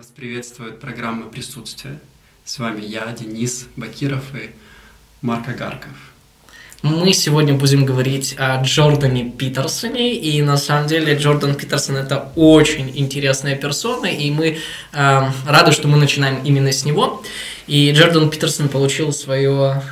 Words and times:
Вас 0.00 0.10
приветствует 0.16 0.80
программа 0.80 1.26
«Присутствие». 1.26 1.98
С 2.46 2.58
вами 2.58 2.80
я, 2.80 3.04
Денис 3.12 3.66
Бакиров 3.76 4.34
и 4.34 4.48
Марк 5.20 5.46
Агарков. 5.46 5.92
Мы 6.80 7.12
сегодня 7.12 7.52
будем 7.52 7.84
говорить 7.84 8.34
о 8.38 8.62
Джордане 8.62 9.30
Питерсоне, 9.30 10.14
и 10.14 10.40
на 10.40 10.56
самом 10.56 10.88
деле 10.88 11.16
Джордан 11.18 11.54
Питерсон 11.54 11.96
это 11.96 12.32
очень 12.34 12.90
интересная 12.98 13.56
персона, 13.56 14.06
и 14.06 14.30
мы 14.30 14.56
э, 14.94 15.30
рады, 15.46 15.72
что 15.72 15.86
мы 15.86 15.98
начинаем 15.98 16.42
именно 16.44 16.72
с 16.72 16.86
него. 16.86 17.22
И 17.66 17.92
Джордан 17.92 18.30
Питерсон 18.30 18.70
получил 18.70 19.12
свою, 19.12 19.64
э, 19.64 19.82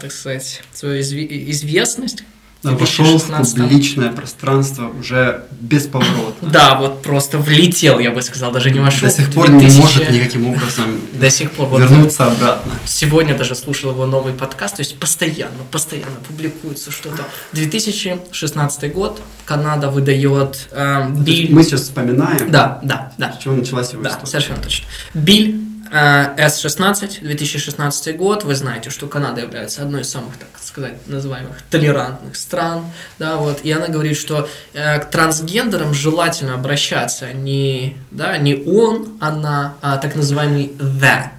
так 0.00 0.12
сказать, 0.12 0.62
свою 0.74 1.00
известность 1.00 2.22
вошел 2.74 3.18
в 3.18 3.26
публичное 3.26 4.10
пространство 4.10 4.90
уже 4.98 5.44
бесповоротно. 5.60 6.48
Да, 6.50 6.78
вот 6.78 7.02
просто 7.02 7.38
влетел, 7.38 7.98
я 7.98 8.10
бы 8.10 8.22
сказал, 8.22 8.52
даже 8.52 8.70
не 8.70 8.80
вошел. 8.80 9.08
До 9.08 9.14
сих 9.14 9.32
пор 9.32 9.48
2000... 9.48 9.74
не 9.74 9.80
может 9.80 10.10
никаким 10.10 10.46
образом 10.48 11.00
до 11.12 11.30
сих 11.30 11.52
пор 11.52 11.80
вернуться 11.80 12.24
вот, 12.24 12.32
обратно. 12.34 12.72
Сегодня 12.84 13.36
даже 13.36 13.54
слушал 13.54 13.90
его 13.92 14.06
новый 14.06 14.32
подкаст, 14.32 14.76
то 14.76 14.82
есть 14.82 14.98
постоянно, 14.98 15.64
постоянно 15.70 16.16
публикуется 16.26 16.90
что-то. 16.90 17.24
2016 17.52 18.92
год, 18.92 19.20
Канада 19.44 19.90
выдает 19.90 20.68
э, 20.72 21.08
Биль... 21.10 21.52
Мы 21.52 21.62
сейчас 21.62 21.82
вспоминаем, 21.82 22.50
да, 22.50 22.80
да, 22.82 23.12
да. 23.18 23.32
с 23.32 23.42
чего 23.42 23.54
началась 23.54 23.92
его 23.92 24.02
да, 24.02 24.10
история. 24.10 24.26
совершенно 24.26 24.62
точно. 24.62 24.86
Биль 25.14 25.66
S16, 25.92 27.20
2016 27.20 28.16
год, 28.16 28.44
вы 28.44 28.54
знаете, 28.54 28.90
что 28.90 29.06
Канада 29.06 29.42
является 29.42 29.82
одной 29.82 30.02
из 30.02 30.10
самых, 30.10 30.36
так 30.36 30.48
сказать, 30.62 30.94
называемых 31.06 31.62
толерантных 31.70 32.36
стран, 32.36 32.84
да, 33.18 33.36
вот, 33.36 33.60
и 33.62 33.70
она 33.70 33.88
говорит, 33.88 34.16
что 34.16 34.48
э, 34.72 34.98
к 34.98 35.10
трансгендерам 35.10 35.94
желательно 35.94 36.54
обращаться 36.54 37.32
не, 37.32 37.96
да, 38.10 38.36
не 38.38 38.54
он, 38.54 39.16
она, 39.20 39.74
а 39.80 39.98
так 39.98 40.14
называемый 40.14 40.72
the, 40.78 41.30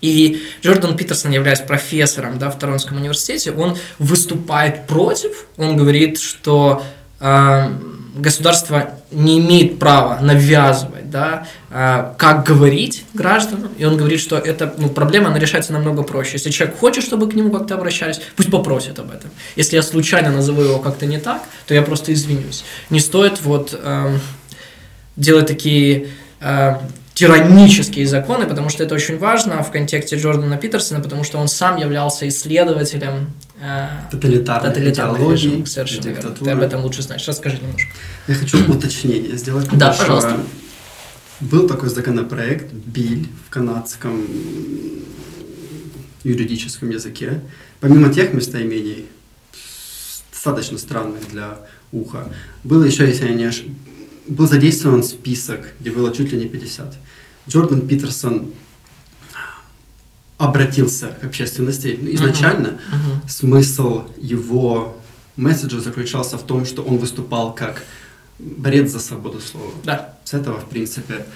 и 0.00 0.42
Джордан 0.62 0.96
Питерсон, 0.96 1.30
являясь 1.30 1.60
профессором 1.60 2.38
да, 2.38 2.50
в 2.50 2.58
Торонском 2.58 2.98
университете, 2.98 3.52
он 3.52 3.78
выступает 3.98 4.86
против, 4.86 5.46
он 5.56 5.76
говорит, 5.76 6.18
что 6.18 6.82
э, 7.20 7.70
государство 8.14 8.90
не 9.10 9.38
имеет 9.38 9.78
права 9.78 10.18
навязывать, 10.20 11.10
да, 11.10 11.46
а, 11.70 12.14
как 12.18 12.44
говорить 12.44 13.04
гражданам, 13.14 13.70
и 13.78 13.84
он 13.84 13.96
говорит, 13.96 14.20
что 14.20 14.36
эта 14.36 14.74
ну, 14.76 14.88
проблема, 14.88 15.28
она 15.28 15.38
решается 15.38 15.72
намного 15.72 16.02
проще. 16.02 16.32
Если 16.34 16.50
человек 16.50 16.78
хочет, 16.78 17.04
чтобы 17.04 17.30
к 17.30 17.34
нему 17.34 17.50
как-то 17.50 17.74
обращались, 17.74 18.20
пусть 18.36 18.50
попросит 18.50 18.98
об 18.98 19.10
этом. 19.10 19.30
Если 19.56 19.76
я 19.76 19.82
случайно 19.82 20.30
назову 20.30 20.62
его 20.62 20.78
как-то 20.78 21.06
не 21.06 21.18
так, 21.18 21.42
то 21.66 21.74
я 21.74 21.82
просто 21.82 22.12
извинюсь. 22.12 22.64
Не 22.90 23.00
стоит 23.00 23.40
вот 23.42 23.78
э, 23.80 24.18
делать 25.16 25.46
такие 25.46 26.08
э, 26.40 26.74
тиранические 27.14 28.06
законы, 28.06 28.46
потому 28.46 28.68
что 28.68 28.84
это 28.84 28.94
очень 28.94 29.18
важно 29.18 29.62
в 29.62 29.70
контексте 29.70 30.16
Джордана 30.16 30.56
Питерсона, 30.56 31.00
потому 31.00 31.24
что 31.24 31.38
он 31.38 31.48
сам 31.48 31.76
являлся 31.76 32.26
исследователем 32.28 33.32
э, 33.62 33.88
тоталитарной, 34.10 34.70
тоталитарной 34.70 35.32
режима. 35.32 35.66
Совершенно 35.66 36.08
верно. 36.08 36.30
Ты 36.30 36.50
об 36.50 36.60
этом 36.60 36.82
лучше 36.82 37.02
знаешь. 37.02 37.26
Расскажи 37.26 37.58
немножко. 37.58 37.90
Я 38.28 38.34
хочу 38.34 38.72
уточнение 38.72 39.36
сделать. 39.36 39.68
Да, 39.72 39.92
пожалуйста. 39.92 40.40
Был 41.40 41.66
такой 41.66 41.88
законопроект 41.88 42.72
БИЛь 42.72 43.28
в 43.46 43.50
канадском 43.50 44.24
юридическом 46.24 46.90
языке. 46.90 47.40
Помимо 47.80 48.12
тех 48.12 48.32
местоимений, 48.32 49.06
достаточно 50.30 50.78
странных 50.78 51.30
для 51.30 51.58
уха, 51.90 52.28
было 52.62 52.84
еще, 52.84 53.06
если 53.06 53.26
я 53.26 53.34
не 53.34 53.44
ошибаюсь, 53.44 53.76
был 54.28 54.46
задействован 54.46 55.02
список, 55.02 55.72
где 55.80 55.90
было 55.90 56.14
чуть 56.14 56.32
ли 56.32 56.38
не 56.38 56.46
50. 56.46 56.96
Джордан 57.48 57.86
Питерсон 57.86 58.52
обратился 60.42 61.08
к 61.20 61.24
общественности. 61.24 61.98
Изначально 62.14 62.66
uh-huh. 62.66 62.70
Uh-huh. 62.70 63.30
смысл 63.30 64.02
его 64.18 64.96
месседжа 65.36 65.80
заключался 65.80 66.36
в 66.36 66.42
том, 66.42 66.66
что 66.66 66.82
он 66.82 66.98
выступал 66.98 67.54
как 67.54 67.82
борец 68.38 68.90
за 68.90 68.98
свободу 68.98 69.40
слова. 69.40 69.70
Да. 69.84 70.18
С 70.24 70.34
этого, 70.34 70.58
в 70.58 70.68
принципе, 70.68 71.26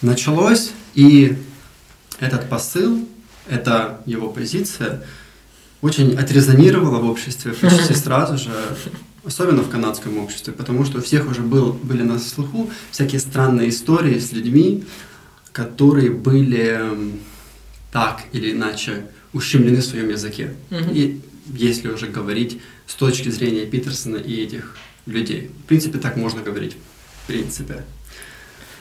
началось. 0.00 0.72
И 0.94 1.36
этот 2.20 2.48
посыл, 2.48 3.06
эта 3.48 4.00
его 4.06 4.30
позиция 4.30 5.04
очень 5.82 6.16
отрезонировала 6.16 6.98
в 6.98 7.10
обществе 7.10 7.52
почти 7.52 7.94
сразу 7.94 8.38
же 8.38 8.50
особенно 9.26 9.62
в 9.62 9.70
канадском 9.70 10.18
обществе, 10.18 10.52
потому 10.52 10.84
что 10.84 10.98
у 10.98 11.02
всех 11.02 11.30
уже 11.30 11.40
был, 11.40 11.72
были 11.72 12.02
на 12.02 12.18
слуху 12.18 12.70
всякие 12.90 13.20
странные 13.20 13.70
истории 13.70 14.18
с 14.18 14.32
людьми, 14.32 14.84
которые 15.52 16.10
были 16.10 17.18
так 17.94 18.24
или 18.32 18.50
иначе 18.50 19.06
ущемлены 19.32 19.80
в 19.80 19.84
своем 19.84 20.08
языке. 20.10 20.54
Mm-hmm. 20.70 20.94
И 20.94 21.20
если 21.54 21.86
уже 21.86 22.08
говорить 22.08 22.60
с 22.88 22.94
точки 22.94 23.28
зрения 23.28 23.66
Питерсона 23.66 24.16
и 24.16 24.44
этих 24.44 24.76
людей. 25.06 25.52
В 25.64 25.68
принципе, 25.68 25.98
так 25.98 26.16
можно 26.16 26.42
говорить. 26.42 26.76
В 27.22 27.26
принципе. 27.28 27.84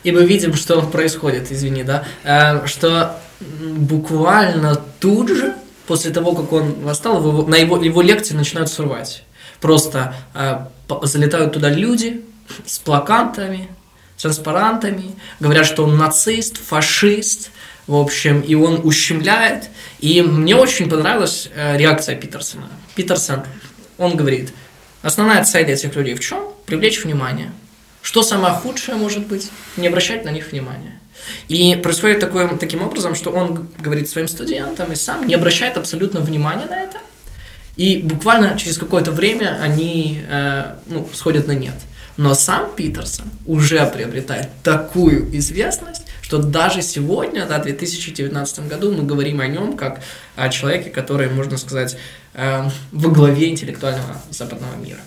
И 0.04 0.12
мы 0.12 0.26
видим, 0.26 0.56
что 0.56 0.82
происходит, 0.82 1.52
извини, 1.52 1.84
да, 1.84 2.06
э, 2.24 2.66
что 2.66 3.20
буквально 3.40 4.82
тут 5.00 5.30
же, 5.30 5.54
после 5.86 6.10
того, 6.10 6.34
как 6.34 6.52
он 6.52 6.72
восстал, 6.82 7.20
его, 7.20 7.46
на 7.46 7.56
его, 7.56 7.78
его 7.84 8.02
лекции 8.02 8.34
начинают 8.34 8.70
срывать. 8.70 9.26
Просто 9.62 10.16
э, 10.34 10.66
залетают 11.04 11.54
туда 11.54 11.70
люди 11.70 12.22
с 12.66 12.80
плакатами, 12.80 13.70
транспарантами, 14.18 15.12
говорят, 15.40 15.68
что 15.68 15.84
он 15.84 15.98
нацист, 15.98 16.58
фашист, 16.58 17.52
в 17.88 17.96
общем, 17.96 18.42
и 18.42 18.56
он 18.56 18.82
ущемляет. 18.84 19.70
И 20.00 20.22
мне 20.22 20.56
очень 20.56 20.90
понравилась 20.90 21.50
э, 21.54 21.78
реакция 21.78 22.16
Питерсона. 22.16 22.70
Питерсон, 22.96 23.44
он 23.98 24.16
говорит, 24.16 24.54
основная 25.02 25.44
цель 25.44 25.70
этих 25.70 25.96
людей 25.96 26.14
в 26.16 26.20
чем? 26.20 26.50
Привлечь 26.66 27.04
внимание. 27.04 27.52
Что 28.02 28.22
самое 28.22 28.54
худшее 28.54 28.98
может 28.98 29.28
быть? 29.28 29.50
Не 29.78 29.88
обращать 29.88 30.26
на 30.26 30.30
них 30.30 30.52
внимания. 30.52 31.00
И 31.48 31.76
происходит 31.76 32.20
такое, 32.20 32.48
таким 32.58 32.82
образом, 32.82 33.16
что 33.16 33.32
он 33.32 33.70
говорит 33.80 34.10
своим 34.10 34.28
студентам 34.28 34.92
и 34.92 34.96
сам 34.96 35.26
не 35.26 35.36
обращает 35.36 35.78
абсолютно 35.78 36.20
внимания 36.20 36.66
на 36.66 36.84
это, 36.84 36.98
и 37.76 37.98
буквально 37.98 38.58
через 38.58 38.78
какое-то 38.78 39.12
время 39.12 39.58
они 39.62 40.22
э, 40.28 40.76
ну, 40.88 41.08
сходят 41.14 41.48
на 41.48 41.54
нет. 41.54 41.76
Но 42.18 42.36
сам 42.36 42.76
Питерсон 42.76 43.26
уже 43.48 43.84
приобретает 43.88 44.50
такую 44.62 45.36
известность, 45.38 46.06
что 46.24 46.38
даже 46.40 46.82
сегодня, 46.82 47.46
да, 47.46 47.60
в 47.60 47.64
2019 47.64 48.68
году, 48.68 48.92
мы 48.92 49.04
говорим 49.04 49.42
о 49.42 49.48
нем 49.48 49.76
как 49.78 50.02
о 50.36 50.50
человеке, 50.50 50.90
который, 50.90 51.30
можно 51.30 51.58
сказать, 51.58 51.98
э, 52.34 52.70
во 52.92 53.10
главе 53.12 53.50
интеллектуального 53.50 54.22
западного 54.32 54.76
мира. 54.78 55.02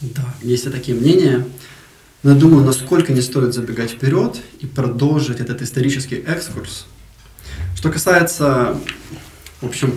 Да, 0.00 0.24
есть 0.42 0.66
и 0.66 0.70
такие 0.70 0.96
мнения. 0.96 1.46
Но 2.22 2.30
я 2.30 2.36
думаю, 2.36 2.64
насколько 2.64 3.12
не 3.12 3.20
стоит 3.20 3.52
забегать 3.52 3.90
вперед 3.90 4.40
и 4.60 4.66
продолжить 4.66 5.38
этот 5.38 5.60
исторический 5.60 6.16
экскурс. 6.16 6.86
Что 7.76 7.90
касается 7.90 8.76
в 9.60 9.66
общем, 9.66 9.94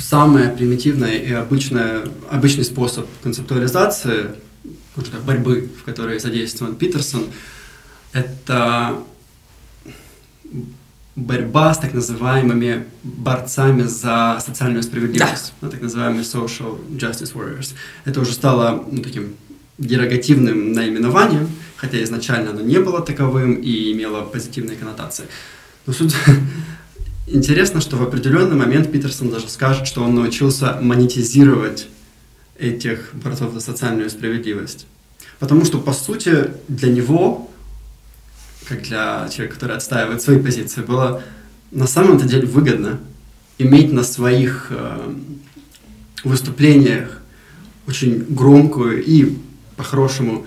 самый 0.00 0.48
примитивный 0.48 1.18
и 1.18 1.32
обычный, 1.32 2.02
обычный 2.30 2.64
способ 2.64 3.06
концептуализации, 3.22 4.30
борьбы, 5.24 5.70
в 5.80 5.84
которой 5.84 6.18
задействован 6.18 6.74
Питерсон, 6.74 7.26
это 8.12 8.98
борьба 11.16 11.72
с 11.72 11.78
так 11.78 11.94
называемыми 11.94 12.84
борцами 13.02 13.82
за 13.82 14.38
социальную 14.44 14.82
справедливость, 14.82 15.54
да. 15.60 15.68
так 15.70 15.80
называемые 15.80 16.22
social 16.22 16.78
justice 16.90 17.32
warriors. 17.34 17.74
Это 18.04 18.20
уже 18.20 18.32
стало 18.32 18.84
ну, 18.90 19.02
таким 19.02 19.34
дерогативным 19.78 20.72
наименованием, 20.72 21.48
хотя 21.76 22.02
изначально 22.02 22.50
оно 22.50 22.60
не 22.60 22.78
было 22.78 23.00
таковым 23.00 23.54
и 23.54 23.92
имело 23.92 24.22
позитивные 24.22 24.76
коннотации. 24.76 25.24
Но 25.86 25.92
суть 25.92 26.14
Интересно, 27.28 27.80
что 27.80 27.96
в 27.96 28.02
определенный 28.02 28.54
момент 28.54 28.92
Питерсон 28.92 29.30
даже 29.30 29.48
скажет, 29.48 29.88
что 29.88 30.04
он 30.04 30.14
научился 30.14 30.78
монетизировать 30.80 31.88
этих 32.56 33.10
борцов 33.14 33.52
за 33.52 33.60
социальную 33.60 34.10
справедливость. 34.10 34.86
Потому 35.40 35.64
что, 35.64 35.78
по 35.78 35.92
сути, 35.92 36.50
для 36.68 36.88
него, 36.88 37.50
как 38.68 38.82
для 38.82 39.28
человека, 39.28 39.54
который 39.54 39.76
отстаивает 39.76 40.22
свои 40.22 40.38
позиции, 40.38 40.82
было 40.82 41.22
на 41.70 41.86
самом-то 41.86 42.26
деле 42.26 42.46
выгодно 42.46 42.98
иметь 43.58 43.92
на 43.92 44.02
своих 44.02 44.68
э, 44.70 45.14
выступлениях 46.24 47.22
очень 47.86 48.24
громкую 48.28 49.04
и, 49.04 49.36
по-хорошему, 49.76 50.46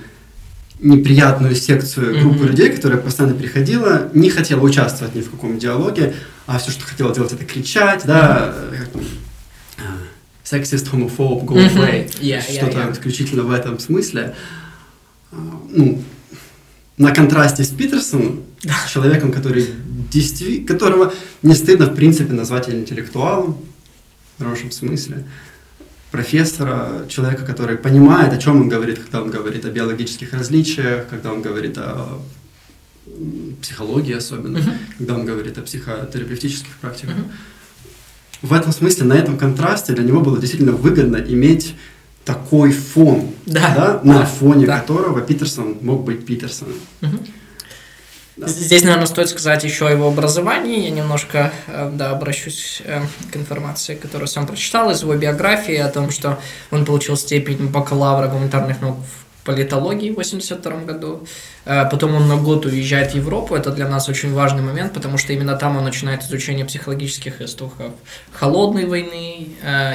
неприятную 0.80 1.56
секцию 1.56 2.19
группы 2.21 2.45
mm-hmm. 2.45 2.48
людей, 2.48 2.69
которая 2.69 3.00
постоянно 3.00 3.36
приходила, 3.36 4.10
не 4.13 4.30
хотела 4.30 4.62
участвовать 4.62 5.16
ни 5.16 5.21
в 5.21 5.30
каком 5.30 5.57
диалоге, 5.60 6.13
а 6.45 6.57
все, 6.57 6.71
что 6.71 6.86
хотела 6.86 7.13
делать, 7.13 7.33
это 7.33 7.45
кричать, 7.45 8.04
да, 8.06 8.54
сексист, 10.44 10.88
homophobe, 10.88 11.45
go 11.45 11.56
away, 11.56 12.10
yeah, 12.21 12.42
что-то 12.42 12.71
yeah, 12.71 12.88
yeah. 12.88 12.94
исключительно 12.94 13.44
в 13.44 13.51
этом 13.51 13.77
смысле. 13.77 14.36
А, 15.31 15.38
ну, 15.69 16.01
на 17.00 17.12
контрасте 17.12 17.63
с 17.63 17.69
Питерсоном, 17.69 18.44
с 18.62 18.92
человеком, 18.92 19.31
который 19.31 19.68
действи- 20.12 20.66
которого 20.66 21.13
не 21.42 21.56
стыдно 21.56 21.86
в 21.86 21.96
принципе 21.96 22.34
назвать 22.34 22.69
интеллектуалом, 22.69 23.57
в 24.38 24.44
хорошем 24.44 24.69
смысле, 24.69 25.25
профессора, 26.12 27.06
человека, 27.07 27.46
который 27.46 27.78
понимает, 27.78 28.34
о 28.34 28.38
чем 28.38 28.62
он 28.62 28.69
говорит, 28.69 29.00
когда 29.00 29.22
он 29.22 29.31
говорит 29.31 29.63
о 29.66 29.72
биологических 29.72 30.34
различиях, 30.34 31.07
когда 31.10 31.31
он 31.31 31.42
говорит 31.42 31.78
о 31.78 32.19
психологии 33.62 34.13
особенно, 34.13 34.57
uh-huh. 34.57 34.74
когда 34.98 35.16
он 35.16 35.25
говорит 35.25 35.57
о 35.57 35.62
психотерапевтических 35.62 36.75
практиках. 36.81 37.16
Uh-huh. 37.16 37.31
В 38.42 38.54
этом 38.54 38.74
смысле, 38.74 39.06
на 39.06 39.13
этом 39.13 39.38
контрасте 39.38 39.94
для 39.94 40.04
него 40.04 40.19
было 40.22 40.38
действительно 40.38 40.74
выгодно 40.74 41.18
иметь 41.18 41.75
такой 42.25 42.72
фон, 42.72 43.31
да, 43.50 43.74
да, 43.75 44.00
на 44.04 44.19
да, 44.19 44.25
фоне 44.25 44.66
да. 44.66 44.80
которого 44.80 45.22
Питерсон 45.22 45.78
мог 45.81 46.04
быть 46.04 46.25
Питерсоном. 46.25 46.75
Uh-huh. 47.01 47.30
Да. 48.38 48.48
Здесь, 48.48 48.84
наверное, 48.84 49.06
стоит 49.06 49.30
сказать 49.30 49.63
еще 49.66 49.88
о 49.88 49.92
его 49.92 50.07
образовании. 50.07 50.86
Я 50.86 50.92
немножко 50.92 51.51
э, 51.68 51.92
да, 51.94 52.12
обращусь 52.12 52.81
э, 52.86 53.01
к 53.31 53.36
информации, 53.36 53.96
которую 53.96 54.30
сам 54.30 54.48
прочитал 54.48 54.90
из 54.92 55.01
его 55.01 55.13
биографии, 55.16 55.75
о 55.75 55.90
том, 55.90 56.10
что 56.10 56.40
он 56.72 56.86
получил 56.86 57.18
степень 57.18 57.68
бакалавра 57.68 58.28
гуманитарных 58.30 58.80
наук 58.80 58.98
в 58.98 59.29
политологии 59.44 60.10
в 60.10 60.20
1982 60.20 60.84
году. 60.86 61.28
Э, 61.66 61.90
потом 61.90 62.16
он 62.16 62.28
на 62.28 62.38
год 62.38 62.66
уезжает 62.66 63.12
в 63.12 63.16
Европу. 63.16 63.56
Это 63.56 63.72
для 63.72 63.88
нас 63.88 64.10
очень 64.10 64.34
важный 64.34 64.62
момент, 64.62 64.94
потому 64.94 65.18
что 65.18 65.34
именно 65.34 65.56
там 65.56 65.78
он 65.78 65.84
начинает 65.84 66.24
изучение 66.24 66.66
психологических 66.66 67.42
истоков 67.42 67.94
холодной 68.34 68.86
войны, 68.86 69.50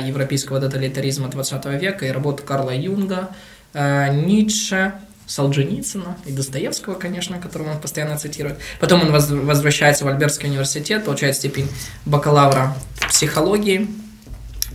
европейского 0.06 0.60
тоталитаризма 0.60 1.28
20 1.28 1.64
века 1.80 2.06
и 2.06 2.10
работы 2.10 2.42
Карла 2.42 2.70
Юнга, 2.74 3.30
Ницше, 3.74 4.94
Солженицына 5.26 6.18
и 6.26 6.32
Достоевского, 6.32 6.94
конечно, 6.94 7.38
которого 7.38 7.72
он 7.72 7.80
постоянно 7.80 8.18
цитирует. 8.18 8.58
Потом 8.78 9.02
он 9.02 9.10
возвращается 9.10 10.04
в 10.04 10.08
Альбертский 10.08 10.48
университет, 10.48 11.04
получает 11.04 11.36
степень 11.36 11.68
бакалавра 12.04 12.74
психологии, 13.08 13.88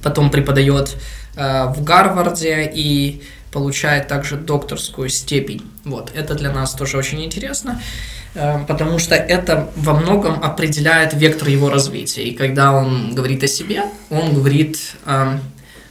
потом 0.02 0.32
преподает 0.32 0.96
э, 1.36 1.66
в 1.68 1.84
Гарварде 1.84 2.72
и 2.74 3.22
получает 3.52 4.08
также 4.08 4.36
докторскую 4.36 5.10
степень. 5.10 5.62
Вот, 5.86 6.12
это 6.16 6.36
для 6.36 6.52
нас 6.52 6.74
тоже 6.74 6.98
очень 6.98 7.24
интересно, 7.24 7.82
э, 8.36 8.60
потому 8.68 9.00
что 9.00 9.16
это 9.16 9.70
во 9.76 9.94
многом 9.94 10.44
определяет 10.44 11.14
вектор 11.14 11.48
его 11.50 11.70
развития. 11.70 12.24
И 12.24 12.36
когда 12.36 12.74
он 12.74 13.16
говорит 13.16 13.44
о 13.44 13.48
себе, 13.48 13.84
он 14.10 14.34
говорит 14.34 14.78
э, 15.06 15.40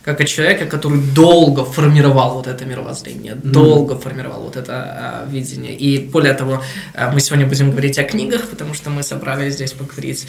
как 0.09 0.21
о 0.21 0.25
человеке, 0.25 0.65
который 0.65 1.01
долго 1.15 1.65
формировал 1.65 2.35
вот 2.35 2.47
это 2.47 2.65
мировоззрение, 2.65 3.35
mm. 3.35 3.51
долго 3.51 3.99
формировал 3.99 4.41
вот 4.41 4.57
это 4.57 5.27
э, 5.27 5.31
видение. 5.31 5.77
И 5.77 5.99
более 5.99 6.33
того, 6.33 6.63
э, 6.95 7.11
мы 7.13 7.21
сегодня 7.21 7.47
будем 7.47 7.71
говорить 7.71 7.99
о 7.99 8.05
книгах, 8.05 8.49
потому 8.49 8.73
что 8.73 8.89
мы 8.89 9.03
собрались 9.03 9.55
здесь 9.55 9.73
поговорить 9.73 10.27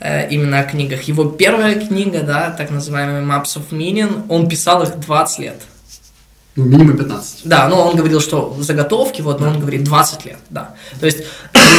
э, 0.00 0.28
именно 0.30 0.58
о 0.58 0.64
книгах. 0.64 1.02
Его 1.02 1.24
первая 1.26 1.74
книга, 1.74 2.22
да, 2.22 2.50
так 2.50 2.70
называемый 2.70 3.22
Maps 3.22 3.56
of 3.56 3.70
Meaning, 3.70 4.26
он 4.28 4.48
писал 4.48 4.82
их 4.82 4.98
20 4.98 5.38
лет. 5.38 5.62
Ну, 6.56 6.64
минимум 6.64 6.96
15. 6.96 7.42
Да, 7.44 7.68
но 7.68 7.88
он 7.88 7.96
говорил, 7.96 8.20
что 8.20 8.56
заготовки, 8.58 9.22
вот, 9.22 9.40
но 9.40 9.48
он 9.48 9.60
говорит 9.60 9.84
20 9.84 10.24
лет, 10.26 10.38
да. 10.50 10.74
То 10.98 11.06
есть... 11.06 11.18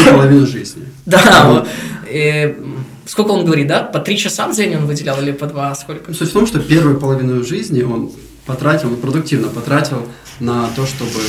Половину 0.10 0.48
жизни. 0.48 0.86
Да, 1.06 1.66
Сколько 3.06 3.32
он 3.32 3.46
говорит, 3.46 3.68
да? 3.68 3.84
По 3.84 4.00
три 4.00 4.18
часа 4.18 4.48
в 4.48 4.56
день 4.56 4.76
он 4.76 4.86
выделял 4.86 5.22
или 5.22 5.32
по 5.32 5.46
два? 5.46 5.74
Сколько? 5.76 6.14
Суть 6.14 6.30
в 6.30 6.34
том, 6.34 6.48
что 6.48 6.60
первую 6.60 7.00
половину 7.00 7.44
жизни 7.44 7.82
он 7.82 8.12
потратил, 8.46 8.90
он 8.90 8.98
продуктивно 8.98 9.50
потратил 9.50 10.08
на 10.40 10.70
то, 10.76 10.86
чтобы 10.86 11.20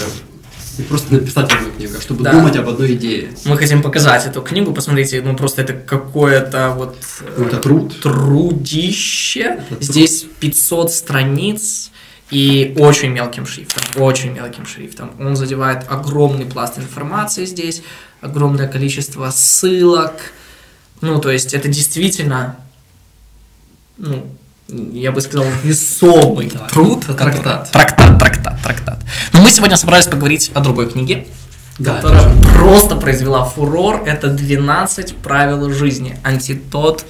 не 0.78 0.84
просто 0.84 1.12
написать 1.12 1.52
одну 1.52 1.70
книгу, 1.70 1.94
а 1.98 2.00
чтобы 2.00 2.24
да. 2.24 2.32
думать 2.32 2.56
об 2.56 2.68
одной 2.68 2.94
идее. 2.94 3.30
Мы 3.44 3.56
хотим 3.56 3.82
показать 3.82 4.26
эту 4.26 4.40
книгу, 4.42 4.72
посмотрите, 4.72 5.20
ну 5.22 5.36
просто 5.36 5.62
это 5.62 5.74
какое-то 5.74 6.74
вот... 6.76 6.96
Ну, 7.36 7.44
это 7.44 7.58
труд. 7.58 8.00
Трудище. 8.00 9.60
Это 9.70 9.84
Здесь 9.84 10.22
труд. 10.22 10.32
500 10.40 10.92
страниц, 10.92 11.91
и 12.32 12.74
очень 12.78 13.10
мелким 13.10 13.46
шрифтом, 13.46 14.02
очень 14.02 14.32
мелким 14.32 14.66
шрифтом. 14.66 15.12
Он 15.20 15.36
задевает 15.36 15.84
огромный 15.88 16.46
пласт 16.46 16.78
информации 16.78 17.44
здесь, 17.44 17.82
огромное 18.22 18.68
количество 18.68 19.30
ссылок, 19.30 20.14
ну, 21.02 21.20
то 21.20 21.30
есть 21.30 21.52
это 21.52 21.68
действительно, 21.68 22.56
ну, 23.98 24.24
я 24.68 25.12
бы 25.12 25.20
сказал, 25.20 25.44
весомый 25.62 26.48
да, 26.48 26.60
труд. 26.68 27.04
Трактат. 27.04 27.70
Трактат, 27.70 28.18
трактат, 28.18 28.62
трактат. 28.62 28.98
Но 29.32 29.42
мы 29.42 29.50
сегодня 29.50 29.76
собрались 29.76 30.06
поговорить 30.06 30.52
о 30.54 30.60
другой 30.60 30.88
книге, 30.88 31.26
да, 31.78 31.96
которая 31.96 32.32
это... 32.32 32.48
просто 32.54 32.96
произвела 32.96 33.44
фурор. 33.44 34.04
Это 34.06 34.28
12 34.28 35.16
правил 35.16 35.70
жизни. 35.70 36.18
Антитот 36.22 37.04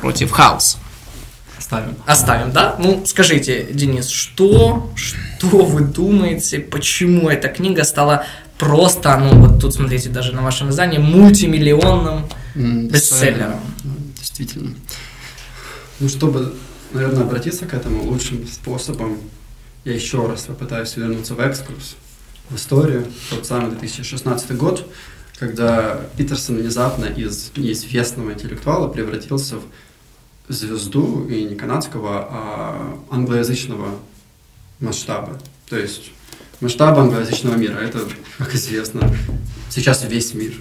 против 0.00 0.32
хаоса. 0.32 0.78
Оставим. 1.70 1.96
Оставим, 2.04 2.50
да? 2.50 2.74
Ну, 2.80 3.04
скажите, 3.06 3.68
Денис, 3.70 4.08
что, 4.08 4.90
что 4.96 5.64
вы 5.64 5.82
думаете, 5.82 6.58
почему 6.58 7.28
эта 7.28 7.46
книга 7.46 7.84
стала 7.84 8.26
просто, 8.58 9.16
ну, 9.16 9.46
вот 9.46 9.60
тут 9.60 9.74
смотрите, 9.74 10.08
даже 10.08 10.32
на 10.32 10.42
вашем 10.42 10.70
издании, 10.70 10.98
мультимиллионным 10.98 12.26
бестселлером. 12.56 13.60
Действительно. 14.18 14.74
Ну, 16.00 16.08
чтобы, 16.08 16.54
наверное, 16.92 17.22
обратиться 17.22 17.66
к 17.66 17.74
этому 17.74 18.02
лучшим 18.02 18.48
способом, 18.48 19.18
я 19.84 19.94
еще 19.94 20.26
раз 20.26 20.42
попытаюсь 20.42 20.96
вернуться 20.96 21.34
в 21.34 21.40
экскурс, 21.40 21.94
в 22.48 22.56
историю, 22.56 23.06
тот 23.30 23.46
самый 23.46 23.70
2016 23.70 24.56
год, 24.56 24.90
когда 25.38 26.00
Питерсон 26.16 26.56
внезапно 26.56 27.04
из 27.04 27.52
неизвестного 27.56 28.32
интеллектуала 28.32 28.88
превратился 28.88 29.56
в 29.56 29.62
звезду 30.52 31.26
и 31.28 31.44
не 31.44 31.54
канадского, 31.54 32.28
а 32.30 32.98
англоязычного 33.10 33.98
масштаба. 34.80 35.38
То 35.68 35.78
есть 35.78 36.12
масштаб 36.60 36.98
англоязычного 36.98 37.56
мира. 37.56 37.78
Это, 37.78 38.00
как 38.38 38.54
известно, 38.54 39.14
сейчас 39.70 40.04
весь 40.04 40.34
мир 40.34 40.54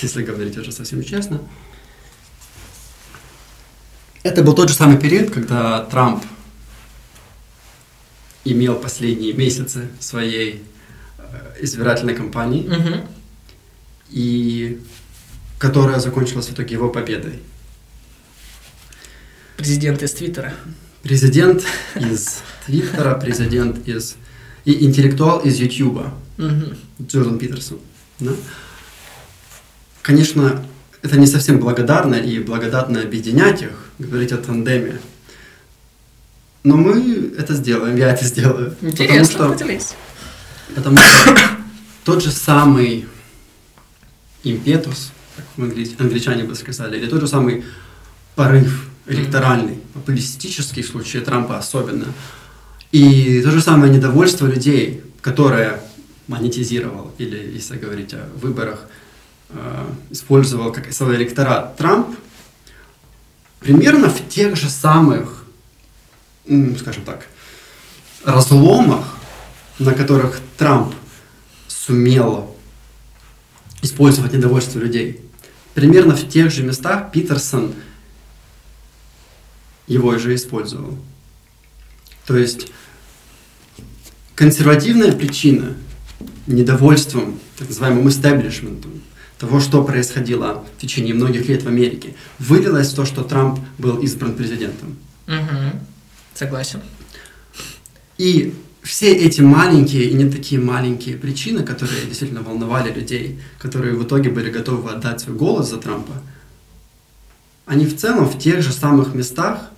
если 0.00 0.22
говорить 0.22 0.56
уже 0.56 0.72
совсем 0.72 1.02
честно. 1.02 1.40
Это 4.22 4.42
был 4.42 4.54
тот 4.54 4.68
же 4.68 4.74
самый 4.74 4.98
период, 4.98 5.30
когда 5.30 5.84
Трамп 5.84 6.24
имел 8.44 8.76
последние 8.76 9.32
месяцы 9.32 9.88
своей 10.00 10.62
э, 11.18 11.54
избирательной 11.60 12.14
кампании, 12.14 12.70
и 14.10 14.80
которая 15.58 15.98
закончилась 15.98 16.48
в 16.48 16.52
итоге 16.52 16.74
его 16.74 16.88
победой. 16.88 17.40
Президент 19.62 20.02
из 20.02 20.10
Твиттера. 20.10 20.54
Президент 21.04 21.64
из 21.94 22.40
Твиттера, 22.66 23.14
президент 23.14 23.86
из... 23.86 24.16
И 24.64 24.84
интеллектуал 24.84 25.38
из 25.38 25.60
Ютуба. 25.60 26.12
Угу. 26.36 27.06
Джордан 27.06 27.38
Питерсон. 27.38 27.78
Да? 28.18 28.32
Конечно, 30.02 30.66
это 31.02 31.16
не 31.16 31.28
совсем 31.28 31.60
благодарно 31.60 32.16
и 32.16 32.40
благодатно 32.40 33.02
объединять 33.02 33.62
их, 33.62 33.70
говорить 34.00 34.32
о 34.32 34.38
тандеме. 34.38 34.98
Но 36.64 36.76
мы 36.76 37.32
это 37.38 37.54
сделаем, 37.54 37.94
я 37.94 38.10
это 38.10 38.24
сделаю. 38.24 38.74
Интересно, 38.82 39.38
потому 39.38 39.54
что, 39.54 39.64
поделись. 39.64 39.94
Потому 40.74 40.96
что 40.96 41.36
тот 42.04 42.24
же 42.24 42.32
самый 42.32 43.06
импетус, 44.42 45.12
как 45.36 45.44
англичане 46.00 46.42
бы 46.42 46.56
сказали, 46.56 46.98
или 46.98 47.06
тот 47.06 47.20
же 47.20 47.28
самый 47.28 47.64
порыв 48.34 48.88
электоральный, 49.06 49.78
популистический 49.94 50.82
в 50.82 50.86
случае 50.86 51.22
Трампа 51.22 51.58
особенно, 51.58 52.06
и 52.90 53.40
то 53.42 53.50
же 53.50 53.60
самое 53.60 53.92
недовольство 53.92 54.46
людей, 54.46 55.02
которое 55.20 55.80
монетизировал, 56.28 57.12
или 57.18 57.52
если 57.54 57.76
говорить 57.76 58.14
о 58.14 58.28
выборах, 58.40 58.86
Э, 59.54 59.84
использовал 60.10 60.72
как 60.72 60.90
свой 60.94 61.16
электорат 61.16 61.76
Трамп, 61.76 62.16
примерно 63.60 64.08
в 64.08 64.26
тех 64.28 64.56
же 64.56 64.70
самых, 64.70 65.44
скажем 66.78 67.04
так, 67.04 67.26
разломах, 68.24 69.18
на 69.78 69.92
которых 69.92 70.40
Трамп 70.56 70.94
сумел 71.68 72.56
использовать 73.82 74.32
недовольство 74.32 74.78
людей. 74.78 75.20
Примерно 75.74 76.16
в 76.16 76.26
тех 76.28 76.50
же 76.50 76.62
местах 76.62 77.12
Питерсон 77.12 77.74
его 79.86 80.16
же 80.18 80.34
использовал. 80.34 80.98
То 82.26 82.36
есть 82.36 82.72
консервативная 84.34 85.12
причина 85.12 85.74
недовольством 86.46 87.38
так 87.58 87.68
называемым 87.68 88.08
истеблишментом 88.08 89.02
того, 89.42 89.58
что 89.58 89.82
происходило 89.82 90.64
в 90.76 90.80
течение 90.80 91.14
многих 91.14 91.48
лет 91.48 91.64
в 91.64 91.66
Америке, 91.66 92.14
вылилось 92.38 92.92
в 92.92 92.94
то, 92.94 93.04
что 93.04 93.24
Трамп 93.24 93.58
был 93.76 93.98
избран 93.98 94.36
президентом. 94.36 94.96
Угу. 95.26 95.80
Согласен. 96.32 96.80
И 98.18 98.54
все 98.84 99.12
эти 99.12 99.40
маленькие 99.40 100.04
и 100.04 100.14
не 100.14 100.30
такие 100.30 100.60
маленькие 100.60 101.16
причины, 101.16 101.64
которые 101.64 102.06
действительно 102.06 102.42
волновали 102.42 102.92
людей, 102.92 103.40
которые 103.58 103.96
в 103.96 104.04
итоге 104.04 104.30
были 104.30 104.48
готовы 104.48 104.92
отдать 104.92 105.20
свой 105.20 105.36
голос 105.36 105.70
за 105.70 105.78
Трампа, 105.78 106.14
они 107.66 107.84
в 107.84 107.96
целом 107.96 108.26
в 108.26 108.38
тех 108.38 108.62
же 108.62 108.72
самых 108.72 109.12
местах 109.12 109.71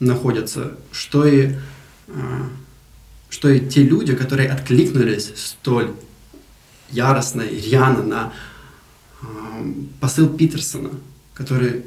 находятся, 0.00 0.72
что 0.92 1.26
и, 1.26 1.54
а, 2.08 2.48
что 3.30 3.48
и 3.48 3.66
те 3.68 3.82
люди, 3.82 4.14
которые 4.14 4.48
откликнулись 4.50 5.32
столь 5.36 5.92
яростно 6.90 7.42
и 7.42 7.60
рьяно 7.60 8.02
на 8.02 8.32
а, 9.22 9.26
посыл 10.00 10.28
Питерсона, 10.28 10.90
который 11.34 11.84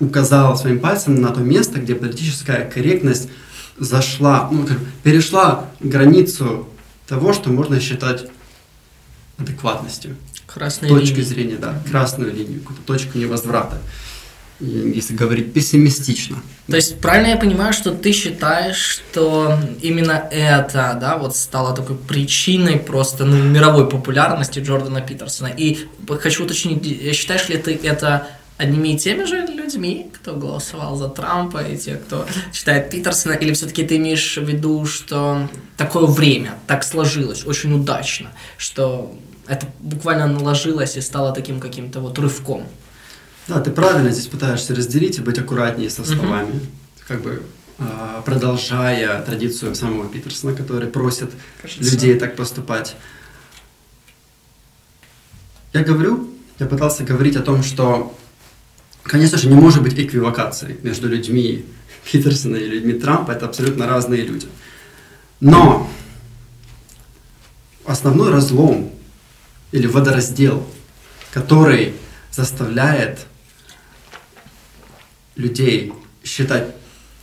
указал 0.00 0.56
своим 0.56 0.80
пальцем 0.80 1.20
на 1.20 1.30
то 1.30 1.40
место, 1.40 1.78
где 1.78 1.94
политическая 1.94 2.68
корректность 2.68 3.28
зашла, 3.78 4.48
ну, 4.50 4.66
как, 4.66 4.78
перешла 5.02 5.70
границу 5.80 6.68
того, 7.06 7.32
что 7.32 7.50
можно 7.50 7.80
считать 7.80 8.26
адекватностью. 9.38 10.16
Красной 10.46 10.88
точки 10.88 11.16
линии. 11.16 11.22
зрения, 11.22 11.56
да, 11.56 11.82
красную 11.90 12.32
линию, 12.32 12.60
какую-то 12.60 12.82
точку 12.84 13.18
невозврата. 13.18 13.78
Если 14.60 15.14
говорить 15.14 15.52
пессимистично. 15.52 16.36
То 16.66 16.76
есть 16.76 16.98
правильно 16.98 17.28
я 17.28 17.36
понимаю, 17.36 17.72
что 17.72 17.92
ты 17.92 18.12
считаешь, 18.12 18.76
что 18.76 19.58
именно 19.82 20.28
это, 20.30 20.96
да, 21.00 21.18
вот 21.18 21.36
стало 21.36 21.76
такой 21.76 21.96
причиной 21.96 22.78
просто 22.78 23.24
ну, 23.24 23.36
мировой 23.36 23.88
популярности 23.88 24.60
Джордана 24.60 25.02
Питерсона. 25.02 25.48
И 25.48 25.86
хочу 26.20 26.44
уточнить, 26.44 27.14
считаешь 27.14 27.48
ли 27.48 27.58
ты 27.58 27.78
это 27.82 28.26
одними 28.56 28.94
и 28.94 28.98
теми 28.98 29.24
же 29.24 29.46
людьми, 29.46 30.10
кто 30.14 30.34
голосовал 30.34 30.96
за 30.96 31.08
Трампа, 31.08 31.58
и 31.58 31.76
те, 31.76 31.96
кто 31.96 32.26
читает 32.52 32.90
Питерсона, 32.90 33.32
или 33.32 33.52
все-таки 33.52 33.84
ты 33.84 33.96
имеешь 33.96 34.36
в 34.36 34.44
виду, 34.48 34.86
что 34.86 35.48
такое 35.76 36.06
время 36.06 36.54
так 36.66 36.82
сложилось, 36.82 37.44
очень 37.44 37.74
удачно, 37.74 38.32
что 38.56 39.14
это 39.46 39.66
буквально 39.80 40.26
наложилось 40.26 40.96
и 40.96 41.00
стало 41.00 41.32
таким 41.32 41.60
каким-то 41.60 42.00
вот 42.00 42.18
рывком? 42.18 42.64
Да, 43.48 43.60
ты 43.60 43.70
правильно 43.70 44.10
здесь 44.10 44.26
пытаешься 44.26 44.74
разделить 44.74 45.18
и 45.18 45.20
быть 45.20 45.38
аккуратнее 45.38 45.88
со 45.90 46.04
словами, 46.04 46.50
угу. 46.50 46.60
как 47.06 47.22
бы 47.22 47.42
а, 47.78 48.22
продолжая 48.22 49.22
традицию 49.22 49.74
самого 49.74 50.08
Питерсона, 50.08 50.54
который 50.54 50.88
просит 50.88 51.30
Кажется. 51.62 51.82
людей 51.82 52.18
так 52.18 52.36
поступать. 52.36 52.96
Я 55.72 55.84
говорю, 55.84 56.30
я 56.58 56.66
пытался 56.66 57.04
говорить 57.04 57.36
о 57.36 57.42
том, 57.42 57.62
что 57.62 58.16
Конечно 59.06 59.38
же, 59.38 59.48
не 59.48 59.54
может 59.54 59.82
быть 59.82 59.98
эквивокации 59.98 60.78
между 60.82 61.08
людьми 61.08 61.64
Питерсона 62.10 62.56
и 62.56 62.66
людьми 62.66 62.92
Трампа. 62.94 63.32
Это 63.32 63.46
абсолютно 63.46 63.86
разные 63.86 64.22
люди. 64.22 64.48
Но 65.38 65.88
основной 67.84 68.32
разлом 68.32 68.90
или 69.70 69.86
водораздел, 69.86 70.66
который 71.32 71.94
заставляет 72.32 73.26
людей 75.36 75.92
считать 76.24 76.74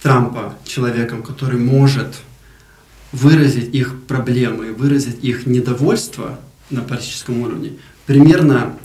Трампа 0.01 0.58
человеком, 0.65 1.24
который 1.24 1.60
может 1.60 2.15
выразить 3.12 3.74
их 3.74 4.01
проблемы, 4.03 4.74
выразить 4.74 5.24
их 5.24 5.46
недовольство 5.46 6.39
на 6.70 6.82
политическом 6.82 7.41
уровне, 7.41 7.74
примерно 8.05 8.77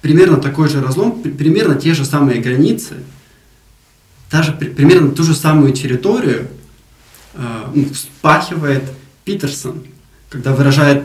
примерно 0.00 0.36
такой 0.36 0.68
же 0.68 0.80
разлом, 0.80 1.22
примерно 1.22 1.74
те 1.74 1.94
же 1.94 2.04
самые 2.04 2.40
границы, 2.40 2.96
даже 4.30 4.52
примерно 4.52 5.10
ту 5.10 5.22
же 5.22 5.34
самую 5.34 5.72
территорию 5.72 6.48
э, 7.34 7.84
вспахивает 7.92 8.84
Питерсон, 9.24 9.84
когда 10.28 10.52
выражает 10.52 11.04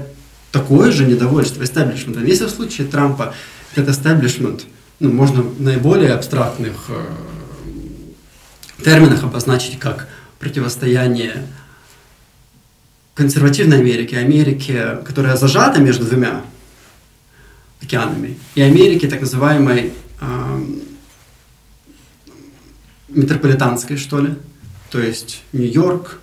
такое 0.52 0.92
же 0.92 1.06
недовольство 1.06 1.64
истеблишментом. 1.64 2.26
Если 2.26 2.46
в 2.46 2.50
случае 2.50 2.88
Трампа 2.88 3.34
этот 3.76 3.96
истеблишмент, 3.96 4.66
ну, 5.04 5.12
можно 5.12 5.44
наиболее 5.60 6.14
абстрактных 6.14 6.86
э, 6.88 8.84
терминах 8.86 9.22
обозначить 9.22 9.78
как 9.78 10.08
противостояние 10.40 11.46
консервативной 13.14 13.80
Америки, 13.80 14.16
Америки, 14.16 14.82
которая 15.06 15.36
зажата 15.36 15.82
между 15.82 16.06
двумя 16.06 16.42
океанами, 17.82 18.40
и 18.56 18.62
Америки, 18.62 19.10
так 19.10 19.20
называемой 19.20 19.92
э, 20.22 20.64
метрополитанской, 23.10 23.98
что 23.98 24.22
ли, 24.22 24.36
то 24.90 25.02
есть 25.02 25.44
Нью-Йорк, 25.52 26.22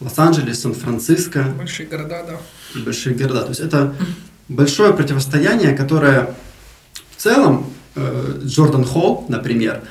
Лос-Анджелес, 0.00 0.60
Сан-Франциско. 0.60 1.44
Большие 1.56 1.88
города, 1.88 2.24
да. 2.28 2.80
Большие 2.82 3.14
города. 3.16 3.44
То 3.44 3.48
есть 3.48 3.60
это 3.60 3.94
большое 4.48 4.92
противостояние, 4.92 5.74
которое 5.74 6.34
в 7.16 7.22
целом 7.22 7.72
Джордан 8.44 8.84
Холл, 8.84 9.26
например, 9.28 9.82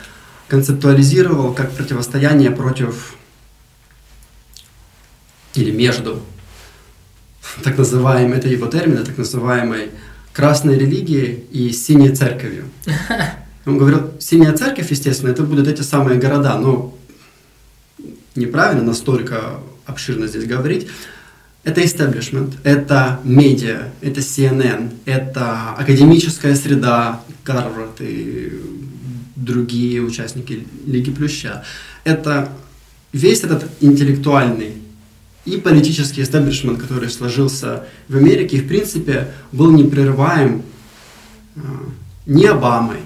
концептуализировал 0.47 1.53
как 1.53 1.71
противостояние 1.71 2.51
против 2.51 3.15
или 5.55 5.71
между 5.71 6.21
так 7.63 7.77
называемой, 7.77 8.37
это 8.37 8.47
его 8.47 8.67
термин, 8.67 9.03
так 9.03 9.17
называемой 9.17 9.89
красной 10.33 10.77
религией 10.77 11.45
и 11.51 11.71
синей 11.71 12.15
церковью. 12.15 12.65
Он 13.65 13.77
говорил, 13.77 14.11
синяя 14.19 14.55
церковь, 14.55 14.91
естественно, 14.91 15.31
это 15.31 15.43
будут 15.43 15.67
эти 15.67 15.81
самые 15.81 16.19
города, 16.19 16.57
но 16.57 16.95
неправильно 18.35 18.83
настолько 18.83 19.55
обширно 19.85 20.27
здесь 20.27 20.45
говорить. 20.45 20.87
Это 21.67 21.83
истеблишмент, 21.83 22.53
это 22.63 23.19
медиа, 23.25 23.89
это 23.99 24.21
CNN, 24.21 24.89
это 25.03 25.71
академическая 25.73 26.55
среда, 26.55 27.21
Гарвард 27.43 27.99
и 27.99 28.53
другие 29.35 30.01
участники 30.01 30.65
Лиги 30.85 31.11
Плюща. 31.11 31.65
Это 32.05 32.53
весь 33.11 33.43
этот 33.43 33.69
интеллектуальный 33.81 34.75
и 35.43 35.57
политический 35.57 36.21
эстаблишмент, 36.21 36.79
который 36.79 37.09
сложился 37.09 37.83
в 38.07 38.15
Америке, 38.15 38.61
в 38.61 38.67
принципе, 38.69 39.33
был 39.51 39.69
непрерываем 39.71 40.61
а, 41.57 41.59
ни 42.25 42.45
Обамой, 42.45 43.01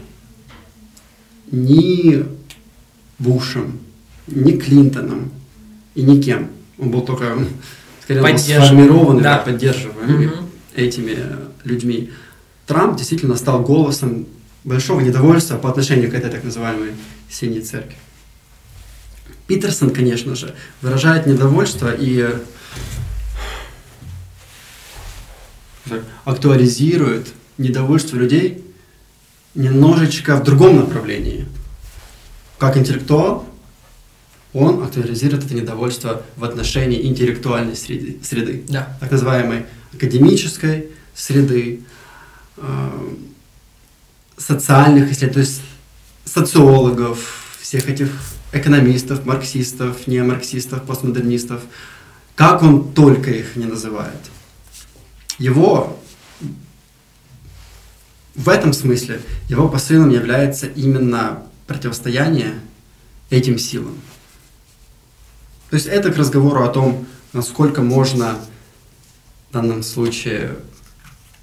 ни 1.49 2.23
Бушем, 3.17 3.79
ни 4.27 4.51
Клинтоном 4.51 5.31
и 5.95 6.03
никем. 6.03 6.49
Он 6.77 6.91
был 6.91 7.01
только, 7.01 7.39
скорее 8.03 8.38
всего, 8.38 8.65
сформирован 8.65 9.22
да. 9.22 9.38
поддерживаемый 9.38 10.27
угу. 10.27 10.36
этими 10.75 11.17
людьми. 11.63 12.12
Трамп 12.67 12.98
действительно 12.98 13.36
стал 13.36 13.62
голосом 13.62 14.27
большого 14.63 15.01
недовольства 15.01 15.58
по 15.58 15.70
отношению 15.70 16.12
к 16.12 16.13
этой 16.13 16.29
так 16.29 16.43
называемой 16.43 16.91
синей 17.29 17.62
церкви. 17.62 17.96
Питерсон, 19.48 19.89
конечно 19.89 20.36
же, 20.36 20.55
выражает 20.81 21.25
недовольство 21.25 21.93
и 21.93 22.29
э, 25.89 26.00
актуализирует 26.24 27.27
недовольство 27.58 28.15
людей 28.15 28.63
немножечко 29.53 30.38
в 30.38 30.43
другом 30.43 30.77
направлении. 30.77 31.46
Как 32.58 32.77
интеллектуал, 32.77 33.46
он 34.53 34.84
актуализирует 34.84 35.46
это 35.46 35.53
недовольство 35.53 36.24
в 36.36 36.43
отношении 36.43 37.05
интеллектуальной 37.05 37.75
среды, 37.75 38.17
среды 38.24 38.63
да. 38.67 38.98
так 39.00 39.12
называемой 39.12 39.65
академической 39.93 40.88
среды, 41.15 41.81
э, 42.58 43.10
социальных 44.38 45.12
исследований, 45.12 45.34
то 45.34 45.39
есть 45.39 45.62
социологов, 46.25 47.58
всех 47.62 47.88
этих 47.89 48.10
экономистов, 48.51 49.25
марксистов, 49.25 50.08
неомарксистов, 50.08 50.84
постмодернистов, 50.84 51.62
как 52.36 52.63
он 52.63 52.93
только 52.93 53.31
их 53.31 53.55
не 53.55 53.65
называет. 53.65 54.20
Его 55.38 56.00
в 58.36 58.50
этом 58.50 58.74
смысле 58.74 59.22
его 59.48 59.67
посылом 59.70 60.10
является 60.10 60.67
именно 60.67 61.43
противостояние 61.67 62.60
этим 63.29 63.58
силам. 63.58 63.98
То 65.71 65.75
есть 65.75 65.87
это 65.87 66.11
к 66.11 66.17
разговору 66.17 66.63
о 66.63 66.67
том, 66.67 67.07
насколько 67.31 67.81
можно 67.81 68.35
в 69.49 69.53
данном 69.53 69.83
случае 69.83 70.57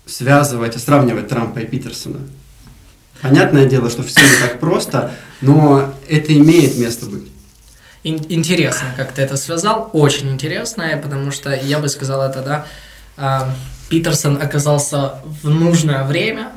связывать 0.04 0.76
сравнивать 0.78 1.28
Трампа 1.28 1.60
и 1.60 1.66
Питерсона. 1.66 2.20
Понятное 3.22 3.64
дело, 3.64 3.88
что 3.88 4.02
все 4.02 4.20
не 4.20 4.48
так 4.48 4.60
просто, 4.60 5.12
но 5.40 5.94
это 6.08 6.32
имеет 6.34 6.76
место 6.76 7.06
быть. 7.06 7.28
Интересно, 8.04 8.88
как 8.96 9.12
ты 9.12 9.22
это 9.22 9.38
связал, 9.38 9.90
очень 9.94 10.30
интересно, 10.30 11.00
потому 11.02 11.30
что 11.30 11.54
я 11.54 11.78
бы 11.78 11.88
сказал 11.88 12.22
это, 12.22 12.42
да, 12.42 12.66
а, 13.16 13.54
Питерсон 13.88 14.40
оказался 14.40 15.20
в 15.42 15.48
нужное 15.48 16.04
время, 16.04 16.52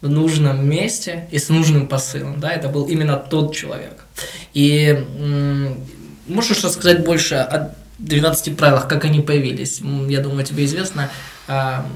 в 0.00 0.08
нужном 0.08 0.68
месте 0.68 1.28
и 1.30 1.38
с 1.38 1.48
нужным 1.48 1.86
посылом, 1.86 2.40
да, 2.40 2.50
это 2.52 2.68
был 2.68 2.86
именно 2.86 3.16
тот 3.16 3.54
человек. 3.54 4.04
И 4.54 5.04
можешь 6.28 6.62
рассказать 6.64 7.04
больше 7.04 7.34
о 7.34 7.74
12 7.98 8.56
правилах, 8.56 8.88
как 8.88 9.04
они 9.04 9.20
появились. 9.20 9.80
Я 10.08 10.20
думаю, 10.20 10.44
тебе 10.44 10.64
известно 10.64 11.10
а, 11.48 11.86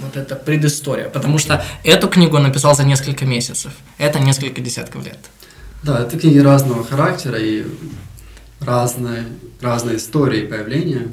вот 0.00 0.16
эта 0.16 0.36
предыстория. 0.36 1.08
Потому 1.08 1.38
что 1.38 1.64
эту 1.82 2.08
книгу 2.08 2.36
он 2.36 2.44
написал 2.44 2.74
за 2.74 2.84
несколько 2.84 3.26
месяцев. 3.26 3.72
Это 3.98 4.18
несколько 4.20 4.60
десятков 4.60 5.04
лет. 5.04 5.18
Да, 5.82 6.00
это 6.00 6.18
книги 6.18 6.38
разного 6.38 6.82
характера 6.84 7.38
и 7.38 7.66
разные, 8.60 9.26
разные 9.60 9.96
истории 9.96 10.46
появления. 10.46 11.12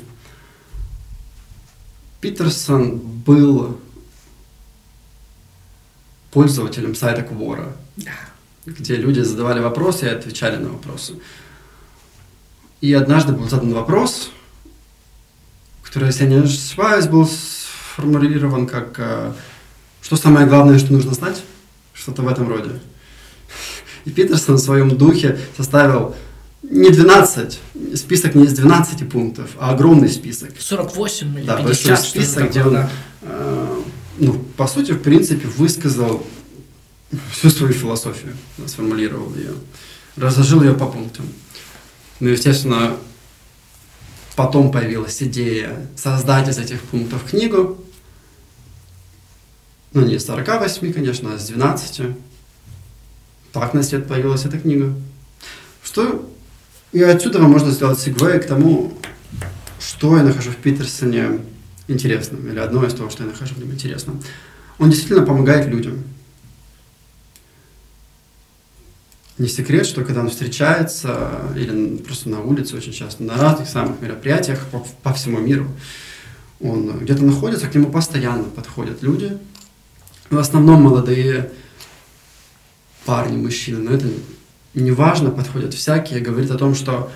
Питерсон 2.21 2.99
был 2.99 3.79
пользователем 6.31 6.95
сайта 6.95 7.21
Quora, 7.21 7.73
Да. 7.97 8.11
где 8.65 8.95
люди 8.95 9.19
задавали 9.19 9.59
вопросы 9.59 10.05
и 10.05 10.09
отвечали 10.09 10.55
на 10.55 10.69
вопросы. 10.69 11.15
И 12.81 12.93
однажды 12.93 13.33
был 13.33 13.47
задан 13.47 13.73
вопрос, 13.73 14.31
который, 15.83 16.07
если 16.07 16.23
я 16.23 16.29
не 16.29 16.35
ошибаюсь, 16.37 17.05
был 17.05 17.27
сформулирован 17.27 18.65
как 18.65 18.95
э, 18.97 19.33
«Что 20.01 20.15
самое 20.15 20.47
главное, 20.47 20.79
что 20.79 20.91
нужно 20.91 21.13
знать?» 21.13 21.43
Что-то 21.93 22.23
в 22.23 22.27
этом 22.27 22.49
роде. 22.49 22.71
И 24.05 24.09
Питерсон 24.09 24.55
в 24.55 24.59
своем 24.59 24.97
духе 24.97 25.37
составил 25.55 26.15
не 26.63 26.89
12, 26.89 27.59
список 27.95 28.33
не 28.33 28.45
из 28.45 28.53
12 28.53 29.07
пунктов, 29.07 29.51
а 29.59 29.71
огромный 29.71 30.09
список. 30.09 30.51
48 30.57 31.37
или 31.37 31.45
Да, 31.45 31.57
50, 31.57 31.65
большой 31.65 31.97
список, 31.97 32.49
где 32.49 32.63
он, 32.63 32.77
э, 33.21 33.81
ну, 34.17 34.33
по 34.57 34.65
сути, 34.65 34.93
в 34.93 35.01
принципе, 35.03 35.47
высказал 35.47 36.25
всю 37.31 37.51
свою 37.51 37.73
философию, 37.73 38.33
сформулировал 38.65 39.35
ее, 39.35 39.53
разложил 40.15 40.63
ее 40.63 40.73
по 40.73 40.87
пунктам. 40.87 41.25
Ну, 42.21 42.29
естественно, 42.29 42.95
потом 44.35 44.71
появилась 44.71 45.21
идея 45.23 45.87
создать 45.95 46.47
из 46.47 46.59
этих 46.59 46.79
пунктов 46.83 47.23
книгу, 47.23 47.83
ну, 49.93 50.05
не 50.05 50.15
из 50.15 50.25
48, 50.25 50.93
конечно, 50.93 51.33
а 51.33 51.37
из 51.37 51.47
12. 51.47 52.15
Так 53.51 53.73
на 53.73 53.81
свет 53.81 54.07
появилась 54.07 54.45
эта 54.45 54.59
книга. 54.59 54.93
Что 55.83 56.31
и 56.91 57.01
отсюда 57.01 57.39
можно 57.39 57.71
сделать 57.71 57.99
сегвей 57.99 58.39
к 58.39 58.45
тому, 58.45 58.93
что 59.79 60.15
я 60.15 60.21
нахожу 60.21 60.51
в 60.51 60.57
Питерсоне 60.57 61.39
интересным, 61.87 62.47
или 62.47 62.59
одно 62.59 62.85
из 62.85 62.93
того, 62.93 63.09
что 63.09 63.23
я 63.23 63.29
нахожу 63.31 63.55
в 63.55 63.57
нем 63.57 63.71
интересным. 63.71 64.21
Он 64.77 64.91
действительно 64.91 65.25
помогает 65.25 65.67
людям. 65.67 66.03
Не 69.41 69.47
секрет, 69.47 69.87
что 69.87 70.03
когда 70.03 70.21
он 70.21 70.29
встречается, 70.29 71.31
или 71.55 71.97
просто 71.97 72.29
на 72.29 72.41
улице 72.41 72.77
очень 72.77 72.93
часто, 72.93 73.23
на 73.23 73.35
разных 73.37 73.67
самых 73.67 73.99
мероприятиях 73.99 74.67
по, 74.67 74.85
по 75.01 75.13
всему 75.15 75.39
миру, 75.39 75.67
он 76.59 76.99
где-то 76.99 77.23
находится, 77.23 77.67
к 77.67 77.73
нему 77.73 77.89
постоянно 77.89 78.43
подходят 78.43 79.01
люди, 79.01 79.35
в 80.29 80.37
основном 80.37 80.83
молодые 80.83 81.51
парни, 83.03 83.35
мужчины, 83.35 83.79
но 83.79 83.95
это 83.95 84.09
не 84.75 84.91
важно, 84.91 85.31
подходят 85.31 85.73
всякие, 85.73 86.19
говорит 86.19 86.51
о 86.51 86.59
том, 86.59 86.75
что 86.75 87.11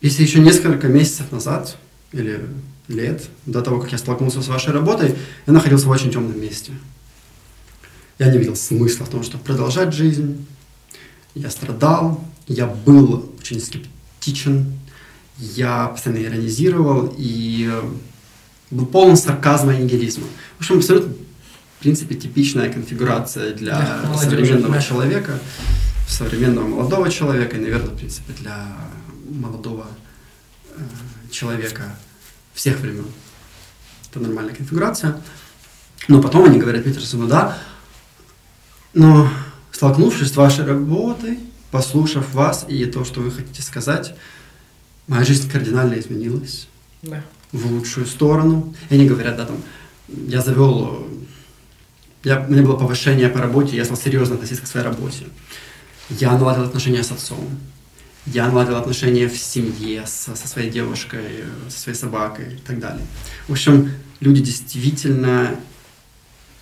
если 0.00 0.22
еще 0.22 0.38
несколько 0.38 0.88
месяцев 0.88 1.30
назад 1.30 1.76
или 2.12 2.40
лет, 2.88 3.28
до 3.44 3.60
того, 3.60 3.80
как 3.80 3.92
я 3.92 3.98
столкнулся 3.98 4.40
с 4.40 4.48
вашей 4.48 4.72
работой, 4.72 5.14
я 5.46 5.52
находился 5.52 5.88
в 5.88 5.90
очень 5.90 6.10
темном 6.10 6.40
месте. 6.40 6.72
Я 8.18 8.30
не 8.30 8.38
видел 8.38 8.56
смысла 8.56 9.04
в 9.04 9.10
том, 9.10 9.22
чтобы 9.22 9.44
продолжать 9.44 9.94
жизнь. 9.94 10.44
Я 11.34 11.50
страдал, 11.50 12.24
я 12.48 12.66
был 12.66 13.32
очень 13.38 13.60
скептичен, 13.60 14.72
я 15.38 15.86
постоянно 15.86 16.24
иронизировал 16.24 17.14
и 17.16 17.70
был 18.70 18.86
полон 18.86 19.16
сарказма 19.16 19.74
и 19.74 19.82
нигилизма. 19.82 20.24
В 20.56 20.60
общем, 20.60 20.78
абсолютно, 20.78 21.12
в 21.12 21.80
принципе, 21.80 22.16
типичная 22.16 22.72
конфигурация 22.72 23.54
для 23.54 24.00
молодежи, 24.04 24.30
современного 24.30 24.74
да. 24.74 24.82
человека, 24.82 25.38
современного 26.08 26.66
молодого 26.66 27.10
человека 27.10 27.56
и, 27.56 27.60
наверное, 27.60 27.90
в 27.90 27.96
принципе, 27.96 28.32
для 28.40 28.66
молодого 29.30 29.86
э, 30.76 30.80
человека 31.30 31.96
всех 32.52 32.80
времен. 32.80 33.06
Это 34.10 34.20
нормальная 34.20 34.54
конфигурация. 34.54 35.20
Но 36.08 36.20
потом 36.20 36.46
они 36.46 36.58
говорят 36.58 36.82
Питерсону, 36.82 37.28
да, 37.28 37.58
но 38.94 39.28
столкнувшись 39.72 40.32
с 40.32 40.36
вашей 40.36 40.64
работой, 40.64 41.38
послушав 41.70 42.32
вас 42.34 42.64
и 42.68 42.84
то, 42.86 43.04
что 43.04 43.20
вы 43.20 43.30
хотите 43.30 43.62
сказать, 43.62 44.14
моя 45.06 45.24
жизнь 45.24 45.50
кардинально 45.50 45.98
изменилась 45.98 46.68
Да. 47.02 47.22
в 47.52 47.70
лучшую 47.70 48.06
сторону. 48.06 48.74
И 48.90 48.94
они 48.94 49.06
говорят, 49.06 49.36
да, 49.36 49.46
там, 49.46 49.56
я 50.08 50.40
завел, 50.40 51.06
я, 52.24 52.40
у 52.40 52.50
меня 52.50 52.62
было 52.62 52.76
повышение 52.76 53.28
по 53.28 53.38
работе, 53.40 53.76
я 53.76 53.84
стал 53.84 53.96
серьезно 53.96 54.34
относиться 54.36 54.64
к 54.64 54.66
своей 54.66 54.86
работе. 54.86 55.26
Я 56.10 56.32
наладил 56.38 56.64
отношения 56.64 57.02
с 57.02 57.12
отцом. 57.12 57.38
Я 58.26 58.48
наладил 58.48 58.76
отношения 58.76 59.28
в 59.28 59.36
семье 59.38 60.04
со, 60.06 60.34
со 60.34 60.48
своей 60.48 60.70
девушкой, 60.70 61.44
со 61.68 61.78
своей 61.78 61.96
собакой 61.96 62.54
и 62.54 62.58
так 62.66 62.78
далее. 62.78 63.04
В 63.46 63.52
общем, 63.52 63.90
люди 64.20 64.42
действительно 64.42 65.56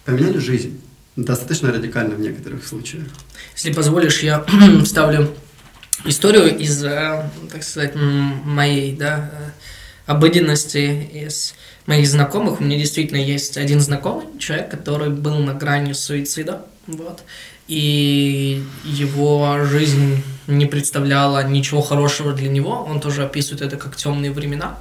поменяли 0.04 0.38
жизнь. 0.38 0.80
Достаточно 1.16 1.72
радикально 1.72 2.14
в 2.14 2.20
некоторых 2.20 2.66
случаях. 2.66 3.04
Если 3.54 3.72
позволишь, 3.72 4.22
я 4.22 4.44
вставлю 4.84 5.34
историю 6.04 6.56
из, 6.58 6.84
э, 6.84 7.30
так 7.50 7.62
сказать, 7.62 7.94
моей, 7.94 8.94
да, 8.94 9.30
э, 9.32 9.50
обыденности, 10.06 11.08
из 11.12 11.54
моих 11.86 12.06
знакомых. 12.06 12.60
У 12.60 12.64
меня 12.64 12.78
действительно 12.78 13.18
есть 13.18 13.56
один 13.56 13.80
знакомый 13.80 14.26
человек, 14.38 14.70
который 14.70 15.08
был 15.08 15.38
на 15.38 15.54
грани 15.54 15.94
суицида, 15.94 16.66
вот, 16.86 17.22
и 17.66 18.62
его 18.84 19.64
жизнь 19.64 20.22
не 20.46 20.66
представляла 20.66 21.46
ничего 21.46 21.82
хорошего 21.82 22.32
для 22.32 22.48
него. 22.48 22.86
Он 22.88 23.00
тоже 23.00 23.24
описывает 23.24 23.62
это 23.62 23.76
как 23.76 23.96
темные 23.96 24.30
времена. 24.30 24.78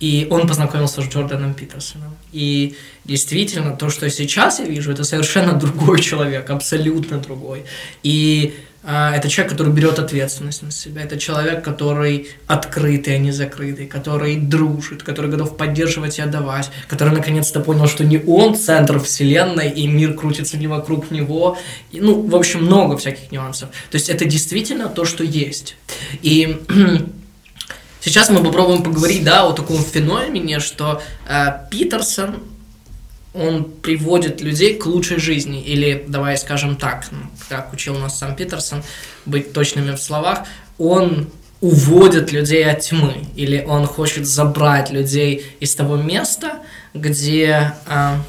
И 0.00 0.26
он 0.30 0.46
познакомился 0.46 1.02
с 1.02 1.08
Джорданом 1.08 1.54
Питерсоном. 1.54 2.16
И 2.32 2.76
действительно, 3.04 3.76
то, 3.76 3.90
что 3.90 4.08
сейчас 4.10 4.60
я 4.60 4.66
вижу, 4.66 4.92
это 4.92 5.04
совершенно 5.04 5.54
другой 5.54 6.00
человек, 6.08 6.50
абсолютно 6.50 7.18
другой. 7.18 7.64
И 8.02 8.54
это 8.84 9.28
человек, 9.28 9.52
который 9.52 9.72
берет 9.72 9.98
ответственность 9.98 10.62
на 10.62 10.70
себя. 10.70 11.02
Это 11.02 11.18
человек, 11.18 11.64
который 11.64 12.28
открытый, 12.46 13.16
а 13.16 13.18
не 13.18 13.32
закрытый, 13.32 13.86
который 13.86 14.36
дружит, 14.36 15.02
который 15.02 15.30
готов 15.30 15.56
поддерживать 15.56 16.18
и 16.18 16.22
отдавать, 16.22 16.70
который 16.86 17.12
наконец-то 17.12 17.60
понял, 17.60 17.88
что 17.88 18.04
не 18.04 18.18
он 18.18 18.56
центр 18.56 19.00
вселенной, 19.00 19.70
и 19.70 19.86
мир 19.88 20.14
крутится 20.14 20.56
не 20.56 20.68
вокруг 20.68 21.10
него. 21.10 21.58
И, 21.90 22.00
ну, 22.00 22.22
в 22.22 22.36
общем, 22.36 22.64
много 22.64 22.96
всяких 22.96 23.32
нюансов. 23.32 23.68
То 23.90 23.96
есть 23.96 24.08
это 24.08 24.24
действительно 24.24 24.88
то, 24.88 25.04
что 25.04 25.24
есть. 25.24 25.76
И 26.22 26.62
сейчас 28.00 28.30
мы 28.30 28.42
попробуем 28.42 28.84
поговорить, 28.84 29.24
да, 29.24 29.44
о 29.44 29.52
таком 29.52 29.78
феномене, 29.78 30.60
что 30.60 31.02
э, 31.28 31.46
Питерсон 31.70 32.36
он 33.38 33.64
приводит 33.64 34.40
людей 34.40 34.74
к 34.74 34.86
лучшей 34.86 35.18
жизни. 35.18 35.62
Или, 35.62 36.04
давай 36.08 36.36
скажем 36.36 36.76
так, 36.76 37.06
ну, 37.10 37.18
как 37.48 37.72
учил 37.72 37.96
нас 37.96 38.18
сам 38.18 38.34
Питерсон, 38.34 38.82
быть 39.26 39.52
точными 39.52 39.92
в 39.92 39.98
словах, 39.98 40.40
он 40.78 41.28
уводит 41.60 42.32
людей 42.32 42.68
от 42.68 42.80
тьмы, 42.80 43.26
или 43.36 43.64
он 43.66 43.86
хочет 43.86 44.26
забрать 44.26 44.90
людей 44.90 45.44
из 45.60 45.74
того 45.74 45.96
места, 45.96 46.60
где, 46.94 47.74
а, 47.86 48.20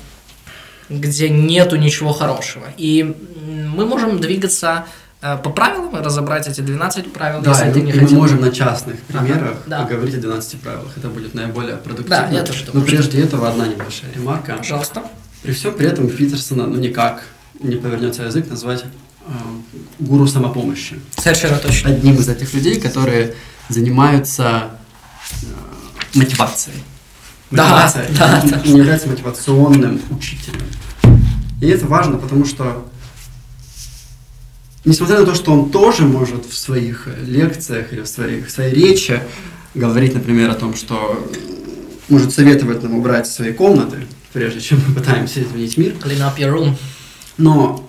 где 0.90 1.30
нету 1.30 1.76
ничего 1.76 2.12
хорошего. 2.12 2.66
И 2.78 3.16
мы 3.44 3.86
можем 3.86 4.20
двигаться 4.20 4.86
по 5.22 5.50
правилам 5.50 5.96
и 5.98 6.02
разобрать 6.02 6.48
эти 6.48 6.62
12 6.62 7.12
правил, 7.12 7.42
Да, 7.42 7.52
если 7.52 7.70
и, 7.70 7.74
ты 7.74 7.80
мы- 7.80 7.86
не 7.86 7.92
и 7.92 7.96
мы 7.96 8.02
хотел. 8.04 8.18
можем 8.18 8.42
на 8.42 8.52
частных 8.52 8.96
Ага, 9.10 9.20
примерах 9.20 9.58
да. 9.68 9.82
поговорить 9.84 10.16
о 10.16 10.22
12 10.22 10.62
правилах. 10.62 10.98
Это 10.98 11.10
будет 11.10 11.34
наиболее 11.34 11.76
продуктивно. 11.76 12.28
Да, 12.30 12.30
я 12.30 12.44
тоже 12.44 12.60
Но 12.68 12.72
думаю, 12.72 12.88
что- 12.88 12.96
прежде 12.98 13.22
этого 13.24 13.50
одна 13.50 13.68
небольшая 13.68 14.12
ремарка. 14.14 14.54
Пожалуйста. 14.58 15.04
При 15.44 15.52
всем 15.52 15.74
при 15.74 15.88
этом 15.88 16.10
Питерсона, 16.10 16.68
ну 16.68 16.76
никак 16.80 17.24
не 17.60 17.76
повернется 17.76 18.24
язык 18.24 18.50
назвать 18.50 18.86
э, 19.28 19.32
гуру 20.00 20.26
самопомощи. 20.26 21.00
Совершенно 21.18 21.58
точно. 21.58 21.90
Одним 21.92 22.16
из 22.16 22.30
этих 22.30 22.54
людей, 22.54 22.80
которые 22.80 23.36
занимаются 23.68 24.70
э, 25.42 25.46
мотивацией. 26.18 26.82
Да, 27.52 27.64
Мотивация 27.64 28.08
да, 28.18 28.42
да. 28.50 28.62
не 28.66 28.78
является 28.78 29.10
мотивационным 29.10 30.02
учителем. 30.12 30.62
И 31.62 31.68
это 31.68 31.86
важно, 31.88 32.18
потому 32.18 32.46
что 32.46 32.88
несмотря 34.86 35.20
на 35.20 35.26
то, 35.26 35.36
что 35.36 35.52
он 35.52 35.72
тоже 35.72 36.04
может 36.04 36.46
в 36.46 36.58
своих 36.58 37.08
лекциях 37.26 37.94
или 37.94 38.02
в, 38.02 38.08
своих, 38.08 38.48
в 38.48 38.52
своей 38.52 38.74
речи 38.74 39.22
говорить, 39.74 40.14
например, 40.14 40.50
о 40.50 40.56
том, 40.56 40.76
что 40.76 41.28
э, 41.32 41.38
может 42.10 42.34
советовать 42.34 42.82
нам 42.84 42.96
убрать 42.96 43.28
свои 43.28 43.54
комнаты, 43.54 44.08
прежде 44.34 44.62
чем 44.62 44.82
мы 44.88 44.96
пытаемся 44.96 45.44
изменить 45.44 45.78
мир, 45.78 45.94
Clean 45.94 46.20
up 46.20 46.38
your 46.38 46.54
room. 46.54 46.76
но 47.38 47.88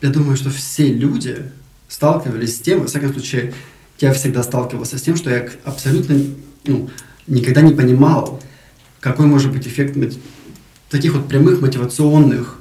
я 0.00 0.10
думаю, 0.10 0.36
что 0.36 0.50
все 0.50 0.92
люди 0.92 1.50
сталкивались 1.88 2.56
с 2.56 2.60
тем, 2.60 2.80
во 2.80 2.86
всяком 2.86 3.12
случае, 3.12 3.54
я 4.00 4.12
всегда 4.12 4.42
сталкивался 4.42 4.98
с 4.98 5.02
тем, 5.02 5.16
что 5.16 5.30
я 5.30 5.48
абсолютно 5.64 6.20
ну, 6.64 6.90
никогда 7.26 7.60
не 7.60 7.72
понимал, 7.72 8.40
какой 9.00 9.26
может 9.26 9.52
быть 9.52 9.66
эффект 9.66 9.96
таких 10.90 11.14
вот 11.14 11.28
прямых 11.28 11.60
мотивационных 11.60 12.58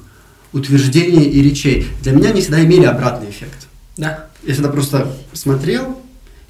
утверждений 0.53 1.25
и 1.25 1.41
речей. 1.41 1.87
Для 2.01 2.11
меня 2.13 2.29
они 2.29 2.41
всегда 2.41 2.63
имели 2.63 2.85
обратный 2.85 3.29
эффект. 3.29 3.67
Да. 3.97 4.27
Я 4.43 4.53
всегда 4.53 4.69
просто 4.69 5.11
смотрел 5.33 6.01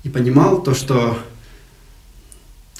и 0.04 0.10
понимал 0.10 0.62
то, 0.62 0.74
что 0.74 1.20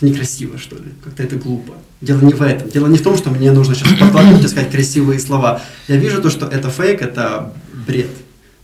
это 0.02 0.06
некрасиво, 0.06 0.58
что 0.58 0.76
ли, 0.76 0.92
как-то 1.04 1.24
это 1.24 1.36
глупо. 1.36 1.74
Дело 2.02 2.22
не 2.22 2.34
в 2.34 2.42
этом. 2.42 2.70
Дело 2.70 2.88
не 2.88 2.98
в 2.98 3.04
том, 3.04 3.16
что 3.16 3.30
мне 3.30 3.52
нужно 3.52 3.76
сейчас 3.76 3.94
подтолкнуть 4.00 4.44
и 4.44 4.48
сказать 4.48 4.72
красивые 4.72 5.20
слова. 5.20 5.62
Я 5.88 5.98
вижу 5.98 6.22
то, 6.22 6.30
что 6.30 6.48
это 6.48 6.70
фейк, 6.70 7.02
это 7.02 7.54
бред. 7.86 8.10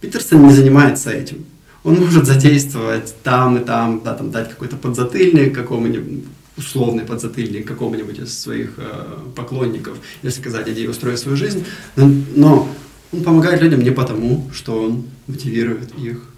Питерсон 0.01 0.47
не 0.47 0.53
занимается 0.53 1.11
этим. 1.11 1.45
Он 1.83 1.95
может 1.95 2.25
задействовать 2.25 3.13
там 3.23 3.57
и 3.57 3.63
там, 3.63 4.01
да, 4.03 4.13
там 4.13 4.31
дать 4.31 4.49
какой-то 4.49 4.75
подзатыльник 4.75 5.53
какому-нибудь, 5.53 6.25
условный 6.57 7.05
подзатыльник 7.05 7.67
какому-нибудь 7.67 8.19
из 8.19 8.37
своих 8.37 8.73
э, 8.77 9.19
поклонников, 9.35 9.97
если 10.23 10.41
сказать, 10.41 10.67
иди 10.67 10.87
устрой 10.87 11.17
свою 11.17 11.37
жизнь. 11.37 11.65
Но, 11.95 12.67
он 13.13 13.23
помогает 13.23 13.61
людям 13.61 13.81
не 13.81 13.91
потому, 13.91 14.49
что 14.53 14.83
он 14.83 15.05
мотивирует 15.27 15.97
их 15.97 16.29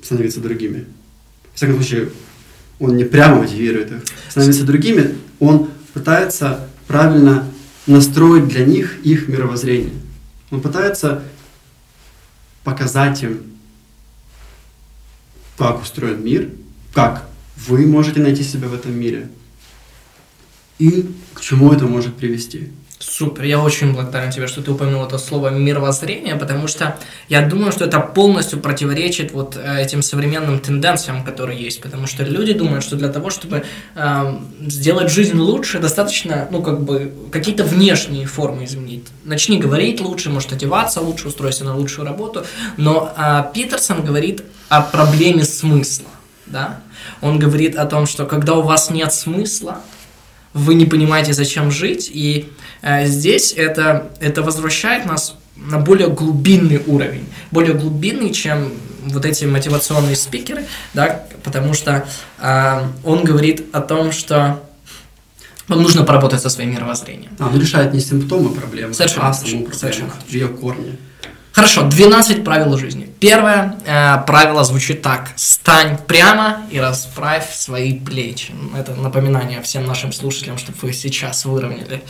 становиться 0.00 0.40
другими. 0.40 0.86
В 1.52 1.56
всяком 1.56 1.76
случае, 1.76 2.10
он 2.78 2.96
не 2.96 3.04
прямо 3.04 3.42
мотивирует 3.42 3.92
их 3.92 4.02
становиться 4.30 4.64
другими, 4.64 5.16
он 5.38 5.68
пытается 5.92 6.68
правильно 6.86 7.46
настроить 7.86 8.48
для 8.48 8.64
них 8.64 9.04
их 9.04 9.28
мировоззрение. 9.28 9.92
Он 10.50 10.62
пытается 10.62 11.22
показать 12.64 13.22
им, 13.22 13.42
как 15.58 15.82
устроен 15.82 16.24
мир, 16.24 16.48
как 16.94 17.29
вы 17.68 17.86
можете 17.86 18.20
найти 18.20 18.42
себя 18.42 18.68
в 18.68 18.74
этом 18.74 18.98
мире 18.98 19.28
и 20.78 21.06
к 21.34 21.40
чему 21.40 21.72
это 21.72 21.84
может 21.86 22.16
привести. 22.16 22.70
Супер, 23.02 23.44
я 23.44 23.60
очень 23.60 23.94
благодарен 23.94 24.30
тебе, 24.30 24.46
что 24.46 24.60
ты 24.60 24.70
упомянул 24.70 25.02
это 25.04 25.16
слово 25.16 25.48
мировоззрение, 25.48 26.36
потому 26.36 26.68
что 26.68 26.98
я 27.30 27.40
думаю, 27.40 27.72
что 27.72 27.86
это 27.86 27.98
полностью 27.98 28.60
противоречит 28.60 29.32
вот 29.32 29.56
э, 29.56 29.82
этим 29.82 30.02
современным 30.02 30.58
тенденциям, 30.58 31.24
которые 31.24 31.58
есть, 31.58 31.80
потому 31.80 32.06
что 32.06 32.24
люди 32.24 32.52
думают, 32.52 32.84
что 32.84 32.96
для 32.96 33.08
того, 33.08 33.30
чтобы 33.30 33.64
э, 33.94 34.38
сделать 34.66 35.10
жизнь 35.10 35.38
лучше, 35.38 35.78
достаточно, 35.78 36.46
ну, 36.50 36.62
как 36.62 36.82
бы, 36.82 37.10
какие-то 37.32 37.64
внешние 37.64 38.26
формы 38.26 38.64
изменить. 38.64 39.06
Начни 39.24 39.58
говорить 39.58 40.02
лучше, 40.02 40.28
может, 40.28 40.52
одеваться 40.52 41.00
лучше, 41.00 41.28
устройся 41.28 41.64
на 41.64 41.74
лучшую 41.74 42.06
работу, 42.06 42.44
но 42.76 43.14
э, 43.16 43.44
Питерсон 43.54 44.04
говорит 44.04 44.42
о 44.68 44.82
проблеме 44.82 45.44
смысла, 45.44 46.10
да, 46.50 46.80
он 47.20 47.38
говорит 47.38 47.76
о 47.76 47.86
том, 47.86 48.06
что 48.06 48.26
когда 48.26 48.54
у 48.54 48.62
вас 48.62 48.90
нет 48.90 49.12
смысла, 49.12 49.80
вы 50.52 50.74
не 50.74 50.86
понимаете, 50.86 51.32
зачем 51.32 51.70
жить, 51.70 52.10
и 52.12 52.52
э, 52.82 53.06
здесь 53.06 53.52
это, 53.56 54.10
это 54.20 54.42
возвращает 54.42 55.06
нас 55.06 55.36
на 55.56 55.78
более 55.78 56.08
глубинный 56.08 56.82
уровень, 56.86 57.26
более 57.50 57.74
глубинный, 57.74 58.32
чем 58.32 58.72
вот 59.04 59.24
эти 59.24 59.44
мотивационные 59.44 60.16
спикеры, 60.16 60.66
да, 60.94 61.24
потому 61.44 61.74
что 61.74 62.06
э, 62.38 62.86
он 63.04 63.24
говорит 63.24 63.66
о 63.72 63.80
том, 63.80 64.12
что 64.12 64.60
вам 65.68 65.82
нужно 65.82 66.02
поработать 66.02 66.42
со 66.42 66.50
своим 66.50 66.72
мировоззрением. 66.72 67.30
А, 67.38 67.46
он 67.46 67.60
решает 67.60 67.94
не 67.94 68.00
симптомы 68.00 68.50
проблемы, 68.50 68.92
Совершенно 68.92 69.28
а 69.28 69.32
саму 69.32 69.64
проблему, 69.66 70.10
ее 70.28 70.48
корни. 70.48 70.98
Хорошо, 71.60 71.82
12 71.82 72.42
правил 72.42 72.78
жизни. 72.78 73.06
Первое 73.20 73.76
э, 73.84 74.24
правило 74.26 74.64
звучит 74.64 75.02
так. 75.02 75.28
Стань 75.36 75.98
прямо 76.06 76.62
и 76.70 76.80
расправь 76.80 77.54
свои 77.54 77.98
плечи. 77.98 78.54
Это 78.74 78.94
напоминание 78.94 79.60
всем 79.60 79.86
нашим 79.86 80.10
слушателям, 80.10 80.56
чтобы 80.56 80.78
вы 80.80 80.94
сейчас 80.94 81.44
выровняли 81.44 82.02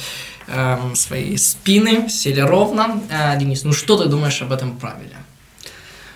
э, 0.47 0.79
свои 0.95 1.37
спины, 1.37 2.09
сели 2.09 2.39
ровно. 2.39 3.03
Э, 3.11 3.37
Денис, 3.41 3.65
ну 3.65 3.73
что 3.73 3.97
ты 4.01 4.09
думаешь 4.09 4.41
об 4.41 4.53
этом 4.53 4.77
правиле? 4.77 5.17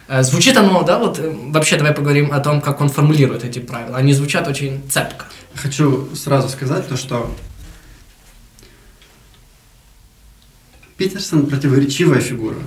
Э, 0.07 0.23
звучит 0.23 0.57
оно, 0.57 0.85
да, 0.85 1.01
вот 1.01 1.19
э, 1.19 1.35
вообще 1.49 1.77
давай 1.77 1.93
поговорим 1.93 2.31
о 2.31 2.39
том, 2.39 2.61
как 2.61 2.81
он 2.81 2.89
формулирует 2.89 3.43
эти 3.43 3.59
правила. 3.59 3.97
Они 3.97 4.13
звучат 4.13 4.47
очень 4.47 4.81
цепко. 4.89 5.25
Хочу 5.57 6.15
сразу 6.15 6.49
сказать 6.49 6.87
то, 6.87 6.97
что 6.97 7.35
Питерсон 10.97 11.47
противоречивая 11.47 12.21
фигура. 12.21 12.59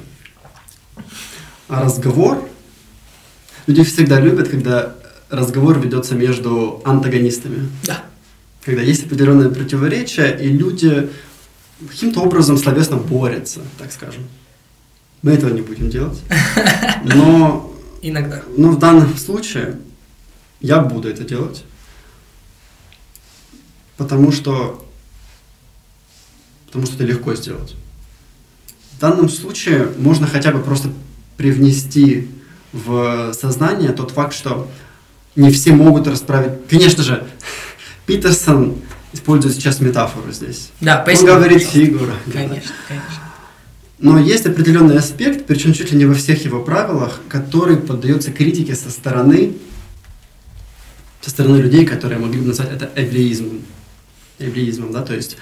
А 1.67 1.83
разговор, 1.83 2.47
люди 3.67 3.83
всегда 3.83 4.19
любят, 4.19 4.47
когда 4.47 4.95
разговор 5.29 5.79
ведется 5.79 6.15
между 6.15 6.81
антагонистами. 6.85 7.69
Да. 7.83 8.03
Когда 8.63 8.81
есть 8.81 9.05
определенное 9.05 9.49
противоречие, 9.49 10.37
и 10.41 10.49
люди 10.49 11.09
каким-то 11.87 12.21
образом 12.21 12.57
словесно 12.57 12.97
борются, 12.97 13.61
так 13.77 13.91
скажем. 13.91 14.23
Мы 15.21 15.31
этого 15.31 15.53
не 15.53 15.61
будем 15.61 15.89
делать. 15.89 16.19
Но, 17.03 17.73
Иногда. 18.01 18.43
но 18.55 18.71
в 18.71 18.79
данном 18.79 19.17
случае 19.17 19.79
я 20.61 20.79
буду 20.79 21.09
это 21.09 21.23
делать. 21.23 21.63
Потому 23.97 24.31
что, 24.31 24.85
потому 26.67 26.85
что 26.85 26.95
это 26.95 27.03
легко 27.05 27.33
сделать. 27.35 27.75
В 28.97 28.99
данном 28.99 29.29
случае 29.29 29.89
можно 29.99 30.25
хотя 30.25 30.51
бы 30.51 30.59
просто 30.59 30.89
привнести 31.37 32.29
в 32.73 33.31
сознание 33.39 33.91
тот 33.91 34.09
факт, 34.09 34.33
что 34.33 34.67
не 35.35 35.51
все 35.51 35.71
могут 35.71 36.07
расправить. 36.07 36.67
Конечно 36.67 37.03
же, 37.03 37.27
Питерсон 38.07 38.77
использует 39.13 39.53
сейчас 39.53 39.81
метафору 39.81 40.31
здесь. 40.31 40.71
Да, 40.81 41.05
Он 41.07 41.25
говорит 41.25 41.61
фигура. 41.61 42.15
Конечно, 42.33 42.71
конечно. 42.87 43.21
Но 43.99 44.17
есть 44.19 44.47
определенный 44.47 44.97
аспект, 44.97 45.45
причем 45.45 45.73
чуть 45.73 45.91
ли 45.91 45.97
не 45.99 46.05
во 46.05 46.15
всех 46.15 46.43
его 46.43 46.63
правилах, 46.63 47.19
который 47.29 47.77
поддается 47.77 48.31
критике 48.31 48.75
со 48.75 48.89
стороны, 48.89 49.53
со 51.21 51.29
стороны 51.29 51.57
людей, 51.57 51.85
которые 51.85 52.17
могли 52.17 52.39
бы 52.39 52.47
назвать 52.47 52.71
это 52.71 52.89
эблеизмом. 52.95 53.61
Эблеизмом, 54.39 54.91
да, 54.91 55.03
то 55.03 55.13
есть 55.13 55.37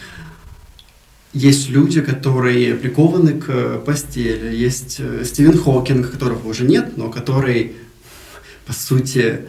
есть 1.35 1.67
люди, 1.67 2.01
которые 2.01 2.75
прикованы 2.75 3.33
к 3.33 3.79
постели, 3.79 4.55
есть 4.55 4.95
э, 4.99 5.25
Стивен 5.25 5.57
Хокинг, 5.57 6.09
которого 6.09 6.47
уже 6.47 6.63
нет, 6.63 6.95
но 6.95 7.11
который, 7.11 7.73
по 8.65 8.71
сути, 8.71 9.41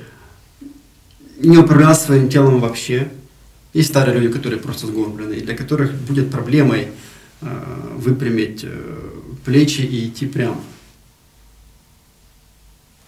не 1.39 1.57
управлял 1.57 1.95
своим 1.95 2.29
телом 2.29 2.59
вообще. 2.59 3.09
Есть 3.73 3.91
старые 3.91 4.19
люди, 4.19 4.33
которые 4.33 4.59
просто 4.59 4.89
сгорблены, 4.89 5.37
для 5.37 5.57
которых 5.57 5.95
будет 5.95 6.29
проблемой 6.29 6.89
э, 7.41 7.47
выпрямить 7.95 8.65
э, 8.65 9.11
плечи 9.45 9.83
и 9.83 10.09
идти 10.09 10.27
прямо. 10.27 10.61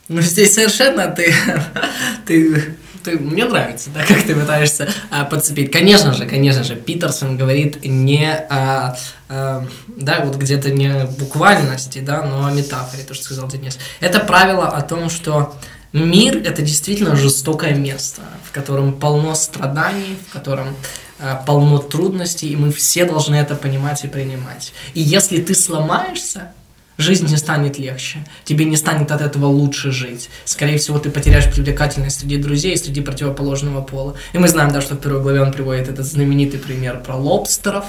Ну, 0.06 0.20
здесь 0.20 0.54
совершенно 0.54 1.08
ты, 1.08 1.34
ты 2.26 2.76
ты, 3.08 3.18
мне 3.18 3.44
нравится, 3.44 3.90
да, 3.90 4.04
как 4.08 4.22
ты 4.22 4.34
пытаешься 4.34 4.88
а, 5.10 5.24
подцепить. 5.24 5.72
Конечно 5.72 6.12
же, 6.12 6.26
конечно 6.26 6.62
же, 6.64 6.76
Питерсон 6.76 7.36
говорит 7.36 7.84
не 7.84 8.30
о, 8.30 8.96
а, 9.28 9.66
да, 9.88 10.24
вот 10.24 10.36
где-то 10.36 10.70
не 10.70 11.04
буквальности, 11.18 12.00
да, 12.00 12.22
но 12.22 12.46
о 12.46 12.52
метафоре, 12.52 13.02
то, 13.02 13.14
что 13.14 13.24
сказал 13.24 13.48
Денис. 13.48 13.78
Это 14.00 14.20
правило 14.20 14.68
о 14.68 14.82
том, 14.82 15.08
что 15.08 15.54
мир– 15.92 16.36
это 16.44 16.62
действительно 16.62 17.16
жестокое 17.16 17.74
место, 17.74 18.22
в 18.44 18.52
котором 18.52 18.92
полно 18.92 19.34
страданий, 19.34 20.18
в 20.28 20.32
котором 20.32 20.76
а, 21.18 21.36
полно 21.36 21.78
трудностей, 21.78 22.50
и 22.50 22.56
мы 22.56 22.70
все 22.72 23.04
должны 23.04 23.36
это 23.36 23.54
понимать 23.54 24.04
и 24.04 24.08
принимать. 24.08 24.72
И 24.94 25.00
если 25.00 25.40
ты 25.40 25.54
сломаешься, 25.54 26.52
жизнь 26.98 27.28
не 27.28 27.36
станет 27.36 27.78
легче, 27.78 28.18
тебе 28.44 28.64
не 28.64 28.76
станет 28.76 29.12
от 29.12 29.22
этого 29.22 29.46
лучше 29.46 29.92
жить. 29.92 30.28
Скорее 30.44 30.78
всего, 30.78 30.98
ты 30.98 31.10
потеряешь 31.10 31.50
привлекательность 31.50 32.20
среди 32.20 32.36
друзей, 32.36 32.76
среди 32.76 33.00
противоположного 33.00 33.82
пола. 33.82 34.16
И 34.32 34.38
мы 34.38 34.48
знаем, 34.48 34.72
да, 34.72 34.80
что 34.80 34.96
в 34.96 34.98
первой 34.98 35.22
главе 35.22 35.40
он 35.40 35.52
приводит 35.52 35.88
этот 35.88 36.04
знаменитый 36.04 36.58
пример 36.58 37.00
про 37.00 37.14
лобстеров, 37.14 37.84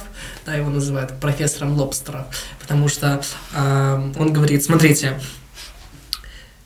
да, 0.45 0.53
его 0.53 0.69
называют 0.69 1.19
профессором 1.19 1.75
лобстеров, 1.75 2.27
потому 2.61 2.87
что 2.87 3.21
э, 3.55 4.11
он 4.17 4.31
говорит, 4.31 4.63
смотрите, 4.63 5.19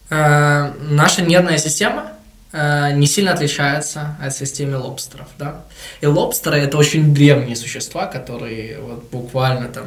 э, 0.09 0.73
наша 0.81 1.21
нервная 1.21 1.57
система 1.57 2.11
э, 2.51 2.91
не 2.91 3.07
сильно 3.07 3.31
отличается 3.31 4.17
от 4.21 4.35
системы 4.35 4.77
лобстеров, 4.77 5.27
да. 5.39 5.61
И 6.01 6.07
лобстеры 6.07 6.57
это 6.57 6.77
очень 6.77 7.13
древние 7.13 7.55
существа, 7.55 8.05
которые 8.05 8.79
вот 8.81 9.09
буквально 9.09 9.69
там 9.69 9.85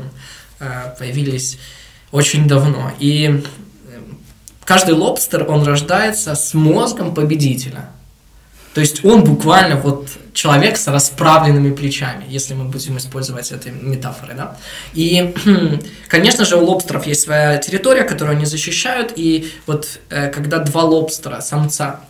появились 0.98 1.58
очень 2.16 2.48
давно. 2.48 2.92
И 2.98 3.26
э, 3.28 3.98
каждый 4.64 4.94
лобстер, 4.94 5.48
он 5.50 5.64
рождается 5.64 6.34
с 6.34 6.54
мозгом 6.54 7.14
победителя. 7.14 7.90
То 8.72 8.80
есть 8.80 9.04
он 9.04 9.22
буквально 9.22 9.76
вот 9.76 10.08
человек 10.32 10.78
с 10.78 10.86
расправленными 10.86 11.74
плечами, 11.74 12.24
если 12.28 12.54
мы 12.54 12.64
будем 12.64 12.96
использовать 12.96 13.52
этой 13.52 13.72
метафоры, 13.72 14.34
да. 14.34 14.56
И, 14.94 15.34
конечно 16.08 16.46
же, 16.46 16.56
у 16.56 16.64
лобстеров 16.64 17.06
есть 17.06 17.22
своя 17.22 17.58
территория, 17.58 18.04
которую 18.04 18.36
они 18.36 18.46
защищают, 18.46 19.12
и 19.16 19.52
вот 19.66 20.00
э, 20.08 20.28
когда 20.28 20.58
два 20.58 20.84
лобстера, 20.84 21.40
самца, 21.40 22.00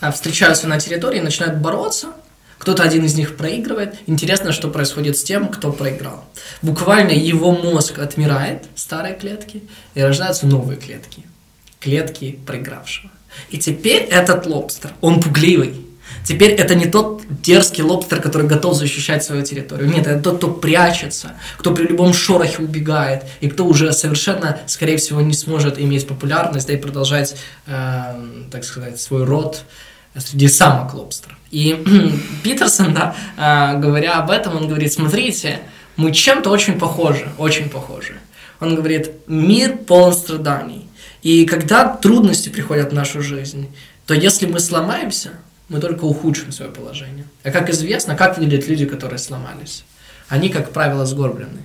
э, 0.00 0.10
встречаются 0.10 0.68
на 0.68 0.80
территории 0.80 1.18
и 1.18 1.22
начинают 1.22 1.58
бороться, 1.58 2.08
кто-то 2.64 2.82
один 2.82 3.04
из 3.04 3.14
них 3.14 3.36
проигрывает. 3.36 3.96
Интересно, 4.06 4.50
что 4.50 4.68
происходит 4.68 5.18
с 5.18 5.22
тем, 5.22 5.48
кто 5.48 5.70
проиграл. 5.70 6.24
Буквально 6.62 7.10
его 7.10 7.52
мозг 7.52 7.98
отмирает, 7.98 8.64
старые 8.74 9.14
клетки, 9.14 9.64
и 9.94 10.00
рождаются 10.00 10.46
новые 10.46 10.78
клетки. 10.78 11.24
Клетки 11.78 12.38
проигравшего. 12.46 13.10
И 13.50 13.58
теперь 13.58 14.04
этот 14.04 14.46
лобстер, 14.46 14.92
он 15.02 15.20
пугливый. 15.20 15.74
Теперь 16.24 16.52
это 16.52 16.74
не 16.74 16.86
тот 16.86 17.20
дерзкий 17.28 17.82
лобстер, 17.82 18.22
который 18.22 18.46
готов 18.46 18.74
защищать 18.76 19.22
свою 19.22 19.42
территорию. 19.44 19.90
Нет, 19.90 20.06
это 20.06 20.22
тот, 20.22 20.38
кто 20.38 20.50
прячется, 20.50 21.32
кто 21.58 21.74
при 21.74 21.84
любом 21.84 22.14
шорохе 22.14 22.62
убегает, 22.62 23.24
и 23.42 23.50
кто 23.50 23.66
уже 23.66 23.92
совершенно, 23.92 24.58
скорее 24.64 24.96
всего, 24.96 25.20
не 25.20 25.34
сможет 25.34 25.78
иметь 25.78 26.08
популярность, 26.08 26.66
да 26.68 26.72
и 26.72 26.78
продолжать, 26.78 27.36
э, 27.66 28.14
так 28.50 28.64
сказать, 28.64 28.98
свой 28.98 29.24
род 29.24 29.64
среди 30.16 30.48
самок 30.48 30.94
лобстеров. 30.94 31.36
И 31.54 31.80
Питерсон, 32.42 32.94
да, 32.94 33.14
э, 33.36 33.78
говоря 33.78 34.14
об 34.18 34.32
этом, 34.32 34.56
он 34.56 34.66
говорит, 34.66 34.92
смотрите, 34.92 35.60
мы 35.96 36.10
чем-то 36.10 36.50
очень 36.50 36.80
похожи, 36.80 37.28
очень 37.38 37.68
похожи. 37.68 38.18
Он 38.58 38.74
говорит, 38.74 39.12
мир 39.28 39.76
полон 39.76 40.14
страданий. 40.14 40.88
И 41.22 41.46
когда 41.46 41.88
трудности 41.88 42.48
приходят 42.48 42.90
в 42.90 42.94
нашу 42.94 43.22
жизнь, 43.22 43.68
то 44.04 44.14
если 44.14 44.46
мы 44.46 44.58
сломаемся, 44.58 45.30
мы 45.68 45.78
только 45.78 46.04
ухудшим 46.04 46.50
свое 46.50 46.72
положение. 46.72 47.24
А 47.44 47.52
как 47.52 47.70
известно, 47.70 48.16
как 48.16 48.36
выглядят 48.36 48.66
люди, 48.68 48.84
которые 48.84 49.20
сломались? 49.20 49.84
Они, 50.28 50.48
как 50.48 50.72
правило, 50.72 51.06
сгорблены. 51.06 51.62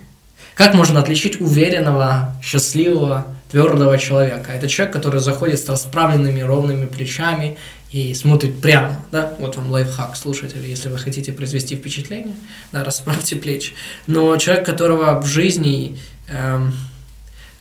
Как 0.54 0.76
можно 0.76 1.00
отличить 1.00 1.42
уверенного, 1.42 2.36
счастливого, 2.44 3.26
твердого 3.50 3.98
человека? 3.98 4.52
Это 4.52 4.68
человек, 4.68 4.94
который 4.94 5.20
заходит 5.20 5.60
с 5.60 5.68
расправленными 5.68 6.42
ровными 6.42 6.86
плечами 6.86 7.58
и 7.92 8.14
смотрит 8.14 8.62
прямо. 8.62 9.04
Да? 9.12 9.34
Вот 9.40 9.56
вам 9.56 9.72
лайфхак, 9.72 10.16
слушатели, 10.16 10.68
если 10.68 10.90
вы 10.90 10.98
хотите 10.98 11.32
произвести 11.34 11.76
впечатление, 11.76 12.36
да, 12.72 12.84
расправьте 12.84 13.36
плечи. 13.36 13.74
Но 14.08 14.38
человек, 14.38 14.66
которого 14.66 15.20
в 15.20 15.26
жизни, 15.26 16.00
эм, 16.28 16.74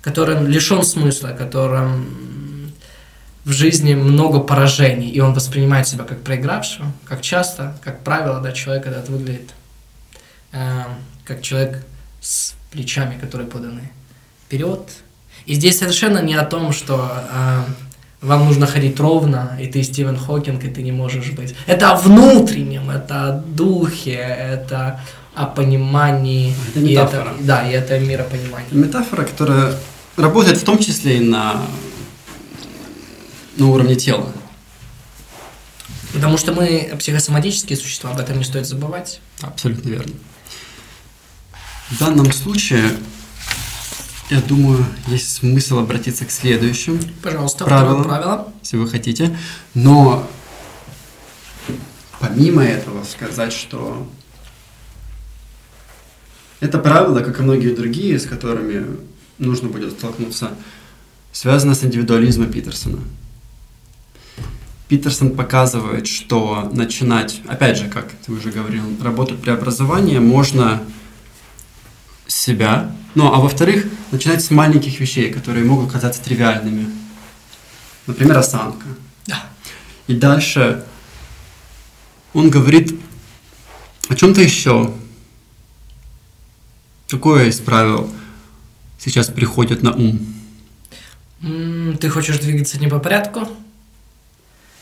который 0.02 0.44
лишен 0.46 0.82
смысла, 0.82 1.28
которым 1.28 2.72
в 3.44 3.52
жизни 3.52 3.94
много 3.94 4.40
поражений, 4.40 5.08
и 5.08 5.20
он 5.20 5.32
воспринимает 5.32 5.88
себя 5.88 6.04
как 6.04 6.22
проигравшего, 6.22 6.92
как 7.06 7.22
часто, 7.22 7.78
как 7.82 8.04
правило, 8.04 8.40
да, 8.40 8.52
человек 8.52 8.86
этот 8.86 9.08
выглядит 9.08 9.50
э, 10.52 10.82
как 11.24 11.40
человек 11.40 11.82
с 12.20 12.54
плечами, 12.70 13.18
которые 13.18 13.48
поданы 13.48 13.90
вперед. 14.44 14.90
И 15.46 15.54
здесь 15.54 15.78
совершенно 15.78 16.18
не 16.18 16.34
о 16.34 16.44
том, 16.44 16.72
что 16.72 17.10
э, 17.30 17.64
вам 18.20 18.44
нужно 18.46 18.66
ходить 18.66 18.98
ровно, 18.98 19.56
и 19.60 19.66
ты 19.66 19.82
Стивен 19.82 20.16
Хокинг, 20.16 20.64
и 20.64 20.68
ты 20.68 20.82
не 20.82 20.92
можешь 20.92 21.30
быть. 21.32 21.54
Это 21.66 21.92
о 21.92 21.96
внутреннем, 21.96 22.90
это 22.90 23.28
о 23.28 23.32
духе, 23.32 24.14
это 24.14 25.00
о 25.34 25.46
понимании. 25.46 26.54
Это 26.68 26.80
метафора. 26.80 27.30
И 27.30 27.34
это, 27.34 27.44
да, 27.44 27.68
и 27.68 27.72
это 27.72 27.98
миропонимание. 28.00 28.68
Метафора, 28.72 29.24
которая 29.24 29.74
работает 30.16 30.58
в 30.58 30.64
том 30.64 30.78
числе 30.78 31.18
и 31.18 31.20
на 31.20 31.62
на 33.58 33.66
уровне 33.68 33.96
тела. 33.96 34.32
Потому 36.12 36.38
что 36.38 36.52
мы 36.52 36.94
психосоматические 36.98 37.76
существа, 37.76 38.10
об 38.10 38.18
этом 38.18 38.38
не 38.38 38.44
стоит 38.44 38.66
забывать. 38.66 39.20
Абсолютно 39.40 39.90
верно. 39.90 40.14
В 41.90 41.98
данном 41.98 42.32
случае, 42.32 42.92
я 44.30 44.40
думаю, 44.42 44.84
есть 45.06 45.36
смысл 45.36 45.78
обратиться 45.78 46.24
к 46.24 46.30
следующему. 46.30 46.98
Пожалуйста, 47.22 47.64
правилам, 47.64 48.04
правило. 48.04 48.52
Если 48.62 48.76
вы 48.76 48.88
хотите. 48.88 49.36
Но 49.74 50.28
помимо 52.20 52.62
этого 52.62 53.04
сказать, 53.04 53.52
что 53.52 54.06
это 56.60 56.78
правило, 56.78 57.20
как 57.20 57.40
и 57.40 57.42
многие 57.42 57.74
другие, 57.74 58.18
с 58.18 58.26
которыми 58.26 58.98
нужно 59.38 59.68
будет 59.68 59.92
столкнуться, 59.92 60.50
связано 61.32 61.74
с 61.74 61.84
индивидуализмом 61.84 62.50
Питерсона. 62.50 62.98
Питерсон 64.88 65.36
показывает, 65.36 66.06
что 66.06 66.70
начинать, 66.72 67.42
опять 67.46 67.78
же, 67.78 67.88
как 67.88 68.10
ты 68.24 68.32
уже 68.32 68.50
говорил, 68.50 68.82
работу 69.02 69.36
преобразования 69.36 70.18
можно 70.18 70.82
себя, 72.38 72.94
ну, 73.14 73.32
а 73.32 73.40
во-вторых, 73.40 73.86
начинать 74.12 74.44
с 74.44 74.50
маленьких 74.50 75.00
вещей, 75.00 75.32
которые 75.32 75.64
могут 75.64 75.90
казаться 75.90 76.22
тривиальными. 76.22 76.86
Например, 78.06 78.38
осанка. 78.38 78.86
Да. 79.26 79.44
И 80.06 80.14
дальше 80.14 80.84
он 82.32 82.48
говорит 82.48 82.98
о 84.08 84.14
чем-то 84.14 84.40
еще. 84.40 84.94
Какое 87.08 87.46
из 87.46 87.58
правил 87.58 88.10
сейчас 88.98 89.28
приходит 89.28 89.82
на 89.82 89.92
ум? 89.92 90.20
Ты 92.00 92.08
хочешь 92.08 92.38
двигаться 92.38 92.78
не 92.78 92.86
по 92.86 92.98
порядку? 92.98 93.48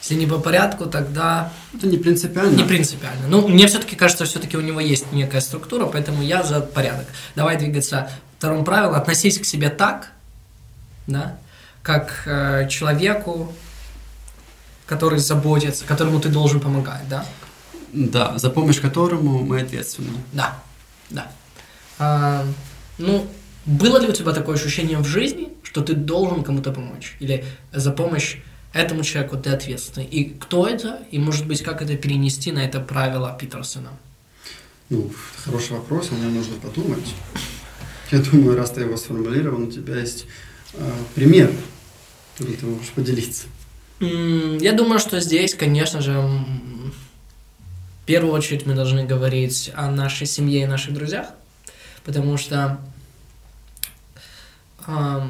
Если 0.06 0.20
не 0.20 0.26
по 0.30 0.38
порядку, 0.38 0.86
тогда... 0.86 1.52
Это 1.74 1.88
не 1.88 1.98
принципиально. 1.98 2.54
Не 2.54 2.62
принципиально. 2.62 3.26
Ну, 3.26 3.48
мне 3.48 3.66
все-таки 3.66 3.96
кажется, 3.96 4.24
все-таки 4.24 4.56
у 4.56 4.60
него 4.60 4.78
есть 4.78 5.10
некая 5.10 5.40
структура, 5.40 5.86
поэтому 5.86 6.22
я 6.22 6.44
за 6.44 6.60
порядок. 6.60 7.06
Давай 7.34 7.58
двигаться. 7.58 8.08
Вторым 8.38 8.64
правилом, 8.64 8.94
относись 8.94 9.36
к 9.40 9.44
себе 9.44 9.68
так, 9.68 10.12
да, 11.08 11.36
как 11.82 12.22
э, 12.26 12.68
человеку, 12.68 13.52
который 14.86 15.18
заботится, 15.18 15.84
которому 15.84 16.20
ты 16.20 16.28
должен 16.28 16.60
помогать, 16.60 17.08
да? 17.08 17.26
Да, 17.92 18.38
за 18.38 18.50
помощь 18.50 18.80
которому 18.80 19.42
мы 19.42 19.60
ответственны. 19.60 20.10
Да, 20.32 20.56
да. 21.10 21.32
А, 21.98 22.44
ну, 22.98 23.26
было 23.64 23.98
ли 23.98 24.06
у 24.06 24.12
тебя 24.12 24.32
такое 24.32 24.54
ощущение 24.54 24.98
в 24.98 25.04
жизни, 25.04 25.48
что 25.64 25.80
ты 25.80 25.94
должен 25.94 26.44
кому-то 26.44 26.70
помочь? 26.70 27.16
Или 27.18 27.44
за 27.72 27.90
помощь 27.90 28.36
этому 28.76 29.02
человеку 29.02 29.36
ты 29.36 29.50
ответственный. 29.50 30.06
И 30.06 30.24
кто 30.24 30.66
это, 30.66 31.00
и, 31.10 31.18
может 31.18 31.46
быть, 31.46 31.62
как 31.62 31.82
это 31.82 31.96
перенести 31.96 32.52
на 32.52 32.64
это 32.64 32.80
правило 32.80 33.36
Питерсона? 33.38 33.90
Ну, 34.88 35.10
хороший 35.44 35.72
вопрос, 35.72 36.10
мне 36.10 36.28
нужно 36.28 36.56
подумать. 36.56 37.14
Я 38.12 38.20
думаю, 38.20 38.56
раз 38.56 38.70
ты 38.70 38.82
его 38.82 38.96
сформулировал, 38.96 39.62
у 39.62 39.70
тебя 39.70 39.98
есть 39.98 40.26
э, 40.74 40.92
пример, 41.14 41.50
который 42.36 42.54
ты 42.56 42.66
можешь 42.66 42.90
поделиться. 42.90 43.46
Я 43.98 44.72
думаю, 44.72 44.98
что 45.00 45.20
здесь, 45.20 45.54
конечно 45.54 46.02
же, 46.02 46.20
в 46.20 48.06
первую 48.06 48.32
очередь 48.32 48.66
мы 48.66 48.74
должны 48.74 49.04
говорить 49.04 49.72
о 49.74 49.90
нашей 49.90 50.26
семье 50.26 50.62
и 50.62 50.66
наших 50.66 50.94
друзьях, 50.94 51.28
потому 52.04 52.36
что 52.36 52.78
э, 54.86 55.28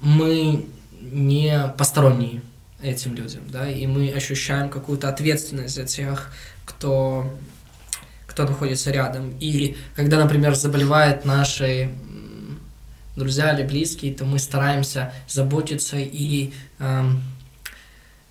мы 0.00 0.66
не 1.12 1.72
посторонние 1.78 2.42
этим 2.82 3.14
людям, 3.14 3.42
да, 3.48 3.68
и 3.68 3.86
мы 3.86 4.12
ощущаем 4.12 4.68
какую-то 4.68 5.08
ответственность 5.08 5.74
за 5.74 5.84
тех, 5.84 6.32
кто, 6.64 7.32
кто 8.26 8.44
находится 8.44 8.90
рядом. 8.90 9.36
И 9.40 9.76
когда, 9.94 10.22
например, 10.22 10.54
заболевают 10.54 11.24
наши 11.24 11.90
друзья 13.16 13.54
или 13.54 13.66
близкие, 13.66 14.14
то 14.14 14.24
мы 14.24 14.38
стараемся 14.38 15.12
заботиться 15.26 15.96
и 15.96 16.52
эм, 16.78 17.22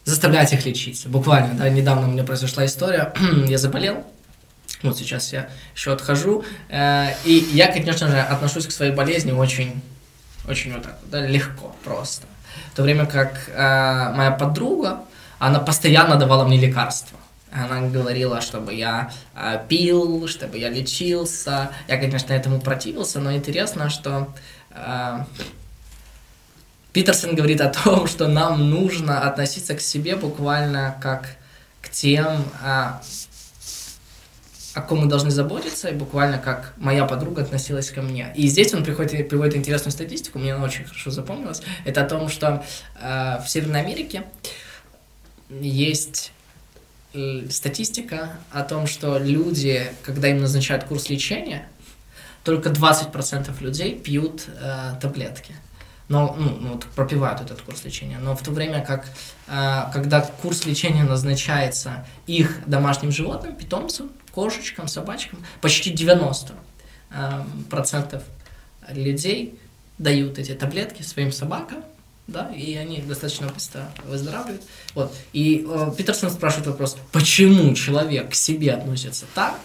заставлять 0.04 0.54
их 0.54 0.66
лечиться. 0.66 1.10
Буквально, 1.10 1.56
да, 1.56 1.68
недавно 1.70 2.08
у 2.08 2.12
меня 2.12 2.24
произошла 2.24 2.66
история, 2.66 3.12
я 3.48 3.58
заболел, 3.58 4.06
вот 4.84 4.98
сейчас 4.98 5.34
я 5.34 5.50
еще 5.76 5.92
отхожу, 5.92 6.46
э, 6.70 7.08
и 7.26 7.34
я, 7.54 7.72
конечно 7.72 8.08
же, 8.08 8.20
отношусь 8.20 8.68
к 8.68 8.72
своей 8.72 8.92
болезни 8.92 9.32
очень, 9.32 9.82
очень 10.48 10.74
вот 10.74 10.84
так, 10.84 11.00
да, 11.10 11.26
легко, 11.26 11.76
просто. 11.84 12.28
В 12.72 12.76
то 12.76 12.84
время 12.84 13.06
как 13.06 13.50
э, 13.50 14.14
моя 14.16 14.32
подруга, 14.32 15.02
она 15.40 15.60
постоянно 15.60 16.16
давала 16.16 16.46
мне 16.46 16.58
лекарства. 16.58 17.18
Она 17.52 17.88
говорила, 17.88 18.42
чтобы 18.42 18.74
я 18.74 19.12
э, 19.36 19.60
пил, 19.70 20.28
чтобы 20.28 20.58
я 20.58 20.70
лечился. 20.70 21.70
Я, 21.88 21.98
конечно, 21.98 22.34
этому 22.34 22.60
противился, 22.60 23.20
но 23.20 23.34
интересно, 23.34 23.90
что 23.90 24.34
э, 24.72 25.24
Питерсон 26.92 27.36
говорит 27.36 27.62
о 27.62 27.70
том, 27.70 28.08
что 28.10 28.28
нам 28.28 28.70
нужно 28.70 29.22
относиться 29.22 29.76
к 29.76 29.82
себе 29.82 30.16
буквально 30.16 30.96
как 31.02 31.28
к 31.82 31.90
тем, 31.90 32.44
э, 32.64 32.92
о 34.76 34.82
ком 34.82 35.00
мы 35.00 35.06
должны 35.08 35.32
заботиться, 35.32 35.88
и 35.88 35.96
буквально 35.96 36.38
как 36.38 36.74
моя 36.78 37.06
подруга 37.06 37.44
относилась 37.44 37.90
ко 37.90 38.02
мне. 38.02 38.34
И 38.36 38.48
здесь 38.48 38.74
он 38.74 38.84
приходит, 38.84 39.30
приводит 39.30 39.56
интересную 39.56 39.94
статистику, 39.94 40.38
мне 40.38 40.54
она 40.54 40.66
очень 40.66 40.84
хорошо 40.84 41.12
запомнилась. 41.12 41.62
Это 41.86 42.02
о 42.02 42.06
том, 42.06 42.28
что 42.28 42.64
э, 43.02 43.38
в 43.42 43.50
Северной 43.50 43.82
Америке 43.82 44.24
есть 45.50 46.34
статистика 47.50 48.32
о 48.52 48.64
том, 48.64 48.88
что 48.88 49.18
люди, 49.18 49.90
когда 50.04 50.28
им 50.28 50.40
назначают 50.40 50.84
курс 50.84 51.10
лечения, 51.10 51.70
только 52.44 52.70
20% 52.70 53.64
людей 53.64 53.98
пьют 53.98 54.44
э, 54.60 54.96
таблетки. 55.02 55.56
Но, 56.10 56.36
ну, 56.38 56.58
ну, 56.60 56.74
вот 56.74 56.86
пропивают 56.88 57.40
этот 57.40 57.62
курс 57.62 57.86
лечения. 57.86 58.20
Но 58.20 58.36
в 58.36 58.44
то 58.44 58.52
время 58.52 58.84
как, 58.86 59.08
э, 59.48 59.84
когда 59.94 60.22
курс 60.22 60.66
лечения 60.66 61.04
назначается 61.04 62.06
их 62.28 62.60
домашним 62.68 63.12
животным, 63.12 63.56
питомцам, 63.56 64.12
кошечкам, 64.36 64.88
собачкам, 64.90 65.40
почти 65.62 65.94
90% 65.94 66.52
э, 67.12 67.44
процентов 67.70 68.24
людей 68.90 69.58
дают 69.98 70.38
эти 70.38 70.54
таблетки 70.54 71.02
своим 71.02 71.32
собакам, 71.32 71.84
да, 72.28 72.52
и 72.54 72.76
они 72.76 73.02
достаточно 73.02 73.48
быстро 73.48 73.90
выздоравливают. 74.04 74.64
Вот. 74.94 75.16
И 75.32 75.66
э, 75.68 75.92
Питерсон 75.98 76.30
спрашивает 76.32 76.68
вопрос, 76.68 76.98
почему 77.14 77.74
человек 77.74 78.32
к 78.32 78.36
себе 78.36 78.74
относится 78.74 79.26
так, 79.34 79.58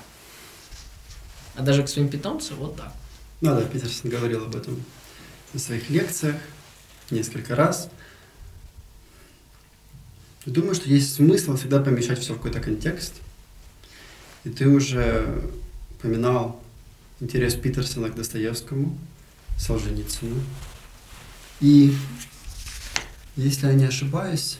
а 1.56 1.62
даже 1.62 1.83
к 1.83 1.88
своим 1.88 2.09
питомцам 2.09 2.56
вот 2.59 2.76
так. 2.76 2.92
Ну 3.40 3.56
да, 3.56 3.62
Питерсон 3.62 4.11
говорил 4.11 4.44
об 4.44 4.54
этом 4.54 4.83
на 5.52 5.59
своих 5.59 5.90
лекциях 5.90 6.37
несколько 7.11 7.56
раз. 7.56 7.88
Думаю, 10.46 10.74
что 10.74 10.88
есть 10.88 11.14
смысл 11.14 11.56
всегда 11.56 11.80
помещать 11.80 12.20
все 12.20 12.35
в 12.35 12.37
какой-то 12.37 12.61
контекст. 12.61 13.14
И 14.44 14.50
ты 14.50 14.68
уже 14.68 15.42
упоминал 15.90 16.62
интерес 17.20 17.55
Питерсона 17.55 18.09
к 18.09 18.14
Достоевскому, 18.14 18.96
Солженицыну. 19.59 20.40
И 21.61 21.94
если 23.37 23.66
я 23.66 23.74
не 23.74 23.85
ошибаюсь, 23.85 24.59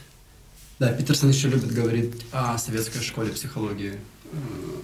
да, 0.79 0.93
Питерсон 0.93 1.31
еще 1.31 1.49
любит 1.49 1.73
говорить 1.73 2.13
о 2.33 2.59
советской 2.59 3.01
школе 3.01 3.31
психологии 3.33 3.95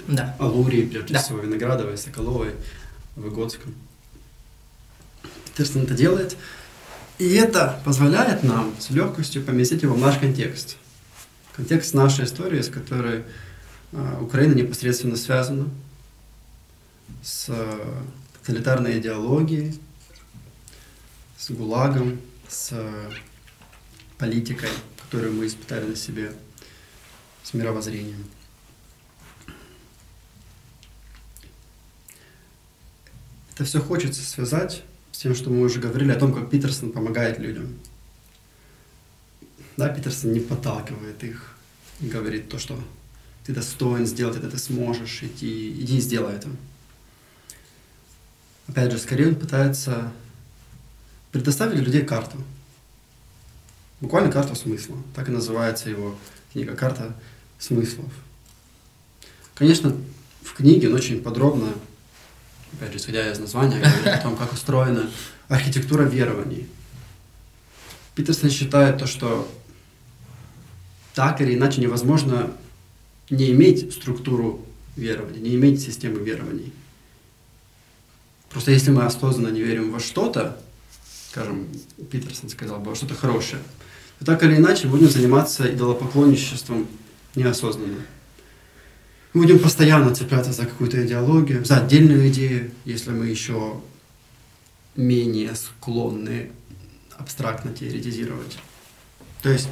да. 0.08 0.34
Алурии, 0.38 0.86
прежде 0.86 1.14
да. 1.14 1.22
всего, 1.22 1.38
Виноградовой, 1.38 1.98
Соколовой, 1.98 2.54
Выгодском. 3.16 3.74
Питерсон 5.44 5.82
это 5.82 5.94
делает. 5.94 6.36
И 7.18 7.34
это 7.34 7.80
позволяет 7.84 8.42
нам 8.42 8.74
с 8.78 8.90
легкостью 8.90 9.42
поместить 9.42 9.82
его 9.82 9.94
в 9.94 9.98
наш 9.98 10.18
контекст. 10.18 10.76
Контекст 11.54 11.94
нашей 11.94 12.26
истории, 12.26 12.60
с 12.60 12.68
которой 12.68 13.20
э, 13.20 13.22
Украина 13.92 14.54
непосредственно 14.54 15.16
связана, 15.16 15.70
с 17.22 17.46
э, 17.48 18.02
тоталитарной 18.34 18.98
идеологией, 18.98 19.78
с 21.38 21.50
ГУЛАГом, 21.50 22.20
с 22.48 22.74
политикой, 24.18 24.70
которую 25.04 25.34
мы 25.34 25.46
испытали 25.46 25.86
на 25.86 25.96
себе, 25.96 26.32
с 27.42 27.54
мировоззрением. 27.54 28.24
Это 33.54 33.64
все 33.64 33.80
хочется 33.80 34.22
связать 34.22 34.82
с 35.12 35.18
тем, 35.18 35.34
что 35.34 35.48
мы 35.48 35.62
уже 35.62 35.80
говорили 35.80 36.12
о 36.12 36.18
том, 36.18 36.34
как 36.34 36.50
Питерсон 36.50 36.92
помогает 36.92 37.38
людям. 37.38 37.78
Да, 39.76 39.88
Питерсон 39.88 40.32
не 40.32 40.40
подталкивает 40.40 41.22
их 41.24 41.56
и 42.00 42.08
говорит 42.08 42.48
то, 42.48 42.58
что 42.58 42.78
ты 43.46 43.52
достоин 43.52 44.06
сделать 44.06 44.36
это, 44.36 44.50
ты 44.50 44.58
сможешь, 44.58 45.22
иди, 45.22 45.70
иди 45.70 45.98
и 45.98 46.00
сделай 46.00 46.34
это. 46.34 46.48
Опять 48.66 48.90
же, 48.90 48.98
скорее 48.98 49.28
он 49.28 49.36
пытается 49.36 50.12
предоставить 51.30 51.78
людей 51.78 52.04
карту. 52.04 52.38
Буквально 54.00 54.32
карту 54.32 54.56
смысла. 54.56 54.96
Так 55.14 55.28
и 55.28 55.32
называется 55.32 55.88
его 55.88 56.18
книга 56.52 56.74
«Карта 56.74 57.14
смыслов». 57.60 58.12
Конечно, 59.54 59.96
в 60.42 60.52
книге 60.54 60.88
он 60.88 60.94
очень 60.94 61.22
подробно 61.22 61.72
опять 62.72 62.92
же, 62.92 62.98
исходя 62.98 63.30
из 63.30 63.38
названия, 63.38 63.78
говорит 63.78 64.06
о 64.06 64.18
том, 64.18 64.36
как 64.36 64.52
устроена 64.52 65.08
архитектура 65.48 66.02
верований. 66.02 66.68
Питерсон 68.14 68.50
считает 68.50 68.98
то, 68.98 69.06
что 69.06 69.48
так 71.14 71.40
или 71.40 71.54
иначе 71.54 71.80
невозможно 71.80 72.50
не 73.30 73.50
иметь 73.52 73.92
структуру 73.92 74.64
верования, 74.96 75.40
не 75.40 75.54
иметь 75.54 75.80
системы 75.80 76.20
верований. 76.20 76.72
Просто 78.50 78.70
если 78.70 78.90
мы 78.90 79.04
осознанно 79.04 79.52
не 79.52 79.60
верим 79.60 79.90
во 79.90 80.00
что-то, 80.00 80.60
скажем, 81.30 81.66
Питерсон 82.10 82.48
сказал 82.48 82.78
бы, 82.78 82.90
во 82.90 82.96
что-то 82.96 83.14
хорошее, 83.14 83.62
то 84.18 84.24
так 84.24 84.42
или 84.42 84.56
иначе 84.56 84.88
будем 84.88 85.10
заниматься 85.10 85.70
идолопоклонничеством 85.70 86.88
неосознанно. 87.34 87.98
Мы 89.34 89.42
будем 89.42 89.58
постоянно 89.58 90.14
цепляться 90.14 90.52
за 90.52 90.64
какую-то 90.64 91.04
идеологию, 91.04 91.64
за 91.64 91.78
отдельную 91.78 92.28
идею, 92.30 92.70
если 92.86 93.10
мы 93.10 93.26
еще 93.26 93.80
менее 94.94 95.54
склонны 95.54 96.50
абстрактно 97.18 97.72
теоретизировать. 97.72 98.56
То 99.42 99.50
есть 99.50 99.68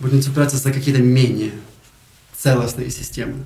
будем 0.00 0.20
цепляться 0.20 0.56
за 0.56 0.72
какие-то 0.72 1.00
менее 1.00 1.52
целостные 2.38 2.90
системы. 2.90 3.44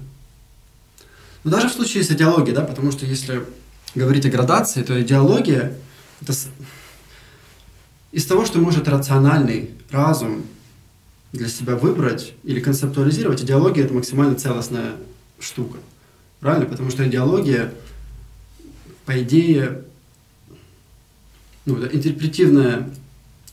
Но 1.44 1.50
даже 1.50 1.68
в 1.68 1.72
случае 1.72 2.04
с 2.04 2.10
идеологией, 2.10 2.54
да, 2.54 2.62
потому 2.62 2.92
что 2.92 3.06
если 3.06 3.44
говорить 3.94 4.26
о 4.26 4.30
градации, 4.30 4.82
то 4.82 5.00
идеология– 5.00 5.74
это 6.20 6.32
из 8.12 8.26
того, 8.26 8.44
что 8.44 8.58
может 8.58 8.86
рациональный 8.88 9.70
разум 9.90 10.44
для 11.32 11.48
себя 11.48 11.76
выбрать 11.76 12.34
или 12.44 12.60
концептуализировать, 12.60 13.42
идеология– 13.42 13.84
это 13.86 13.94
максимально 13.94 14.36
целостная 14.36 14.92
штука. 15.40 15.78
Правильно? 16.40 16.66
Потому 16.66 16.90
что 16.90 17.06
идеология, 17.06 17.72
по 19.06 19.20
идее, 19.22 19.82
ну, 21.64 21.78
это 21.78 21.96
интерпретивная, 21.96 22.90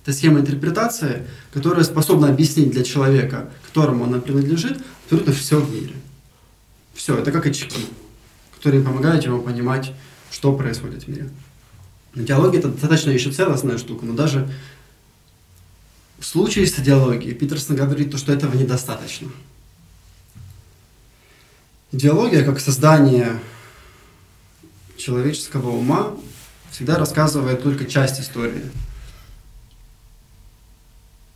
это 0.03 0.13
схема 0.13 0.39
интерпретации, 0.39 1.25
которая 1.53 1.83
способна 1.83 2.29
объяснить 2.29 2.71
для 2.71 2.83
человека, 2.83 3.49
которому 3.67 4.05
она 4.05 4.19
принадлежит, 4.19 4.79
абсолютно 5.09 5.33
все 5.33 5.59
в 5.59 5.73
мире. 5.73 5.95
Все, 6.93 7.17
это 7.17 7.31
как 7.31 7.47
очки, 7.47 7.87
которые 8.55 8.83
помогают 8.83 9.25
ему 9.25 9.41
понимать, 9.41 9.91
что 10.29 10.55
происходит 10.55 11.03
в 11.03 11.07
мире. 11.07 11.29
Идеология– 12.13 12.59
это 12.59 12.69
достаточно 12.69 13.09
еще 13.09 13.31
целостная 13.31 13.79
штука, 13.79 14.05
но 14.05 14.13
даже 14.13 14.51
в 16.19 16.25
случае 16.25 16.67
с 16.67 16.77
идеологией 16.77 17.33
Питерсон 17.33 17.75
говорит, 17.75 18.15
что 18.19 18.31
этого 18.31 18.55
недостаточно. 18.55 19.29
Идеология, 21.91 22.43
как 22.43 22.59
создание 22.59 23.39
человеческого 24.95 25.71
ума, 25.71 26.13
всегда 26.69 26.97
рассказывает 26.97 27.63
только 27.63 27.85
часть 27.85 28.19
истории. 28.19 28.69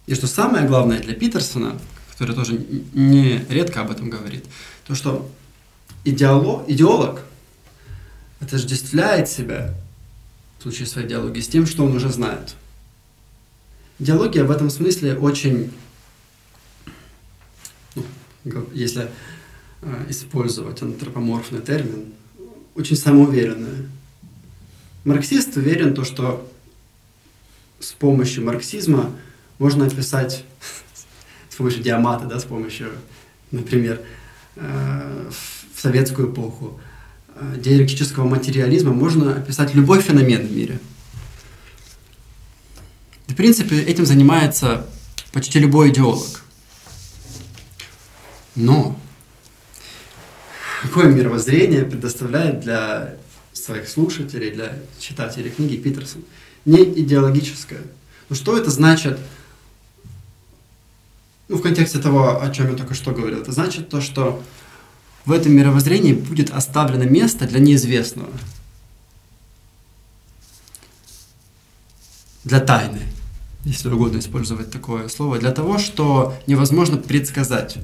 И 0.06 0.14
что 0.14 0.28
самое 0.28 0.68
главное 0.68 1.00
для 1.00 1.16
Питерсона, 1.16 1.80
который 2.14 2.36
тоже 2.36 2.54
не 2.94 3.44
редко 3.50 3.82
об 3.82 3.92
этом 3.92 4.10
говорит, 4.10 4.46
то 4.86 4.96
что 4.96 5.30
идеолог, 6.06 6.70
идеолог 6.70 7.22
отождествляет 8.40 9.30
себя 9.30 9.74
в 10.60 10.64
случае 10.64 10.88
своей 10.88 11.08
идеологии 11.08 11.42
с 11.42 11.48
тем, 11.48 11.66
что 11.66 11.86
он 11.86 11.96
уже 11.96 12.10
знает. 12.10 12.56
Идеология 14.00 14.44
в 14.44 14.52
этом 14.52 14.70
смысле 14.70 15.16
очень, 15.16 15.72
ну, 17.96 18.04
если 18.74 19.10
Э, 19.86 20.06
использовать 20.08 20.82
антропоморфный 20.82 21.60
термин, 21.60 22.14
очень 22.74 22.96
самоуверенная. 22.96 23.90
Марксист 25.04 25.58
уверен, 25.58 25.94
то, 25.94 26.06
что 26.06 26.50
с 27.82 27.92
помощью 27.92 28.46
марксизма 28.46 29.12
можно 29.60 29.86
описать, 29.86 30.46
с 31.54 31.56
помощью 31.56 31.84
диамата, 31.84 32.26
да, 32.26 32.40
с 32.40 32.46
помощью, 32.46 32.90
например, 33.52 34.02
э, 34.56 35.30
в 35.76 35.80
советскую 35.80 36.34
эпоху, 36.34 36.80
э, 37.36 37.58
диалектического 37.60 38.28
материализма 38.28 38.92
можно 38.92 39.36
описать 39.36 39.76
любой 39.76 40.02
феномен 40.02 40.48
в 40.48 40.52
мире. 40.52 40.80
в 43.28 43.36
принципе, 43.36 43.82
этим 43.82 44.06
занимается 44.06 44.88
почти 45.32 45.60
любой 45.60 45.90
идеолог. 45.90 46.44
Но 48.56 49.00
какое 50.84 51.06
мировоззрение 51.06 51.84
предоставляет 51.84 52.62
для 52.62 53.16
своих 53.54 53.88
слушателей, 53.88 54.52
для 54.52 54.74
читателей 55.00 55.50
книги 55.50 55.78
Питерсон. 55.78 56.24
Не 56.66 56.84
идеологическое. 56.84 57.82
Ну 58.30 58.36
что 58.36 58.58
это 58.58 58.70
значит, 58.70 59.20
ну 61.48 61.58
в 61.58 61.62
контексте 61.62 62.00
того, 62.00 62.42
о 62.42 62.50
чем 62.52 62.72
я 62.72 62.78
только 62.78 62.94
что 62.94 63.12
говорил, 63.12 63.40
это 63.40 63.52
значит 63.52 63.90
то, 63.90 64.02
что 64.02 64.42
в 65.26 65.32
этом 65.32 65.54
мировоззрении 65.54 66.14
будет 66.14 66.52
оставлено 66.52 67.06
место 67.06 67.48
для 67.48 67.60
неизвестного. 67.60 68.30
Для 72.44 72.60
тайны, 72.60 73.02
если 73.64 73.90
угодно 73.90 74.20
использовать 74.20 74.70
такое 74.70 75.08
слово, 75.08 75.40
для 75.40 75.52
того, 75.52 75.78
что 75.78 76.36
невозможно 76.48 76.98
предсказать. 76.98 77.78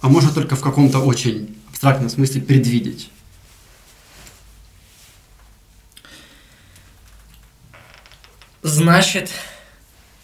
а 0.00 0.08
можно 0.08 0.30
только 0.30 0.54
в 0.54 0.60
каком-то 0.60 0.98
очень 0.98 1.56
абстрактном 1.70 2.10
смысле 2.10 2.42
предвидеть. 2.42 3.10
Значит, 8.62 9.30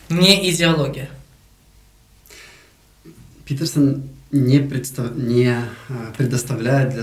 не 0.09 0.51
идеология. 0.51 1.11
Питерсон 3.51 4.05
не, 4.31 4.61
представ... 4.61 5.17
не 5.17 5.49
а, 5.49 5.65
предоставляет 6.17 6.91
для 6.95 7.03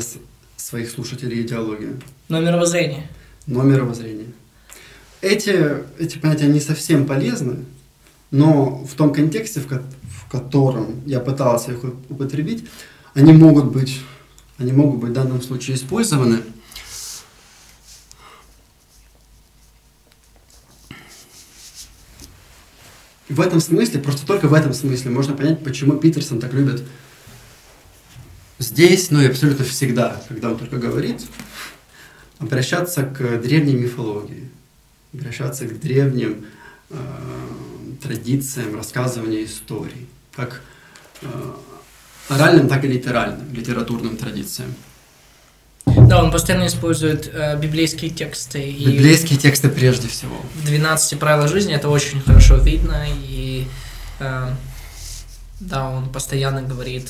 своих 0.56 0.90
слушателей 0.90 1.42
идеологию. 1.42 2.00
Но 2.30 2.40
мировоззрение. 2.40 3.10
Но 3.48 3.64
мировоззрение. 3.64 4.28
Эти, 5.22 5.84
эти 6.00 6.18
понятия 6.18 6.48
не 6.48 6.62
совсем 6.62 7.06
полезны, 7.06 7.66
но 8.32 8.82
в 8.86 8.94
том 8.94 9.12
контексте, 9.12 9.60
в, 9.60 9.68
ко 9.68 9.84
в 10.04 10.32
котором 10.32 11.02
я 11.06 11.20
пытался 11.20 11.74
их 11.74 11.84
употребить, 11.84 12.64
они 13.14 13.34
могут 13.34 13.66
быть, 13.66 14.00
они 14.58 14.72
могут 14.72 15.02
быть 15.02 15.10
в 15.10 15.14
данном 15.14 15.42
случае 15.42 15.76
использованы. 15.76 16.38
В 23.30 23.42
этом 23.42 23.60
смысле, 23.60 24.00
просто 24.00 24.26
только 24.26 24.48
в 24.48 24.54
этом 24.54 24.74
смысле 24.74 25.12
можно 25.12 25.36
понять, 25.36 25.64
почему 25.64 25.98
Питерсон 25.98 26.40
так 26.40 26.54
любит 26.54 26.84
здесь, 28.58 29.12
ну 29.12 29.22
и 29.22 29.28
абсолютно 29.28 29.66
всегда, 29.66 30.22
когда 30.28 30.52
он 30.52 30.58
только 30.58 30.78
говорит, 30.78 31.22
обращаться 32.40 33.04
к 33.04 33.42
древней 33.42 33.76
мифологии, 33.76 34.50
обращаться 35.14 35.66
к 35.66 35.80
древним 35.80 36.46
э, 36.90 36.98
традициям 38.02 38.76
рассказывания 38.76 39.44
историй, 39.44 40.08
как 40.36 40.62
э, 41.22 41.28
оральным, 42.30 42.70
так 42.70 42.86
и 42.86 42.88
литеральным, 42.88 43.54
литературным 43.54 44.16
традициям. 44.18 44.74
Да, 46.08 46.24
он 46.24 46.32
постоянно 46.32 46.68
использует 46.68 47.30
э, 47.34 47.58
библейские 47.58 48.12
тексты. 48.12 48.72
Библейские 48.72 49.38
и 49.38 49.42
тексты 49.42 49.70
прежде 49.70 50.08
всего. 50.08 50.36
В 50.56 50.66
12 50.66 51.20
правилах 51.20 51.50
жизни 51.50 51.74
это 51.74 51.90
очень 51.90 52.22
хорошо 52.22 52.56
видно. 52.58 53.06
И 53.30 53.68
э, 54.20 54.50
да, 55.60 55.90
он 55.90 56.10
постоянно 56.10 56.62
говорит 56.62 57.10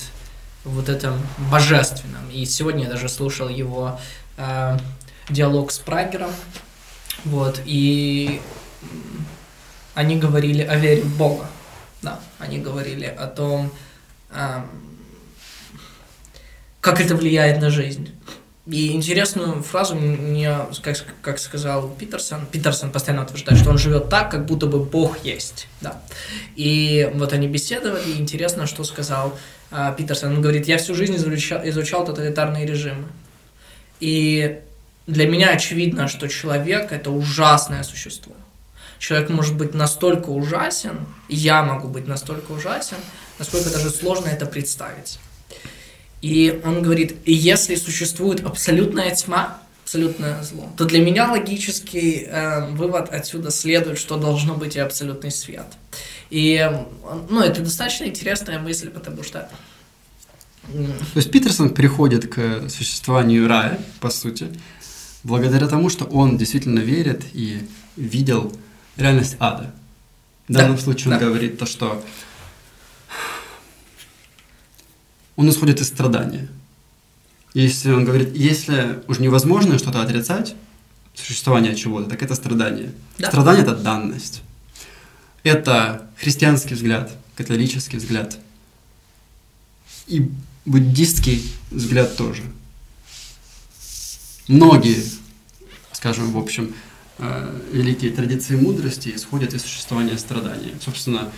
вот 0.64 0.90
этом 0.90 1.20
божественном. 1.52 2.30
И 2.32 2.46
сегодня 2.46 2.84
я 2.84 2.90
даже 2.90 3.10
слушал 3.10 3.50
его 3.50 4.00
э, 4.38 4.78
диалог 5.30 5.72
с 5.72 5.80
Прагером. 5.80 6.32
Вот, 7.26 7.62
и 7.66 8.40
они 9.96 10.18
говорили 10.18 10.62
о 10.62 10.76
вере 10.76 11.02
в 11.02 11.18
Бога. 11.18 11.48
Да, 12.02 12.20
они 12.40 12.60
говорили 12.60 13.06
о 13.06 13.28
том, 13.28 13.72
э, 14.30 14.62
как 16.80 17.02
это 17.02 17.16
влияет 17.16 17.60
на 17.60 17.70
жизнь. 17.70 18.12
И 18.70 18.92
интересную 18.92 19.64
фразу 19.64 19.96
мне, 19.96 20.58
как, 20.82 20.98
как 21.22 21.40
сказал 21.40 21.88
Питерсон, 21.90 22.46
Питерсон 22.46 22.92
постоянно 22.92 23.24
утверждает, 23.24 23.60
что 23.62 23.70
он 23.70 23.78
живет 23.78 24.10
так, 24.10 24.30
как 24.30 24.46
будто 24.46 24.68
бы 24.68 24.84
Бог 24.84 25.24
есть. 25.24 25.68
Да. 25.80 26.02
И 26.58 27.10
вот 27.14 27.32
они 27.32 27.48
беседовали, 27.48 28.12
и 28.12 28.20
интересно, 28.20 28.68
что 28.68 28.84
сказал 28.84 29.38
а, 29.72 29.94
Питерсон. 29.94 30.34
Он 30.34 30.42
говорит, 30.42 30.68
я 30.68 30.78
всю 30.78 30.96
жизнь 30.96 31.16
изучал, 31.16 31.62
изучал 31.64 32.06
тоталитарные 32.06 32.66
режимы. 32.66 33.06
И 34.02 34.60
для 35.06 35.28
меня 35.28 35.52
очевидно, 35.52 36.10
что 36.10 36.28
человек– 36.28 36.92
это 36.92 37.10
ужасное 37.10 37.84
существо. 37.84 38.34
Человек 39.00 39.30
может 39.30 39.56
быть 39.56 39.74
настолько 39.76 40.30
ужасен, 40.30 41.06
я 41.30 41.64
могу 41.64 41.88
быть 41.88 42.08
настолько 42.08 42.52
ужасен, 42.52 42.98
насколько 43.40 43.70
даже 43.70 43.92
сложно 43.92 44.28
это 44.28 44.46
представить. 44.46 45.20
И 46.22 46.62
он 46.66 46.82
говорит, 46.82 47.18
если 47.26 47.76
существует 47.76 48.46
абсолютная 48.46 49.14
тьма, 49.16 49.60
абсолютное 49.84 50.44
зло, 50.44 50.70
то 50.76 50.86
для 50.86 51.00
меня 51.00 51.32
логический 51.32 52.26
э, 52.28 52.70
вывод 52.72 53.10
отсюда 53.10 53.52
следует, 53.52 53.98
что 53.98 54.18
должно 54.18 54.56
быть 54.56 54.76
и 54.76 54.80
абсолютный 54.80 55.32
свет. 55.32 55.68
И 56.30 56.70
ну, 57.30 57.42
это 57.42 57.62
достаточно 57.62 58.06
интересная 58.06 58.60
мысль, 58.60 58.90
потому 58.90 59.24
что 59.24 59.50
то 60.68 61.18
есть 61.20 61.32
Питерсон 61.32 61.70
приходит 61.70 62.28
к 62.28 62.70
существованию 62.70 63.48
рая, 63.48 63.80
по 64.02 64.10
сути, 64.10 64.48
благодаря 65.24 65.68
тому, 65.68 65.90
что 65.90 66.04
он 66.06 66.38
действительно 66.38 66.80
верит 66.80 67.24
и 67.34 67.60
видел 67.96 68.52
реальность 68.98 69.38
ада. 69.40 69.74
В 70.48 70.54
данном 70.54 70.76
да, 70.76 70.82
случае 70.82 71.14
он 71.14 71.20
да. 71.20 71.26
говорит 71.26 71.58
то, 71.58 71.66
что 71.66 72.04
он 75.38 75.50
исходит 75.50 75.80
из 75.80 75.88
страдания. 75.88 76.50
Если 77.54 77.92
он 77.92 78.04
говорит, 78.04 78.36
если 78.36 79.02
уж 79.08 79.20
невозможно 79.20 79.80
что-то 79.80 80.02
отрицать, 80.02 80.56
существование 81.16 81.76
чего-то, 81.76 82.10
так 82.10 82.22
это 82.22 82.36
страдание. 82.36 82.92
Да. 83.18 83.30
Страдание– 83.30 83.64
это 83.64 83.76
данность. 83.76 84.42
Это 85.44 86.10
христианский 86.18 86.74
взгляд, 86.74 87.12
католический 87.36 87.98
взгляд. 87.98 88.38
И 90.08 90.30
буддистский 90.66 91.44
взгляд 91.72 92.18
тоже. 92.18 92.44
Многие, 94.48 95.04
скажем, 95.94 96.32
в 96.32 96.38
общем, 96.38 96.74
э, 97.20 97.62
великие 97.72 98.12
традиции 98.12 98.56
мудрости 98.56 99.14
исходят 99.16 99.54
из 99.54 99.62
существования 99.62 100.18
страдания. 100.18 100.74
Собственно, 100.84 101.32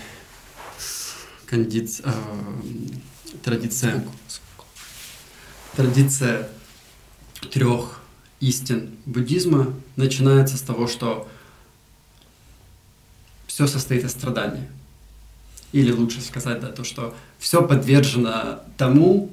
кондиц, 1.45 2.01
э, 2.03 2.11
традиция, 3.43 4.03
традиция 5.75 6.49
трех 7.51 8.01
истин 8.39 8.91
буддизма 9.05 9.73
начинается 9.95 10.57
с 10.57 10.61
того, 10.61 10.87
что 10.87 11.29
все 13.47 13.67
состоит 13.67 14.03
из 14.03 14.11
страдания. 14.11 14.69
Или 15.71 15.91
лучше 15.91 16.21
сказать, 16.21 16.61
да, 16.61 16.69
то, 16.69 16.83
что 16.83 17.15
все 17.37 17.61
подвержено 17.61 18.59
тому, 18.77 19.31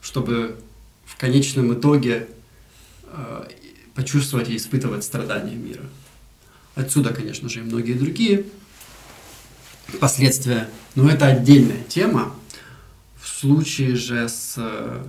чтобы 0.00 0.58
в 1.04 1.16
конечном 1.16 1.74
итоге 1.74 2.28
э, 3.04 3.48
почувствовать 3.94 4.48
и 4.48 4.56
испытывать 4.56 5.04
страдания 5.04 5.54
мира. 5.54 5.84
Отсюда, 6.74 7.12
конечно 7.12 7.48
же, 7.48 7.60
и 7.60 7.62
многие 7.62 7.92
другие 7.92 8.44
последствия. 10.00 10.68
Но 10.94 11.08
это 11.08 11.26
отдельная 11.26 11.82
тема. 11.84 12.34
Случае 13.40 13.96
же 13.96 14.28
с 14.28 14.54
э, 14.56 15.02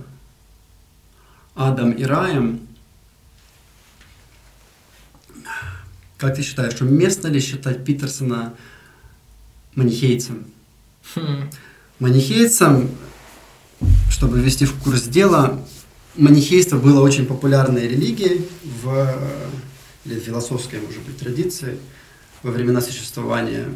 адом 1.54 1.92
и 1.92 2.04
раем 2.04 2.66
Как 6.18 6.34
ты 6.34 6.42
считаешь, 6.42 6.80
уместно 6.80 7.28
ли 7.28 7.40
считать 7.40 7.84
Питерсона 7.84 8.54
манихейцем? 9.74 10.46
Хм. 11.14 11.50
Манихейцем, 11.98 12.90
чтобы 14.10 14.40
ввести 14.40 14.64
в 14.64 14.74
курс 14.82 15.02
дела, 15.02 15.62
манихейство 16.16 16.78
было 16.78 17.02
очень 17.02 17.26
популярной 17.26 17.86
религией 17.86 18.48
в, 18.82 19.14
или 20.06 20.18
философской, 20.18 20.80
может 20.80 21.02
быть, 21.02 21.18
традиции 21.18 21.78
во 22.42 22.50
времена 22.50 22.80
существования 22.80 23.68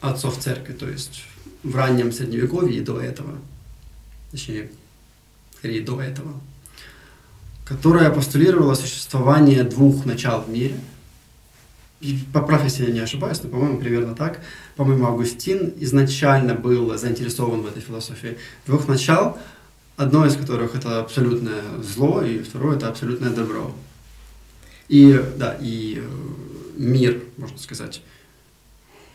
отцов 0.00 0.38
церкви, 0.38 0.72
то 0.72 0.88
есть 0.88 1.24
в 1.64 1.74
раннем 1.74 2.12
средневековье 2.12 2.78
и 2.78 2.80
до 2.80 3.00
этого, 3.00 3.38
точнее, 4.32 4.70
скорее 5.58 5.82
до 5.82 6.02
этого, 6.02 6.40
которая 7.64 8.10
постулировала 8.10 8.74
существование 8.74 9.62
двух 9.62 10.04
начал 10.04 10.42
в 10.42 10.48
мире– 10.48 10.74
поправь, 12.32 12.64
если 12.64 12.86
я 12.86 12.92
не 12.92 13.00
ошибаюсь, 13.00 13.42
но, 13.42 13.48
по-моему, 13.48 13.78
примерно 13.78 14.14
так. 14.14 14.40
По-моему, 14.76 15.06
Августин 15.06 15.72
изначально 15.78 16.54
был 16.54 16.96
заинтересован 16.96 17.62
в 17.62 17.66
этой 17.66 17.82
философии 17.82 18.38
двух 18.66 18.88
начал, 18.88 19.38
одно 19.96 20.26
из 20.26 20.36
которых 20.36 20.74
это 20.74 21.00
абсолютное 21.00 21.62
зло, 21.82 22.22
и 22.22 22.42
второе 22.42 22.76
это 22.76 22.88
абсолютное 22.88 23.30
добро. 23.30 23.74
И, 24.88 25.20
да, 25.36 25.56
и 25.60 26.02
э, 26.02 26.08
мир, 26.76 27.22
можно 27.36 27.58
сказать, 27.58 28.02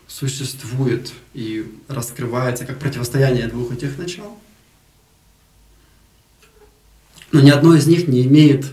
существует 0.08 1.12
и 1.34 1.70
раскрывается 1.88 2.66
как 2.66 2.80
противостояние 2.80 3.48
двух 3.48 3.74
этих 3.74 3.98
начал. 3.98 4.38
Но 7.32 7.42
ни 7.42 7.50
одно 7.50 7.76
из 7.76 7.88
них 7.88 8.08
не 8.08 8.24
имеет 8.26 8.66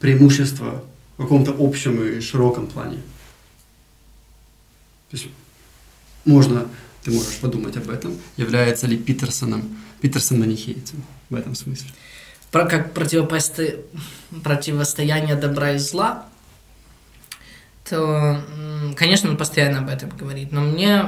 преимущества 0.00 0.84
в 1.16 1.22
каком-то 1.22 1.54
общем 1.58 2.02
и 2.02 2.20
широком 2.20 2.66
плане. 2.66 2.96
То 5.10 5.16
есть 5.16 5.26
можно, 6.24 6.68
ты 7.02 7.10
можешь 7.10 7.38
подумать 7.38 7.76
об 7.76 7.90
этом, 7.90 8.16
является 8.36 8.86
ли 8.86 8.96
Питерсоном, 8.96 9.76
Питерсон 10.00 10.40
манихейцем 10.40 11.02
в 11.28 11.34
этом 11.34 11.54
смысле. 11.54 11.90
Про, 12.50 12.66
как 12.66 12.94
противопосто... 12.94 13.76
противостояние 14.42 15.36
добра 15.36 15.72
и 15.72 15.78
зла, 15.78 16.26
то, 17.88 18.40
конечно, 18.96 19.30
он 19.30 19.36
постоянно 19.36 19.80
об 19.80 19.88
этом 19.88 20.10
говорит, 20.10 20.52
но 20.52 20.60
мне 20.60 21.04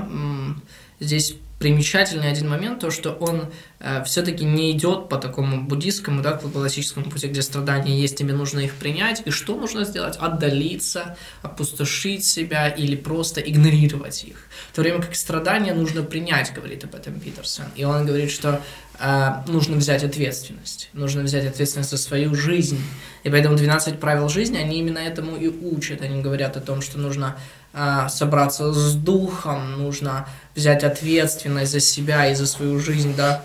здесь 1.00 1.36
примечательный 1.62 2.28
один 2.28 2.48
момент, 2.48 2.80
то, 2.80 2.90
что 2.90 3.12
он 3.12 3.46
э, 3.78 4.02
все-таки 4.02 4.44
не 4.44 4.72
идет 4.72 5.08
по 5.08 5.16
такому 5.16 5.62
буддийскому, 5.62 6.20
да, 6.20 6.32
классическому 6.32 7.08
пути, 7.08 7.28
где 7.28 7.40
страдания 7.40 8.00
есть, 8.00 8.16
тебе 8.16 8.32
нужно 8.32 8.58
их 8.58 8.74
принять, 8.74 9.22
и 9.26 9.30
что 9.30 9.54
нужно 9.54 9.84
сделать? 9.84 10.16
Отдалиться, 10.16 11.16
опустошить 11.40 12.24
себя 12.24 12.68
или 12.68 12.96
просто 12.96 13.40
игнорировать 13.40 14.24
их. 14.24 14.48
В 14.72 14.74
то 14.74 14.82
время 14.82 15.00
как 15.00 15.14
страдания 15.14 15.72
нужно 15.72 16.02
принять, 16.02 16.52
говорит 16.52 16.82
об 16.82 16.96
этом 16.96 17.20
Питерсон. 17.20 17.66
И 17.76 17.84
он 17.84 18.06
говорит, 18.06 18.32
что 18.32 18.60
э, 18.98 19.30
нужно 19.46 19.76
взять 19.76 20.02
ответственность, 20.02 20.90
нужно 20.94 21.22
взять 21.22 21.46
ответственность 21.46 21.90
за 21.90 21.96
свою 21.96 22.34
жизнь. 22.34 22.80
И 23.22 23.30
поэтому 23.30 23.56
12 23.56 24.00
правил 24.00 24.28
жизни, 24.28 24.56
они 24.56 24.80
именно 24.80 24.98
этому 24.98 25.36
и 25.36 25.46
учат. 25.46 26.02
Они 26.02 26.20
говорят 26.22 26.56
о 26.56 26.60
том, 26.60 26.82
что 26.82 26.98
нужно 26.98 27.36
а, 27.74 28.10
собраться 28.10 28.70
с 28.72 28.94
духом, 28.94 29.78
нужно 29.78 30.28
взять 30.54 30.84
ответственность 30.84 31.72
за 31.72 31.80
себя 31.80 32.30
и 32.30 32.34
за 32.34 32.46
свою 32.46 32.78
жизнь, 32.78 33.14
да, 33.16 33.44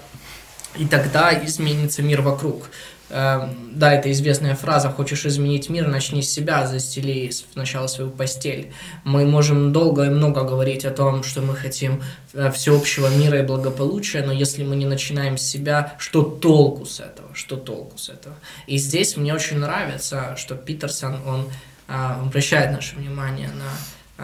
и 0.75 0.85
тогда 0.85 1.33
изменится 1.45 2.01
мир 2.01 2.21
вокруг. 2.21 2.69
Эм, 3.09 3.71
да, 3.71 3.93
это 3.93 4.11
известная 4.11 4.55
фраза 4.55 4.89
«хочешь 4.89 5.25
изменить 5.25 5.69
мир, 5.69 5.87
начни 5.87 6.21
с 6.21 6.29
себя, 6.29 6.67
застели 6.67 7.31
сначала 7.53 7.87
свою 7.87 8.09
постель». 8.09 8.73
Мы 9.05 9.25
можем 9.25 9.71
долго 9.71 10.03
и 10.03 10.09
много 10.09 10.43
говорить 10.43 10.83
о 10.83 10.91
том, 10.91 11.23
что 11.23 11.41
мы 11.41 11.55
хотим 11.55 12.03
э, 12.33 12.51
всеобщего 12.51 13.07
мира 13.07 13.39
и 13.39 13.43
благополучия, 13.43 14.23
но 14.23 14.33
если 14.33 14.65
мы 14.65 14.75
не 14.75 14.85
начинаем 14.85 15.37
с 15.37 15.43
себя, 15.43 15.95
что 15.99 16.21
толку 16.21 16.85
с 16.85 16.99
этого? 16.99 17.33
Что 17.33 17.55
толку 17.55 17.97
с 17.97 18.09
этого? 18.09 18.35
И 18.67 18.77
здесь 18.77 19.15
мне 19.15 19.33
очень 19.33 19.59
нравится, 19.59 20.35
что 20.35 20.55
Питерсон, 20.55 21.21
он 21.25 21.49
а, 21.87 22.19
обращает 22.21 22.73
наше 22.73 22.97
внимание 22.97 23.49
на 23.49 23.71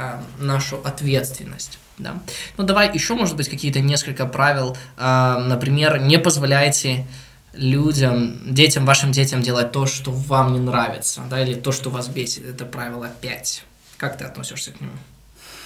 э, 0.01 0.43
нашу 0.43 0.81
ответственность. 0.83 1.79
Да? 1.97 2.21
Ну, 2.57 2.63
давай 2.63 2.93
еще, 2.93 3.13
может 3.13 3.35
быть, 3.35 3.49
какие-то 3.49 3.79
несколько 3.79 4.25
правил. 4.25 4.75
Э, 4.97 5.37
например, 5.39 6.01
не 6.01 6.17
позволяйте 6.17 7.05
людям, 7.53 8.53
детям, 8.53 8.85
вашим 8.85 9.11
детям 9.11 9.41
делать 9.41 9.71
то, 9.71 9.85
что 9.85 10.11
вам 10.11 10.53
не 10.53 10.59
нравится, 10.59 11.21
да, 11.29 11.41
или 11.41 11.53
то, 11.53 11.71
что 11.71 11.89
вас 11.89 12.07
бесит. 12.07 12.45
Это 12.45 12.65
правило 12.65 13.09
5. 13.21 13.63
Как 13.97 14.17
ты 14.17 14.25
относишься 14.25 14.71
к 14.71 14.81
нему? 14.81 14.93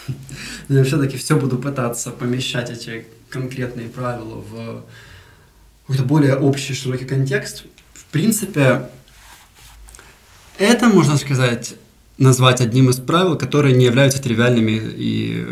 Я 0.70 0.84
все-таки 0.84 1.18
все 1.18 1.38
буду 1.38 1.58
пытаться 1.58 2.12
помещать 2.12 2.70
эти 2.70 3.08
конкретные 3.30 3.88
правила 3.88 4.36
в 4.36 4.84
какой-то 5.82 6.04
более 6.04 6.36
общий, 6.36 6.74
широкий 6.74 7.06
контекст. 7.06 7.64
В 7.94 8.06
принципе, 8.06 8.90
это, 10.58 10.88
можно 10.88 11.18
сказать, 11.18 11.76
назвать 12.18 12.62
одним 12.62 12.90
из 12.90 12.98
правил, 12.98 13.38
которые 13.38 13.76
не 13.76 13.86
являются 13.86 14.22
тривиальными 14.22 14.72
и 14.72 15.46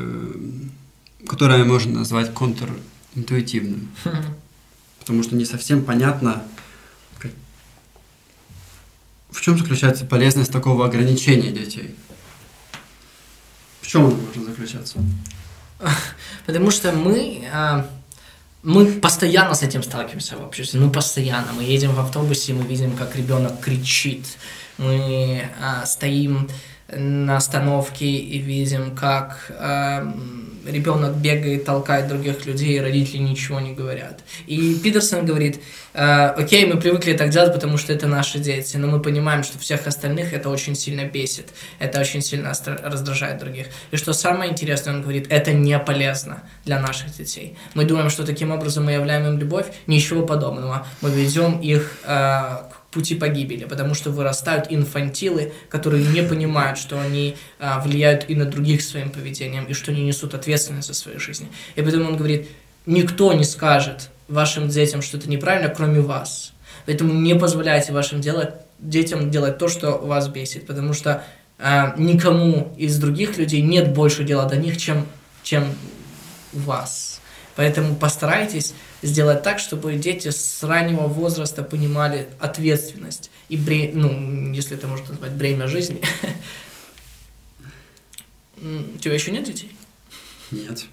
которые 1.28 1.63
можно 1.63 1.99
назвать 1.99 2.34
контринтуитивным. 2.34 3.91
Потому 4.99 5.23
что 5.23 5.36
не 5.36 5.45
совсем 5.45 5.84
понятно, 5.86 6.43
как... 7.19 7.32
в 9.30 9.41
чем 9.41 9.57
заключается 9.57 10.05
полезность 10.05 10.51
такого 10.51 10.86
ограничения 10.86 11.51
детей. 11.51 11.95
В 13.82 13.88
чем 13.88 14.05
оно 14.05 14.15
может 14.15 14.43
заключаться? 14.43 14.97
Потому 16.47 16.71
что 16.71 16.91
мы, 16.91 17.47
а, 17.53 17.88
мы 18.63 18.93
постоянно 18.93 19.53
с 19.53 19.61
этим 19.61 19.84
сталкиваемся 19.84 20.38
в 20.38 20.43
обществе. 20.43 20.80
Ну, 20.80 20.89
постоянно. 20.89 21.53
Мы 21.53 21.63
едем 21.63 21.93
в 21.93 21.99
автобусе, 21.99 22.53
мы 22.53 22.65
видим, 22.65 22.95
как 22.97 23.15
ребенок 23.15 23.59
кричит, 23.59 24.26
мы 24.78 25.47
а, 25.61 25.86
стоим 25.86 26.49
на 26.88 27.38
остановке 27.38 28.05
и 28.05 28.38
видим, 28.38 28.95
как 28.95 29.49
э, 29.49 30.11
ребенок 30.65 31.15
бегает, 31.15 31.65
толкает 31.65 32.07
других 32.07 32.45
людей, 32.45 32.77
и 32.77 32.79
родители 32.79 33.17
ничего 33.17 33.59
не 33.59 33.73
говорят. 33.73 34.23
И 34.45 34.75
Питерсон 34.75 35.25
говорит, 35.25 35.61
э, 35.93 36.27
окей, 36.38 36.65
мы 36.65 36.79
привыкли 36.79 37.13
так 37.13 37.29
делать, 37.29 37.53
потому 37.53 37.77
что 37.77 37.91
это 37.91 38.07
наши 38.07 38.38
дети, 38.38 38.77
но 38.77 38.88
мы 38.88 39.01
понимаем, 39.01 39.43
что 39.43 39.57
всех 39.57 39.88
остальных 39.88 40.33
это 40.33 40.49
очень 40.49 40.75
сильно 40.75 41.05
бесит, 41.05 41.49
это 41.79 41.99
очень 41.99 42.21
сильно 42.21 42.53
раздражает 42.83 43.39
других. 43.39 43.67
И 43.91 43.97
что 43.97 44.13
самое 44.13 44.51
интересное, 44.51 44.93
он 44.93 45.01
говорит, 45.01 45.27
это 45.29 45.53
не 45.53 45.77
полезно 45.79 46.43
для 46.65 46.79
наших 46.79 47.17
детей. 47.17 47.57
Мы 47.73 47.86
думаем, 47.86 48.11
что 48.11 48.25
таким 48.25 48.51
образом 48.51 48.86
мы 48.86 48.91
являем 48.91 49.25
им 49.25 49.39
любовь, 49.39 49.65
ничего 49.88 50.23
подобного. 50.23 50.86
Мы 51.01 51.09
ведем 51.09 51.59
их 51.61 51.97
э, 52.03 52.57
пути 52.95 53.13
погибели, 53.13 53.65
потому 53.65 53.93
что 53.93 54.09
вырастают 54.09 54.67
инфантилы, 54.69 55.51
которые 55.69 56.05
не 56.07 56.23
понимают, 56.23 56.79
что 56.79 56.99
они 56.99 57.35
а, 57.59 57.81
влияют 57.81 58.29
и 58.29 58.35
на 58.35 58.45
других 58.45 58.81
своим 58.81 59.09
поведением, 59.09 59.65
и 59.65 59.73
что 59.73 59.91
они 59.91 60.03
несут 60.03 60.33
ответственность 60.33 60.87
за 60.87 60.93
свою 60.93 61.19
жизнь. 61.19 61.47
И 61.75 61.81
поэтому 61.81 62.05
он 62.05 62.15
говорит, 62.15 62.47
никто 62.85 63.33
не 63.33 63.43
скажет 63.43 64.09
вашим 64.29 64.69
детям 64.69 65.01
что-то 65.01 65.29
неправильно, 65.29 65.67
кроме 65.67 65.99
вас. 65.99 66.53
Поэтому 66.85 67.13
не 67.13 67.35
позволяйте 67.35 67.91
вашим 67.91 68.21
делать, 68.21 68.51
детям 68.79 69.29
делать 69.29 69.57
то, 69.57 69.67
что 69.67 69.97
вас 69.97 70.29
бесит, 70.29 70.65
потому 70.65 70.93
что 70.93 71.21
а, 71.59 71.93
никому 71.97 72.73
из 72.77 72.97
других 72.97 73.37
людей 73.37 73.61
нет 73.61 73.93
больше 73.93 74.23
дела 74.23 74.45
до 74.45 74.55
них, 74.55 74.77
чем, 74.77 75.05
чем 75.43 75.65
у 76.53 76.59
вас. 76.59 77.14
Поэтому 77.56 77.95
постарайтесь 77.95 78.74
сделать 79.01 79.43
так, 79.43 79.60
чтобы 79.60 79.95
дети 79.95 80.30
с 80.30 80.62
раннего 80.64 81.08
возраста 81.08 81.64
понимали 81.64 82.28
ответственность 82.39 83.32
и 83.47 83.56
бре... 83.56 83.91
ну, 83.93 84.51
если 84.53 84.76
это 84.76 84.88
можно 84.88 85.10
назвать 85.10 85.32
бремя 85.34 85.68
жизни. 85.68 86.01
У 88.58 88.97
тебя 88.97 89.14
еще 89.14 89.32
нет 89.32 89.45
детей? 89.45 89.76
Нет. 90.51 90.86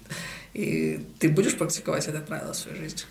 И 0.53 1.05
ты 1.19 1.29
будешь 1.29 1.57
практиковать 1.57 2.07
это 2.07 2.19
правило 2.19 2.53
в 2.53 2.57
своей 2.57 2.77
жизни? 2.77 3.01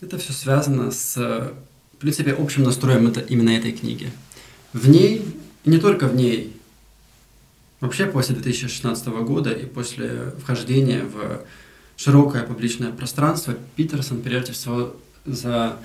Это 0.00 0.18
все 0.18 0.32
связано 0.32 0.90
с, 0.90 1.16
в 1.16 1.96
принципе, 1.98 2.32
общим 2.32 2.62
настроем 2.62 3.08
это, 3.08 3.20
именно 3.20 3.50
этой 3.50 3.72
книги. 3.72 4.12
В 4.72 4.88
ней, 4.88 5.24
и 5.64 5.70
не 5.70 5.78
только 5.78 6.06
в 6.06 6.14
ней, 6.14 6.55
Вообще 7.80 8.06
после 8.06 8.34
2016 8.34 9.06
года 9.06 9.50
и 9.50 9.66
после 9.66 10.32
вхождения 10.40 11.04
в 11.04 11.42
широкое 11.96 12.42
публичное 12.42 12.90
пространство 12.90 13.54
Питерсон 13.76 14.22
прежде 14.22 14.52
всего 14.52 14.96
за... 15.24 15.76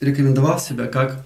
рекомендовал 0.00 0.58
себя 0.58 0.86
как 0.86 1.24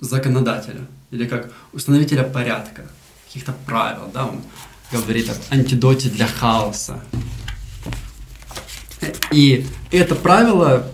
законодателя 0.00 0.86
или 1.10 1.26
как 1.26 1.52
установителя 1.72 2.24
порядка, 2.24 2.86
каких-то 3.26 3.54
правил, 3.64 4.10
да, 4.12 4.26
он 4.26 4.42
говорит 4.92 5.30
об 5.30 5.36
антидоте 5.50 6.10
для 6.10 6.26
хаоса. 6.26 7.02
И 9.32 9.66
это 9.90 10.14
правило 10.14 10.90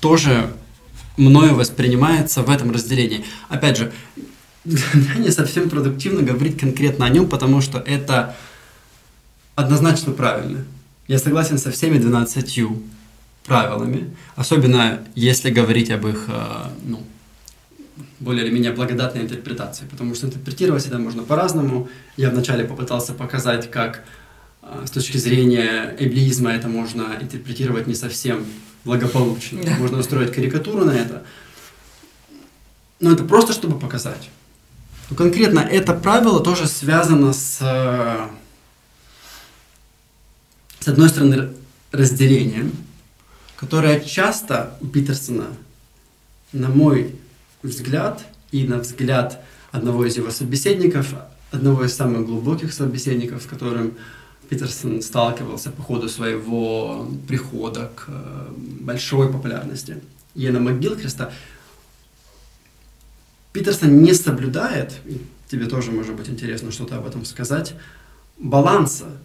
тоже 0.00 0.52
мною 1.16 1.54
воспринимается 1.54 2.42
в 2.42 2.50
этом 2.50 2.70
разделении. 2.70 3.24
Опять 3.48 3.78
же, 3.78 3.92
не 4.64 5.30
совсем 5.30 5.68
продуктивно 5.68 6.22
говорить 6.22 6.58
конкретно 6.58 7.06
о 7.06 7.08
нем, 7.08 7.28
потому 7.28 7.60
что 7.60 7.78
это 7.78 8.36
однозначно 9.54 10.12
правильно. 10.12 10.64
Я 11.08 11.18
согласен 11.18 11.58
со 11.58 11.70
всеми 11.70 11.98
12 11.98 12.68
правилами, 13.44 14.14
особенно 14.36 15.00
если 15.14 15.50
говорить 15.50 15.90
об 15.90 16.06
их 16.06 16.26
э, 16.28 16.68
ну, 16.84 17.02
более 18.20 18.46
или 18.46 18.52
менее 18.52 18.72
благодатной 18.72 19.22
интерпретации, 19.22 19.84
потому 19.90 20.14
что 20.14 20.26
интерпретировать 20.26 20.86
это 20.86 20.98
можно 20.98 21.24
по-разному. 21.24 21.88
Я 22.16 22.30
вначале 22.30 22.64
попытался 22.64 23.12
показать, 23.14 23.68
как 23.70 24.04
э, 24.62 24.84
с 24.86 24.90
точки 24.92 25.16
зрения 25.16 25.94
эблизма 25.98 26.52
это 26.52 26.68
можно 26.68 27.18
интерпретировать 27.20 27.88
не 27.88 27.94
совсем 27.94 28.46
благополучно. 28.84 29.60
Да. 29.64 29.76
Можно 29.78 29.98
устроить 29.98 30.32
карикатуру 30.32 30.84
на 30.84 30.92
это. 30.92 31.24
Но 33.00 33.10
это 33.10 33.24
просто, 33.24 33.52
чтобы 33.52 33.78
показать. 33.78 34.30
Но 35.12 35.18
ну, 35.18 35.24
конкретно 35.24 35.60
это 35.60 35.92
правило 35.92 36.40
тоже 36.42 36.66
связано 36.66 37.34
с, 37.34 37.58
с 40.80 40.88
одной 40.88 41.10
стороны, 41.10 41.50
разделением, 41.90 42.72
которое 43.56 44.00
часто 44.00 44.74
у 44.80 44.86
Питерсона, 44.86 45.48
на 46.54 46.70
мой 46.70 47.14
взгляд, 47.62 48.24
и 48.52 48.66
на 48.66 48.78
взгляд 48.78 49.44
одного 49.70 50.06
из 50.06 50.16
его 50.16 50.30
собеседников, 50.30 51.14
одного 51.50 51.84
из 51.84 51.94
самых 51.94 52.24
глубоких 52.24 52.72
собеседников, 52.72 53.42
с 53.42 53.46
которым 53.46 53.92
Питерсон 54.48 55.02
сталкивался 55.02 55.72
по 55.72 55.82
ходу 55.82 56.08
своего 56.08 57.06
прихода 57.28 57.90
к 57.94 58.04
э, 58.08 58.48
большой 58.80 59.30
популярности, 59.30 60.00
Иена 60.34 60.60
Макгилкреста, 60.60 61.34
Питерсон 63.52 64.02
не 64.02 64.14
соблюдает, 64.14 64.92
тебе 65.48 65.66
тоже 65.66 65.90
может 65.90 66.14
быть 66.14 66.28
интересно 66.28 66.72
что-то 66.72 66.96
об 66.96 67.06
этом 67.06 67.24
сказать, 67.24 67.74
баланса, 68.38 69.18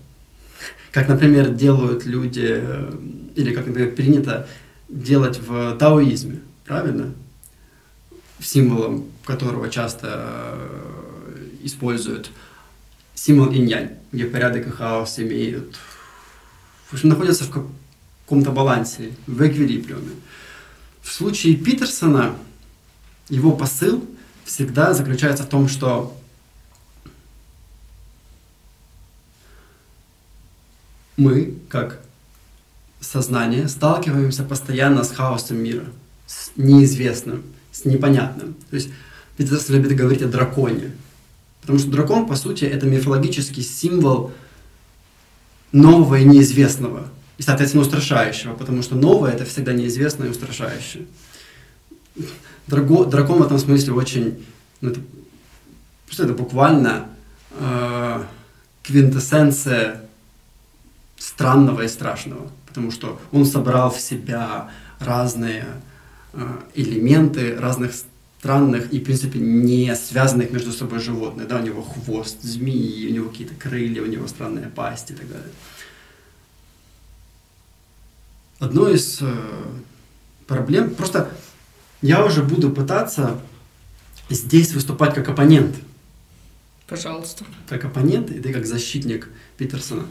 как, 0.91 1.07
например, 1.07 1.49
делают 1.49 2.05
люди, 2.05 2.47
э, 2.47 2.93
или 3.35 3.53
как, 3.53 3.67
например, 3.67 3.93
принято 3.93 4.47
делать 4.89 5.39
в 5.39 5.77
таоизме, 5.77 6.41
правильно? 6.65 7.13
символом 8.39 9.05
которого 9.25 9.69
часто 9.69 10.07
э, 10.11 11.47
используют 11.63 12.31
символ 13.15 13.51
инь 13.51 13.89
где 14.11 14.25
порядок 14.25 14.67
и 14.67 14.69
хаос 14.69 15.19
имеют, 15.19 15.75
в 16.87 16.93
общем, 16.93 17.09
находятся 17.09 17.43
в 17.43 17.67
каком-то 18.25 18.51
балансе, 18.51 19.13
в 19.25 19.45
эквилибриуме. 19.45 20.11
В 21.01 21.11
случае 21.11 21.55
Питерсона 21.55 22.35
его 23.29 23.51
посыл 23.51 24.05
всегда 24.47 24.93
заключается 24.93 25.43
в 25.43 25.49
том, 25.49 25.67
что 25.67 26.17
мы, 31.17 31.55
как 31.69 32.01
сознание, 33.01 33.67
сталкиваемся 33.67 34.43
постоянно 34.43 35.03
с 35.03 35.11
хаосом 35.11 35.57
мира, 35.57 35.85
с 36.25 36.51
неизвестным, 36.55 37.43
с 37.73 37.83
непонятным. 37.83 38.55
То 38.69 38.75
есть 38.77 38.89
Питерсон 39.35 39.75
любит 39.75 39.95
говорить 39.97 40.21
о 40.21 40.27
драконе, 40.27 40.93
потому 41.61 41.77
что 41.77 41.91
дракон, 41.91 42.25
по 42.25 42.35
сути, 42.35 42.63
это 42.63 42.85
мифологический 42.85 43.63
символ 43.63 44.31
нового 45.73 46.15
и 46.15 46.23
неизвестного, 46.23 47.09
и, 47.37 47.43
соответственно, 47.43 47.83
устрашающего, 47.83 48.53
потому 48.53 48.81
что 48.81 48.95
новое– 48.95 49.31
это 49.33 49.43
всегда 49.43 49.73
неизвестное 49.73 50.27
и 50.27 50.31
устрашающее. 50.31 51.05
Драго, 52.67 53.05
дракон 53.05 53.39
в 53.39 53.45
этом 53.45 53.59
смысле 53.59 53.93
очень, 53.93 54.45
ну, 54.81 54.89
это, 54.89 54.99
что 56.09 56.23
это 56.23 56.33
буквально 56.33 57.07
э, 57.51 58.23
квинтэссенция 58.83 60.01
странного 61.17 61.81
и 61.83 61.87
страшного, 61.87 62.49
потому 62.67 62.91
что 62.91 63.19
он 63.31 63.45
собрал 63.45 63.89
в 63.89 63.99
себя 63.99 64.69
разные 64.99 65.65
э, 66.33 66.45
элементы 66.75 67.55
разных 67.57 67.93
странных 68.39 68.93
и, 68.93 68.99
в 68.99 69.03
принципе, 69.03 69.39
не 69.39 69.95
связанных 69.95 70.51
между 70.51 70.71
собой 70.71 70.99
животных. 70.99 71.47
Да, 71.47 71.57
у 71.57 71.63
него 71.63 71.81
хвост 71.81 72.41
змеи, 72.41 73.09
у 73.09 73.13
него 73.13 73.29
какие-то 73.29 73.55
крылья, 73.55 74.01
у 74.01 74.05
него 74.05 74.27
странные 74.27 74.67
пасти 74.67 75.13
и 75.13 75.15
так 75.15 75.27
далее. 75.27 75.51
Одно 78.59 78.89
из 78.89 79.19
э, 79.21 79.33
проблем, 80.47 80.95
просто 80.95 81.31
я 82.01 82.23
уже 82.25 82.43
буду 82.43 82.69
пытаться 82.69 83.39
здесь 84.29 84.73
выступать 84.73 85.13
как 85.15 85.29
оппонент. 85.29 85.75
Пожалуйста. 86.87 87.45
Как 87.67 87.85
оппонент, 87.85 88.31
и 88.31 88.39
ты 88.39 88.53
как 88.53 88.65
защитник 88.65 89.29
Питерсона. 89.57 90.05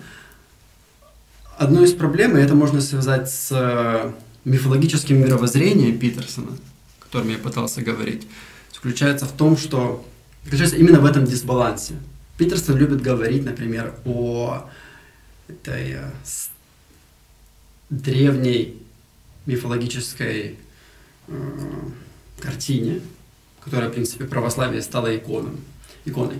Одной 1.57 1.85
из 1.85 1.93
проблем, 1.95 2.37
и 2.37 2.41
это 2.41 2.55
можно 2.55 2.81
связать 2.81 3.31
с 3.31 3.49
э, 3.51 4.13
мифологическим 4.45 5.19
мировоззрением 5.19 5.99
Питерсона, 5.99 6.53
о 7.01 7.05
котором 7.05 7.31
я 7.31 7.39
пытался 7.39 7.81
говорить, 7.81 8.27
заключается 8.75 9.25
в 9.25 9.33
том, 9.33 9.57
что 9.57 10.07
заключается 10.45 10.77
именно 10.77 11.01
в 11.01 11.07
этом 11.07 11.25
дисбалансе. 11.25 11.95
Питерсон 12.37 12.77
любит 12.77 13.01
говорить, 13.01 13.45
например, 13.45 13.95
о 14.05 14.69
этой 15.49 15.93
э, 15.93 16.11
древней 17.89 18.83
мифологической 19.47 20.59
картине, 22.41 23.01
которая, 23.61 23.89
в 23.89 23.93
принципе, 23.93 24.25
православие 24.25 24.83
стало 24.83 25.17
иконом, 25.17 25.59
иконой. 26.05 26.39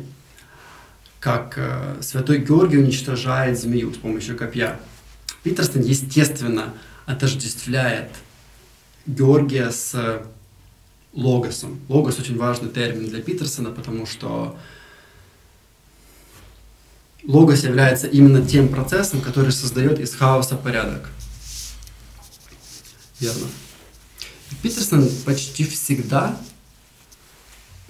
Как 1.21 1.55
э, 1.57 2.01
святой 2.03 2.39
Георгий 2.39 2.79
уничтожает 2.79 3.59
змею 3.59 3.93
с 3.93 3.97
помощью 3.97 4.37
копья. 4.37 4.79
Питерсон, 5.43 5.83
естественно, 5.83 6.75
отождествляет 7.05 8.11
Георгия 9.07 9.71
с 9.71 10.23
логосом. 11.13 11.81
Логос 11.89 12.19
очень 12.19 12.37
важный 12.37 12.69
термин 12.69 13.09
для 13.09 13.23
Питерсона, 13.23 13.71
потому 13.71 14.07
что 14.07 14.57
логос 17.25 17.65
является 17.65 18.07
именно 18.07 18.47
тем 18.47 18.69
процессом, 18.69 19.21
который 19.21 19.51
создает 19.51 19.99
из 19.99 20.15
хаоса 20.15 20.57
порядок. 20.57 21.09
Верно. 23.19 23.47
Питерсон 24.63 25.09
почти 25.25 25.65
всегда 25.65 26.39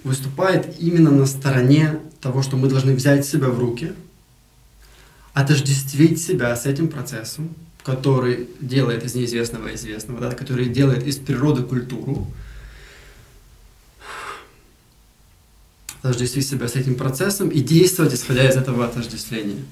выступает 0.03 0.79
именно 0.79 1.11
на 1.11 1.25
стороне 1.25 1.99
того, 2.21 2.41
что 2.41 2.57
мы 2.57 2.69
должны 2.69 2.95
взять 2.95 3.25
себя 3.25 3.49
в 3.49 3.59
руки– 3.59 3.93
отождествить 5.37 6.19
себя 6.19 6.55
с 6.55 6.65
этим 6.65 6.87
процессом, 6.87 7.53
который 7.83 8.49
делает 8.59 9.03
из 9.03 9.13
неизвестного 9.13 9.75
известного, 9.75 10.19
да, 10.19 10.31
который 10.31 10.65
делает 10.65 11.05
из 11.05 11.17
природы 11.17 11.61
культуру, 11.61 12.25
отождествить 16.01 16.47
себя 16.47 16.67
с 16.67 16.75
этим 16.75 16.95
процессом 16.95 17.49
и 17.49 17.59
действовать, 17.59 18.15
исходя 18.15 18.49
из 18.49 18.55
этого 18.55 18.83
отождествления. 18.83 19.63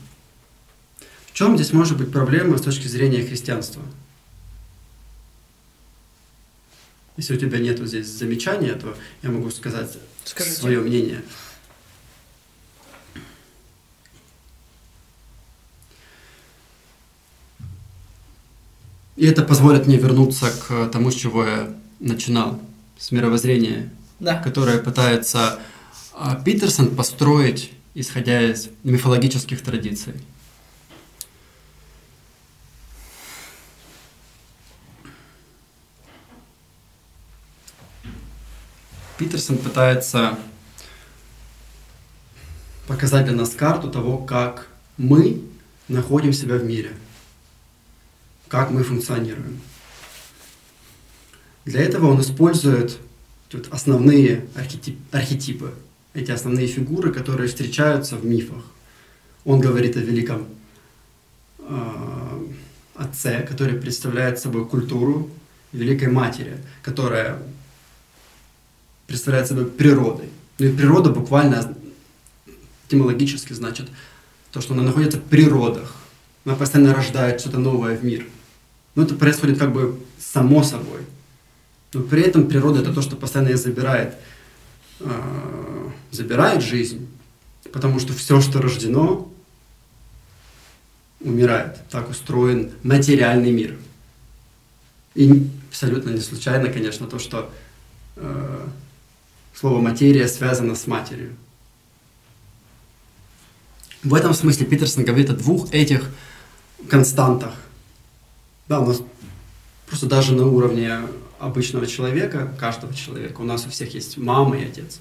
В 1.31 1.33
чем 1.33 1.55
здесь 1.57 1.73
может 1.73 1.97
быть 1.97 2.11
проблема 2.11 2.59
с 2.59 2.61
точки 2.61 2.87
зрения 2.87 3.25
христианства? 3.25 3.81
Если 7.17 7.35
у 7.35 7.39
тебя 7.39 7.59
нет 7.59 7.79
здесь 7.79 8.07
замечания, 8.07 8.73
то 8.73 8.95
я 9.23 9.29
могу 9.29 9.49
сказать 9.49 9.97
Скажите. 10.25 10.57
свое 10.57 10.81
мнение. 10.81 11.21
И 19.15 19.25
это 19.25 19.43
позволит 19.43 19.87
мне 19.87 19.97
вернуться 19.97 20.51
к 20.67 20.89
тому, 20.89 21.09
с 21.09 21.15
чего 21.15 21.45
я 21.45 21.73
начинал, 22.01 22.59
с 22.97 23.11
мировоззрения, 23.11 23.89
да. 24.19 24.35
которое 24.37 24.77
пытается 24.77 25.59
а, 26.13 26.35
Питерсон 26.35 26.93
построить, 26.95 27.71
исходя 27.93 28.41
из 28.41 28.69
мифологических 28.83 29.61
традиций. 29.61 30.15
Питерсон 39.17 39.57
пытается 39.57 40.37
показать 42.87 43.25
для 43.25 43.35
нас 43.35 43.51
карту 43.51 43.89
того, 43.89 44.17
как 44.17 44.67
мы 44.97 45.41
находим 45.87 46.33
себя 46.33 46.55
в 46.55 46.63
мире– 46.63 46.91
как 48.47 48.71
мы 48.71 48.83
функционируем. 48.83 49.59
Для 51.65 51.81
этого 51.81 52.07
он 52.11 52.21
использует 52.21 52.97
вот 53.51 53.67
основные 53.71 54.45
архетип, 54.55 54.97
архетипы, 55.11 55.73
эти 56.13 56.31
основные 56.31 56.67
фигуры, 56.67 57.11
которые 57.11 57.47
встречаются 57.47 58.15
в 58.15 58.25
мифах. 58.25 58.63
Он 59.43 59.59
говорит 59.59 59.97
о 59.97 59.99
великом 59.99 60.47
э, 61.59 62.45
отце, 62.95 63.41
который 63.41 63.79
представляет 63.79 64.39
собой 64.39 64.65
культуру, 64.65 65.29
великой 65.71 66.09
матери, 66.09 66.57
которая 66.81 67.39
представляет 69.07 69.47
собой 69.47 69.65
природой. 69.65 70.29
Ну 70.59 70.65
и 70.65 70.75
природа 70.75 71.09
буквально 71.09 71.75
этимологически 72.87 73.53
значит 73.53 73.89
то, 74.51 74.61
что 74.61 74.73
она 74.73 74.83
находится 74.83 75.17
в 75.17 75.23
природах. 75.23 75.95
Она 76.45 76.55
постоянно 76.55 76.93
рождает 76.93 77.41
что-то 77.41 77.59
новое 77.59 77.97
в 77.97 78.03
мир. 78.03 78.25
Но 78.95 79.03
это 79.03 79.15
происходит 79.15 79.57
как 79.57 79.73
бы 79.73 79.99
само 80.19 80.63
собой. 80.63 81.01
Но 81.93 82.01
при 82.03 82.21
этом 82.21 82.47
природа 82.47 82.81
это 82.81 82.93
то, 82.93 83.01
что 83.01 83.15
постоянно 83.15 83.55
забирает, 83.57 84.15
э, 84.99 85.89
забирает 86.11 86.61
жизнь, 86.61 87.07
потому 87.71 87.99
что 87.99 88.13
все, 88.13 88.41
что 88.41 88.61
рождено, 88.61 89.31
умирает. 91.19 91.77
Так 91.89 92.09
устроен 92.09 92.71
материальный 92.83 93.51
мир. 93.51 93.77
И 95.15 95.49
абсолютно 95.69 96.11
не 96.11 96.19
случайно, 96.19 96.69
конечно, 96.69 97.07
то, 97.07 97.19
что 97.19 97.51
э, 98.15 98.67
слово 99.55 99.79
материя 99.79 100.27
связано 100.27 100.75
с 100.75 100.85
матерью. 100.85 101.35
В 104.03 104.13
этом 104.13 104.33
смысле 104.33 104.65
Питерсон 104.67 105.05
говорит 105.05 105.29
о 105.29 105.33
двух 105.33 105.73
этих 105.73 106.11
константах. 106.89 107.53
Да, 108.67 108.79
у 108.81 108.85
нас 108.85 109.01
просто 109.87 110.05
даже 110.05 110.35
на 110.35 110.45
уровне 110.45 110.99
обычного 111.39 111.87
человека, 111.87 112.53
каждого 112.59 112.93
человека, 112.93 113.41
у 113.41 113.45
нас 113.45 113.65
у 113.65 113.69
всех 113.69 113.93
есть 113.93 114.17
мама 114.17 114.57
и 114.57 114.65
отец. 114.65 114.99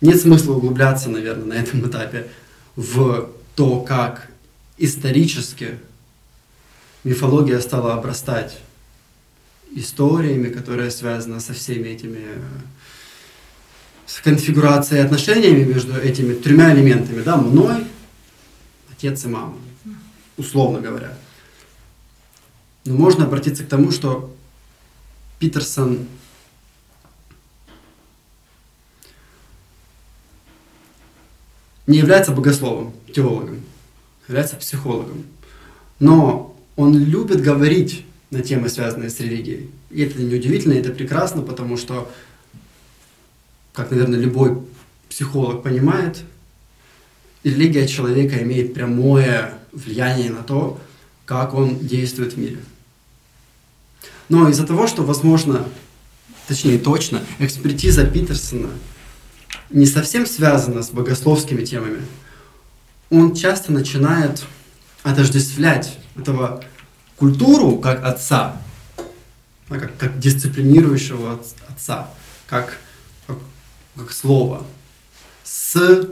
Нет 0.00 0.20
смысла 0.20 0.54
углубляться, 0.54 1.08
наверное, 1.08 1.46
на 1.46 1.52
этом 1.54 1.88
этапе 1.88 2.28
в 2.76 3.30
то, 3.56 3.80
как 3.80 4.30
исторически 4.76 5.80
мифология 7.02 7.58
стала 7.60 7.94
обрастать 7.94 8.58
историями, 9.72 10.48
которые 10.48 10.90
связаны 10.90 11.40
со 11.40 11.52
всеми 11.54 11.88
этими 11.88 12.24
с 14.08 14.20
конфигурацией 14.20 15.04
отношениями 15.04 15.64
между 15.64 15.94
этими 15.94 16.32
тремя 16.32 16.74
элементами, 16.74 17.22
да, 17.22 17.36
мной, 17.36 17.84
отец 18.90 19.24
и 19.26 19.28
мама, 19.28 19.54
условно 20.38 20.80
говоря. 20.80 21.12
Но 22.86 22.94
можно 22.94 23.26
обратиться 23.26 23.64
к 23.64 23.68
тому, 23.68 23.90
что 23.90 24.34
Питерсон 25.38 26.06
не 31.86 31.98
является 31.98 32.32
богословом, 32.32 32.94
теологом, 33.14 33.60
а 34.26 34.30
является 34.30 34.56
психологом. 34.56 35.24
Но 36.00 36.56
он 36.76 36.98
любит 36.98 37.42
говорить 37.42 38.06
на 38.30 38.40
темы, 38.40 38.70
связанные 38.70 39.10
с 39.10 39.20
религией. 39.20 39.70
И 39.90 40.02
это 40.02 40.22
неудивительно, 40.22 40.72
это 40.72 40.92
прекрасно, 40.92 41.42
потому 41.42 41.76
что 41.76 42.10
как, 43.78 43.92
наверное, 43.92 44.18
любой 44.18 44.58
психолог 45.08 45.62
понимает, 45.62 46.24
религия 47.44 47.86
человека 47.86 48.42
имеет 48.42 48.74
прямое 48.74 49.54
влияние 49.70 50.32
на 50.32 50.42
то, 50.42 50.80
как 51.24 51.54
он 51.54 51.78
действует 51.78 52.32
в 52.32 52.38
мире. 52.38 52.58
Но 54.28 54.48
из-за 54.48 54.66
того, 54.66 54.88
что, 54.88 55.04
возможно, 55.04 55.64
точнее 56.48 56.80
точно, 56.80 57.22
экспертиза 57.38 58.04
Питерсона 58.04 58.70
не 59.70 59.86
совсем 59.86 60.26
связана 60.26 60.82
с 60.82 60.90
богословскими 60.90 61.64
темами, 61.64 62.00
он 63.10 63.32
часто 63.32 63.70
начинает 63.70 64.42
отождествлять 65.04 66.00
этого 66.16 66.64
культуру 67.14 67.76
как 67.76 68.04
отца, 68.04 68.60
как, 69.68 69.96
как 69.96 70.18
дисциплинирующего 70.18 71.40
отца, 71.68 72.10
как, 72.48 72.80
как 73.98 74.12
слово, 74.12 74.64
с 75.44 76.08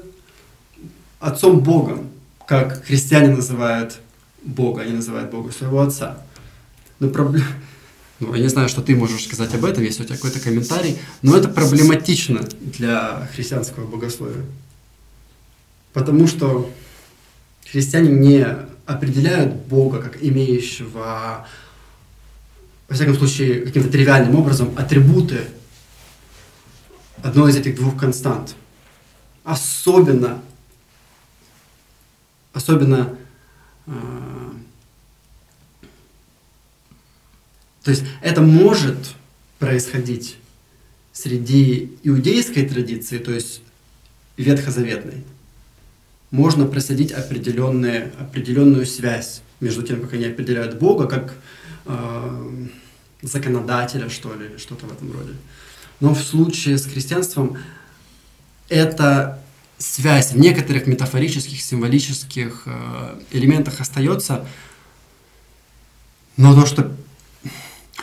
отцом 1.21 1.61
Богом, 1.61 2.11
как 2.47 2.85
христиане 2.85 3.35
называют 3.35 4.01
Бога, 4.43 4.83
они 4.83 4.93
называют 4.93 5.31
Бога 5.31 5.53
своего 5.53 5.81
отца. 5.81 6.23
Но 6.99 7.09
проблема... 7.09 7.47
Ну, 8.19 8.35
я 8.35 8.41
не 8.41 8.49
знаю, 8.49 8.71
что 8.71 8.81
ты 8.81 8.97
можешь 8.97 9.27
сказать 9.27 9.55
об 9.55 9.63
этом, 9.67 9.85
если 9.85 10.03
у 10.03 10.07
тебя 10.07 10.17
какой-то 10.17 10.41
комментарий, 10.41 10.97
но 11.21 11.37
это 11.37 11.51
проблематично 11.51 12.41
для 12.63 13.29
христианского 13.35 13.87
богословия. 13.87 14.43
Потому 15.93 16.27
что 16.27 16.73
христиане 17.71 18.09
не 18.09 18.47
определяют 18.87 19.55
Бога 19.67 20.01
как 20.01 20.25
имеющего, 20.25 21.47
во 22.89 22.95
всяком 22.95 23.17
случае, 23.17 23.67
каким-то 23.67 23.91
тривиальным 23.91 24.37
образом 24.37 24.73
атрибуты 24.77 25.41
одной 27.27 27.51
из 27.51 27.57
этих 27.57 27.77
двух 27.77 27.99
констант. 27.99 28.55
Особенно, 29.45 30.41
особенно 32.53 33.17
э, 33.87 33.93
то 37.83 37.91
есть 37.91 38.05
это 38.21 38.41
может 38.43 39.15
происходить 39.59 40.37
среди 41.13 41.97
иудейской 42.03 42.69
традиции, 42.69 43.19
то 43.19 43.33
есть 43.33 43.63
ветхозаветной, 44.37 45.25
можно 46.31 46.67
просадить 46.67 47.13
определенные, 47.13 48.13
определенную 48.19 48.87
связь 48.87 49.43
между 49.61 49.83
тем, 49.83 50.01
как 50.01 50.13
они 50.15 50.27
определяют 50.27 50.79
Бога, 50.79 51.07
как 51.07 51.35
э, 51.87 52.67
законодателя, 53.23 54.11
что 54.11 54.35
ли, 54.35 54.59
что-то 54.59 54.87
в 54.87 54.93
этом 54.93 55.13
роде. 55.13 55.33
Но 56.01 56.15
в 56.15 56.21
случае 56.21 56.79
с 56.79 56.87
христианством 56.87 57.57
эта 58.69 59.43
связь 59.79 60.33
в 60.33 60.39
некоторых 60.39 60.87
метафорических, 60.87 61.61
символических 61.61 62.63
э, 62.67 63.21
элементах 63.31 63.81
остается, 63.81 64.47
но 66.37 66.55
то, 66.55 66.67
что 66.67 66.93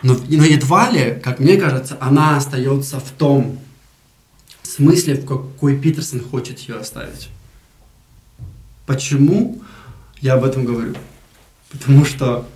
но, 0.03 0.17
но 0.27 0.43
едва 0.43 0.89
ли, 0.89 1.19
как 1.23 1.39
мне 1.39 1.57
кажется, 1.57 1.97
она 2.01 2.35
остается 2.35 2.99
в 2.99 3.09
том 3.11 3.59
смысле, 4.63 5.15
в 5.15 5.25
какой 5.25 5.77
Питерсон 5.77 6.19
хочет 6.21 6.59
ее 6.59 6.75
оставить. 6.75 7.29
Почему 8.85 9.61
я 10.19 10.33
об 10.33 10.43
этом 10.43 10.65
говорю? 10.65 10.95
Потому 11.71 12.03
что 12.05 12.47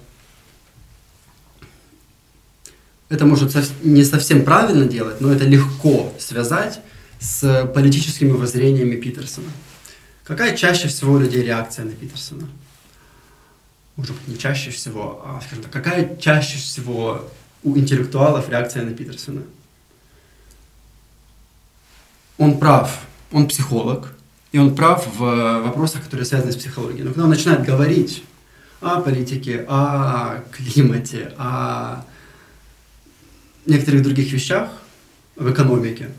это 3.09 3.25
может 3.25 3.55
не 3.83 4.03
совсем 4.03 4.43
правильно 4.43 4.85
делать, 4.85 5.21
но 5.21 5.31
это 5.31 5.45
легко 5.45 6.13
связать 6.19 6.79
с 7.19 7.65
политическими 7.73 8.31
воззрениями 8.31 8.95
Питерсона. 8.95 9.47
Какая 10.23 10.55
чаще 10.57 10.89
всего 10.89 11.13
у 11.13 11.19
людей 11.19 11.43
реакция 11.43 11.85
на 11.85 11.91
Питерсона? 11.91 12.47
Может 13.95 14.13
быть, 14.13 14.27
не 14.27 14.37
чаще 14.37 14.71
всего, 14.71 15.23
а, 15.25 15.41
скажем 15.41 15.63
так, 15.63 15.71
какая 15.71 16.17
чаще 16.17 16.57
всего 16.57 17.27
у 17.63 17.77
интеллектуалов 17.77 18.49
реакция 18.49 18.83
на 18.83 18.91
Питерсона? 18.91 19.41
Он 22.37 22.59
прав, 22.59 22.99
он 23.31 23.47
психолог, 23.47 24.13
и 24.51 24.59
он 24.59 24.75
прав 24.75 25.07
в 25.15 25.61
вопросах, 25.63 26.03
которые 26.03 26.25
связаны 26.25 26.51
с 26.51 26.57
психологией. 26.57 27.03
Но 27.03 27.09
когда 27.09 27.23
он 27.23 27.29
начинает 27.29 27.63
говорить 27.63 28.23
о 28.81 29.01
политике, 29.01 29.65
о 29.67 30.43
климате, 30.51 31.33
о 31.37 32.05
некоторых 33.67 34.03
других 34.03 34.31
вещах, 34.31 34.69
в 35.37 35.51
экономике, 35.51 36.09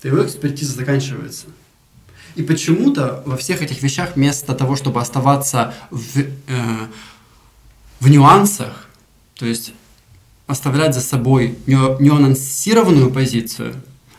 то 0.00 0.08
его 0.08 0.24
экспертиза 0.24 0.72
заканчивается. 0.72 1.46
И 2.34 2.42
почему-то 2.42 3.22
во 3.26 3.36
всех 3.36 3.62
этих 3.62 3.82
вещах 3.82 4.16
вместо 4.16 4.54
того, 4.54 4.74
чтобы 4.74 5.00
оставаться 5.00 5.74
в, 5.90 6.18
э, 6.18 6.86
в 8.00 8.10
нюансах, 8.10 8.88
то 9.34 9.46
есть 9.46 9.72
оставлять 10.46 10.94
за 10.94 11.00
собой 11.00 11.56
нюансированную 11.66 13.10
позицию, 13.10 13.74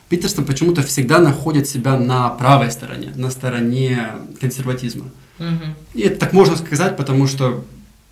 Питерсон 0.08 0.46
почему-то 0.46 0.82
всегда 0.82 1.20
находит 1.20 1.68
себя 1.68 1.98
на 1.98 2.30
правой 2.30 2.72
стороне, 2.72 3.12
на 3.16 3.30
стороне 3.32 4.12
консерватизма. 4.40 5.10
Угу. 5.40 5.76
И 5.96 6.02
это 6.02 6.20
так 6.20 6.34
можно 6.34 6.56
сказать, 6.56 6.96
потому 6.96 7.28
что 7.28 7.66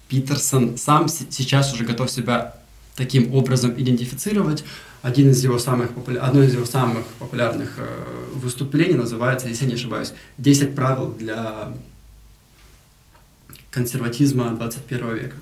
Питерсон 0.10 0.78
сам 0.78 1.08
сейчас 1.08 1.74
уже 1.74 1.86
готов 1.86 2.12
себя 2.12 2.56
таким 2.96 3.34
образом 3.34 3.74
идентифицировать. 3.78 4.64
Один 5.02 5.32
из 5.32 5.44
его 5.44 5.60
самых 5.60 5.94
популя... 5.94 6.22
Одно 6.22 6.44
из 6.44 6.54
его 6.54 6.66
самых 6.66 7.06
популярных 7.20 7.76
э, 7.78 7.88
выступлений 8.36 8.94
называется, 8.94 9.48
если 9.48 9.66
я 9.66 9.70
не 9.72 9.76
ошибаюсь, 9.76 10.14
«10 10.40 10.76
правил 10.76 11.12
для 11.12 11.74
консерватизма 13.72 14.52
21 14.52 15.16
века». 15.16 15.36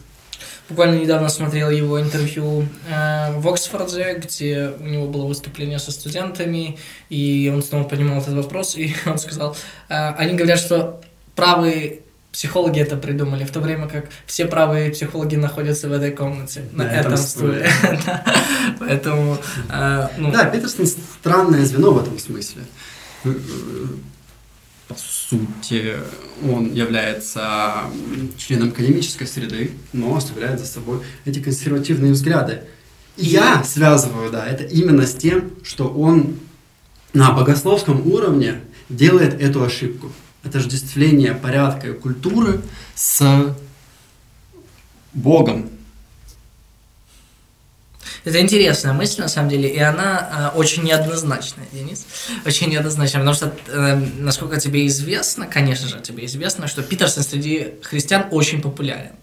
Буквально 0.69 1.01
недавно 1.01 1.27
смотрел 1.27 1.69
его 1.69 1.99
интервью 1.99 2.65
э, 2.89 3.37
в 3.37 3.47
Оксфорде, 3.49 4.15
где 4.23 4.71
у 4.79 4.87
него 4.87 5.07
было 5.07 5.25
выступление 5.25 5.79
со 5.79 5.91
студентами, 5.91 6.79
и 7.09 7.51
он 7.53 7.61
снова 7.61 7.83
поднимал 7.83 8.21
этот 8.21 8.35
вопрос, 8.35 8.75
и 8.77 8.95
он 9.05 9.17
сказал, 9.19 9.55
э, 9.89 9.93
они 9.93 10.33
говорят, 10.33 10.59
что 10.59 11.01
правые 11.35 12.01
психологи 12.31 12.79
это 12.79 12.95
придумали, 12.97 13.43
в 13.43 13.51
то 13.51 13.59
время 13.59 13.87
как 13.87 14.05
все 14.25 14.45
правые 14.45 14.91
психологи 14.91 15.35
находятся 15.35 15.89
в 15.89 15.91
этой 15.91 16.11
комнате, 16.11 16.63
на, 16.71 16.85
на 16.85 16.89
этом, 16.89 17.17
стуле. 17.17 17.69
Поэтому... 18.79 19.37
Э, 19.69 20.07
ну 20.17 20.31
да, 20.31 20.45
Питерсон 20.45 20.85
странное 20.87 21.65
звено 21.65 21.91
в 21.91 22.01
этом 22.01 22.17
смысле 22.17 22.61
по 24.91 24.97
сути, 24.97 25.95
он 26.43 26.73
является 26.73 27.83
членом 28.37 28.69
академической 28.69 29.25
среды, 29.25 29.71
но 29.93 30.15
оставляет 30.15 30.59
за 30.59 30.65
собой 30.65 30.99
эти 31.23 31.39
консервативные 31.39 32.11
взгляды. 32.11 32.63
И 33.15 33.25
я 33.25 33.63
связываю, 33.63 34.31
да, 34.31 34.45
это 34.45 34.63
именно 34.63 35.05
с 35.05 35.13
тем, 35.13 35.51
что 35.63 35.87
он 35.87 36.39
на 37.13 37.31
богословском 37.31 38.05
уровне 38.11 38.61
делает 38.89 39.39
эту 39.39 39.63
ошибку. 39.63 40.11
Отождествление 40.43 41.35
порядка 41.35 41.89
и 41.89 41.93
культуры 41.93 42.61
с 42.95 43.55
Богом, 45.13 45.69
это 48.23 48.39
интересная 48.39 48.93
мысль, 48.93 49.21
на 49.21 49.27
самом 49.27 49.49
деле, 49.49 49.67
и 49.67 49.79
она 49.79 50.51
э, 50.53 50.57
очень 50.57 50.83
неоднозначная, 50.83 51.65
Денис. 51.71 52.05
Очень 52.45 52.69
неоднозначная, 52.69 53.21
потому 53.21 53.35
что, 53.35 53.53
э, 53.67 53.95
насколько 54.19 54.59
тебе 54.59 54.85
известно, 54.85 55.47
конечно 55.47 55.87
же, 55.87 55.99
тебе 56.01 56.25
известно, 56.25 56.67
что 56.67 56.83
Питерсон 56.83 57.23
среди 57.23 57.73
христиан 57.81 58.25
очень 58.29 58.61
популярен. 58.61 59.13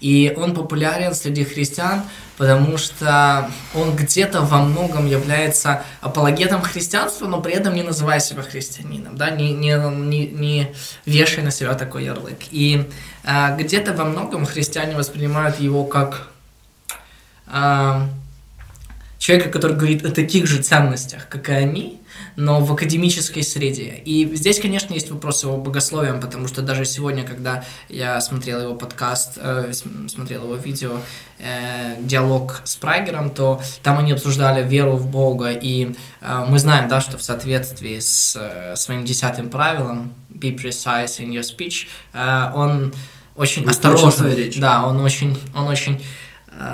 И 0.00 0.32
он 0.36 0.54
популярен 0.54 1.14
среди 1.14 1.44
христиан, 1.44 2.02
потому 2.36 2.78
что 2.78 3.50
он 3.74 3.96
где-то 3.96 4.42
во 4.42 4.62
многом 4.62 5.06
является 5.06 5.82
апологетом 6.00 6.62
христианства, 6.62 7.26
но 7.26 7.40
при 7.40 7.52
этом 7.52 7.74
не 7.74 7.82
называя 7.82 8.20
себя 8.20 8.42
христианином, 8.42 9.16
да, 9.16 9.30
не, 9.30 9.52
не, 9.52 9.74
не, 9.74 10.26
не 10.28 10.74
вешая 11.04 11.44
на 11.44 11.50
себя 11.50 11.74
такой 11.74 12.04
ярлык. 12.04 12.38
И 12.50 12.88
э, 13.24 13.56
где-то 13.58 13.92
во 13.92 14.04
многом 14.04 14.46
христиане 14.46 14.94
воспринимают 14.94 15.58
его 15.58 15.84
как 15.84 16.28
э, 17.48 18.06
человека, 19.18 19.50
который 19.50 19.76
говорит 19.76 20.04
о 20.04 20.10
таких 20.10 20.46
же 20.46 20.62
ценностях, 20.62 21.28
как 21.28 21.48
и 21.48 21.52
они, 21.52 21.97
но 22.38 22.60
в 22.60 22.72
академической 22.72 23.42
среде. 23.42 24.00
И 24.04 24.24
здесь, 24.36 24.60
конечно, 24.60 24.94
есть 24.94 25.10
вопрос 25.10 25.42
его 25.42 25.56
богословием, 25.56 26.20
потому 26.20 26.46
что 26.46 26.62
даже 26.62 26.84
сегодня, 26.84 27.24
когда 27.24 27.64
я 27.88 28.20
смотрел 28.20 28.60
его 28.60 28.74
подкаст, 28.76 29.32
э, 29.38 29.72
смотрел 30.06 30.44
его 30.44 30.54
видео, 30.54 31.00
э, 31.40 31.96
диалог 31.98 32.60
с 32.62 32.76
Прайгером, 32.76 33.30
то 33.30 33.60
там 33.82 33.98
они 33.98 34.12
обсуждали 34.12 34.66
веру 34.66 34.92
в 34.92 35.10
Бога, 35.10 35.50
и 35.50 35.96
э, 36.20 36.44
мы 36.48 36.60
знаем, 36.60 36.88
да, 36.88 37.00
что 37.00 37.18
в 37.18 37.24
соответствии 37.24 37.98
с 37.98 38.36
э, 38.40 38.76
своим 38.76 39.04
десятым 39.04 39.50
правилом, 39.50 40.14
be 40.32 40.56
precise 40.56 41.18
in 41.18 41.30
your 41.30 41.42
speech, 41.42 41.88
э, 42.12 42.52
он 42.54 42.94
очень 43.34 43.64
точно 43.64 44.32
речь. 44.32 44.60
Да, 44.60 44.86
он 44.86 45.00
очень, 45.00 45.36
он 45.56 45.66
очень 45.66 46.00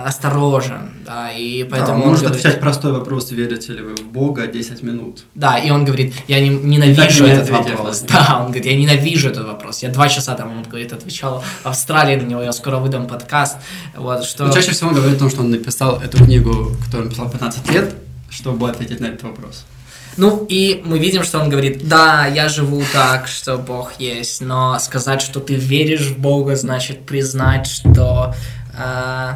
осторожен, 0.06 0.90
да, 1.04 1.30
и 1.30 1.62
поэтому 1.64 1.98
Да, 1.98 2.02
он 2.04 2.08
может 2.10 2.24
говорит- 2.24 2.40
отвечать 2.44 2.60
простой 2.60 2.92
вопрос, 2.92 3.30
верите 3.32 3.72
ли 3.74 3.82
вы 3.82 3.94
в 3.96 4.04
Бога 4.04 4.46
10 4.46 4.82
минут. 4.82 5.24
Да, 5.34 5.58
и 5.58 5.70
он 5.70 5.84
говорит, 5.84 6.14
я 6.26 6.40
не- 6.40 6.48
ненавижу 6.48 7.26
этот 7.26 7.50
ответил, 7.50 7.76
вопрос. 7.76 8.00
да. 8.08 8.38
Он 8.40 8.46
говорит, 8.46 8.64
я 8.66 8.76
ненавижу 8.76 9.28
этот 9.28 9.46
вопрос. 9.46 9.82
Я 9.82 9.90
два 9.90 10.08
часа 10.08 10.34
там, 10.34 10.56
он 10.56 10.62
говорит, 10.62 10.92
отвечал 10.92 11.42
в 11.62 11.66
Австралии 11.66 12.16
на 12.16 12.22
него, 12.26 12.42
я 12.42 12.52
скоро 12.52 12.78
выдам 12.78 13.06
подкаст. 13.06 13.56
Вот, 13.96 14.24
что... 14.24 14.46
Но 14.46 14.52
чаще 14.52 14.70
всего 14.70 14.88
он 14.90 14.94
говорит 14.96 15.16
о 15.16 15.18
том, 15.18 15.30
что 15.30 15.40
он 15.40 15.50
написал 15.50 16.00
эту 16.00 16.16
книгу, 16.24 16.72
которую 16.86 17.08
он 17.08 17.10
писал 17.10 17.26
в 17.26 17.32
15 17.32 17.70
лет, 17.70 17.94
чтобы 18.30 18.70
ответить 18.70 19.00
на 19.00 19.06
этот 19.06 19.22
вопрос. 19.24 19.64
Ну, 20.16 20.46
и 20.48 20.80
мы 20.84 20.98
видим, 21.00 21.24
что 21.24 21.40
он 21.40 21.50
говорит, 21.50 21.88
да, 21.88 22.26
я 22.26 22.48
живу 22.48 22.82
так, 22.92 23.26
что 23.26 23.58
Бог 23.58 23.94
есть, 23.98 24.40
но 24.40 24.78
сказать, 24.78 25.20
что 25.20 25.40
ты 25.40 25.56
веришь 25.56 26.06
в 26.06 26.18
Бога, 26.18 26.54
значит 26.56 27.04
признать, 27.04 27.66
что, 27.66 28.32
э, 28.78 29.32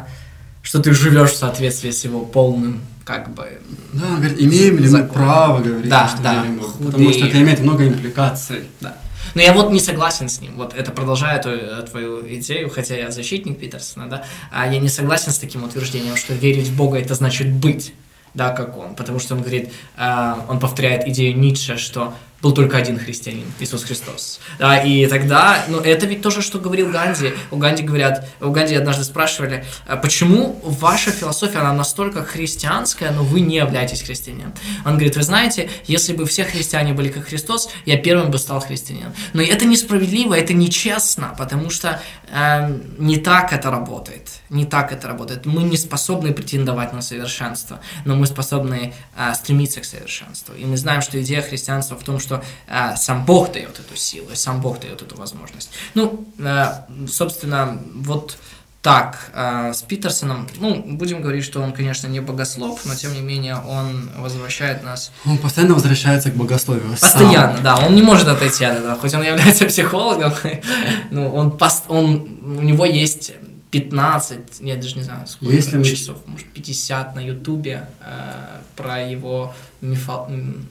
что 0.61 0.79
ты 0.79 0.93
живешь 0.93 1.31
в 1.31 1.37
соответствии 1.37 1.91
с 1.91 2.03
его 2.03 2.25
полным, 2.25 2.81
как 3.05 3.33
бы, 3.33 3.59
Да, 3.93 4.05
он 4.07 4.15
говорит, 4.17 4.39
имеем 4.39 4.75
ли 4.77 4.83
мы 4.83 4.87
Закон. 4.87 5.09
право 5.09 5.59
говорить, 5.61 5.89
Да, 5.89 6.07
что 6.07 6.21
да, 6.21 6.43
Бога? 6.43 6.67
худые. 6.67 6.91
Потому 6.91 7.13
что 7.13 7.25
это 7.25 7.41
имеет 7.41 7.59
много 7.59 7.87
импликаций. 7.87 8.63
Да. 8.81 8.97
Но 9.35 9.41
я 9.41 9.53
вот 9.53 9.71
не 9.71 9.79
согласен 9.79 10.27
с 10.29 10.41
ним. 10.41 10.55
Вот 10.57 10.73
это 10.73 10.91
продолжает 10.91 11.43
твою, 11.43 11.83
твою 11.83 12.35
идею, 12.35 12.69
хотя 12.69 12.95
я 12.95 13.11
защитник 13.11 13.59
Питерсона, 13.59 14.07
да, 14.07 14.23
а 14.51 14.71
я 14.71 14.79
не 14.79 14.89
согласен 14.89 15.31
с 15.31 15.37
таким 15.37 15.63
утверждением, 15.63 16.15
что 16.15 16.33
верить 16.33 16.67
в 16.67 16.75
Бога 16.75 16.97
это 16.97 17.13
значит 17.15 17.51
быть, 17.51 17.93
да, 18.33 18.49
как 18.51 18.77
он. 18.77 18.95
Потому 18.95 19.19
что 19.19 19.35
он 19.35 19.41
говорит, 19.41 19.71
а, 19.97 20.45
он 20.49 20.59
повторяет 20.59 21.07
идею 21.07 21.37
Ницше, 21.37 21.77
что 21.77 22.13
был 22.41 22.53
только 22.53 22.77
один 22.77 22.97
христианин, 22.97 23.45
Иисус 23.59 23.83
Христос. 23.83 24.39
Да, 24.57 24.77
и 24.77 25.05
тогда, 25.07 25.65
ну, 25.67 25.79
это 25.79 26.05
ведь 26.05 26.21
то 26.21 26.29
же, 26.29 26.41
что 26.41 26.59
говорил 26.59 26.89
Ганди. 26.91 27.33
У 27.51 27.57
Ганди 27.57 27.83
говорят, 27.83 28.27
у 28.39 28.49
Ганди 28.51 28.75
однажды 28.75 29.03
спрашивали, 29.03 29.65
«А 29.87 29.97
почему 29.97 30.59
ваша 30.63 31.11
философия, 31.11 31.59
она 31.59 31.73
настолько 31.73 32.23
христианская, 32.23 33.11
но 33.11 33.23
вы 33.23 33.41
не 33.41 33.57
являетесь 33.57 34.01
христианином? 34.01 34.53
Он 34.85 34.93
говорит, 34.93 35.15
вы 35.15 35.23
знаете, 35.23 35.69
если 35.85 36.13
бы 36.13 36.25
все 36.25 36.45
христиане 36.45 36.93
были 36.93 37.09
как 37.09 37.27
Христос, 37.27 37.69
я 37.85 37.97
первым 37.97 38.31
бы 38.31 38.37
стал 38.37 38.61
христианином. 38.61 39.13
Но 39.33 39.41
это 39.41 39.65
несправедливо, 39.65 40.33
это 40.33 40.53
нечестно, 40.53 41.35
потому 41.37 41.69
что 41.69 42.01
эм, 42.31 42.81
не 42.97 43.17
так 43.17 43.53
это 43.53 43.69
работает. 43.71 44.29
Не 44.49 44.65
так 44.65 44.91
это 44.91 45.07
работает. 45.07 45.45
Мы 45.45 45.63
не 45.63 45.77
способны 45.77 46.33
претендовать 46.33 46.93
на 46.93 47.01
совершенство, 47.01 47.79
но 48.05 48.15
мы 48.15 48.25
способны 48.27 48.93
э, 49.17 49.33
стремиться 49.33 49.81
к 49.81 49.85
совершенству. 49.85 50.53
И 50.55 50.65
мы 50.65 50.77
знаем, 50.77 51.01
что 51.01 51.21
идея 51.21 51.41
христианства 51.41 51.97
в 51.97 52.03
том, 52.03 52.19
что 52.19 52.28
э, 52.67 52.95
сам 52.97 53.25
Бог 53.25 53.51
дает 53.51 53.79
эту 53.79 53.95
силу, 53.95 54.31
и 54.31 54.35
сам 54.35 54.61
Бог 54.61 54.79
дает 54.79 55.01
эту 55.01 55.15
возможность. 55.17 55.71
Ну, 55.95 56.25
э, 56.39 56.65
собственно, 57.07 57.77
вот 57.95 58.37
так, 58.81 59.31
э, 59.33 59.73
с 59.73 59.81
Питерсоном, 59.81 60.47
ну, 60.57 60.81
будем 60.81 61.21
говорить, 61.21 61.43
что 61.43 61.61
он, 61.61 61.73
конечно, 61.73 62.07
не 62.07 62.21
богослов, 62.21 62.85
но 62.85 62.95
тем 62.95 63.13
не 63.13 63.19
менее 63.19 63.57
он 63.57 64.09
возвращает 64.17 64.83
нас 64.83 65.11
Он 65.25 65.37
постоянно 65.37 65.73
возвращается 65.73 66.31
к 66.31 66.35
богословию. 66.35 66.95
сам. 66.95 67.11
Постоянно, 67.11 67.59
да, 67.61 67.77
он 67.77 67.93
не 67.93 68.01
может 68.01 68.27
отойти 68.27 68.63
от 68.63 68.77
этого, 68.77 68.95
хоть 68.95 69.13
он 69.13 69.23
является 69.23 69.65
психологом, 69.65 70.33
ну, 71.11 71.33
он, 71.33 71.59
он, 71.89 72.39
у 72.41 72.61
него 72.61 72.85
есть 72.85 73.33
15, 73.71 74.61
я 74.61 74.75
даже 74.77 74.95
не 74.97 75.03
знаю, 75.03 75.27
сколько 75.27 75.53
Если 75.53 75.77
мы- 75.77 75.83
часов, 75.83 76.17
может, 76.25 76.47
50 76.47 77.15
на 77.15 77.19
ютубе 77.19 77.87
э, 78.01 78.61
про 78.75 79.01
его 79.07 79.53
мифо- 79.81 80.27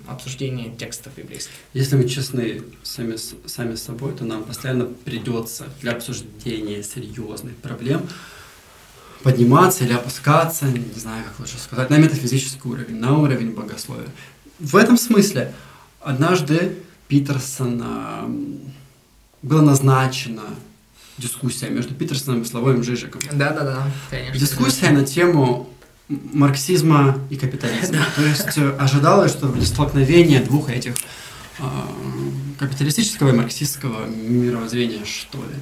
обсуждение 0.08 0.74
текстов 0.74 1.12
библейских. 1.16 1.52
Если 1.74 1.94
мы 1.96 2.08
честны 2.08 2.62
сами, 2.82 3.16
сами 3.46 3.76
с 3.76 3.82
собой, 3.84 4.14
то 4.14 4.24
нам 4.24 4.42
постоянно 4.42 4.86
придется 4.86 5.66
для 5.80 5.92
обсуждения 5.92 6.82
серьезных 6.82 7.56
проблем 7.58 8.02
подниматься 9.22 9.84
или 9.84 9.92
опускаться, 9.92 10.66
не 10.66 10.98
знаю, 10.98 11.24
как 11.24 11.38
лучше 11.40 11.58
сказать, 11.58 11.90
на 11.90 11.96
метафизический 11.98 12.68
уровень, 12.70 12.96
на 13.00 13.16
уровень 13.18 13.52
богословия. 13.52 14.08
В 14.58 14.74
этом 14.76 14.96
смысле 14.98 15.52
однажды 16.00 16.76
Питерсон 17.08 17.80
ам, 17.82 18.58
была 19.42 19.62
назначена 19.62 20.42
дискуссия 21.18 21.68
между 21.68 21.94
Питерсоном 21.94 22.42
и 22.42 22.44
Славоем 22.44 22.82
Жижиком. 22.82 23.20
Да-да-да, 23.32 23.90
конечно. 24.10 24.38
Дискуссия 24.38 24.90
на 24.90 25.04
тему 25.04 25.68
марксизма 26.08 27.18
и 27.30 27.36
капитализма. 27.36 27.98
То 28.16 28.24
есть 28.24 28.56
э, 28.56 28.70
ожидалось, 28.78 29.32
что 29.32 29.54
столкновение 29.62 30.40
двух 30.40 30.70
этих 30.70 30.94
э, 31.58 31.62
капиталистического 32.58 33.30
и 33.30 33.32
марксистского 33.32 34.06
мировоззрения, 34.06 35.04
что 35.04 35.38
ли. 35.38 35.54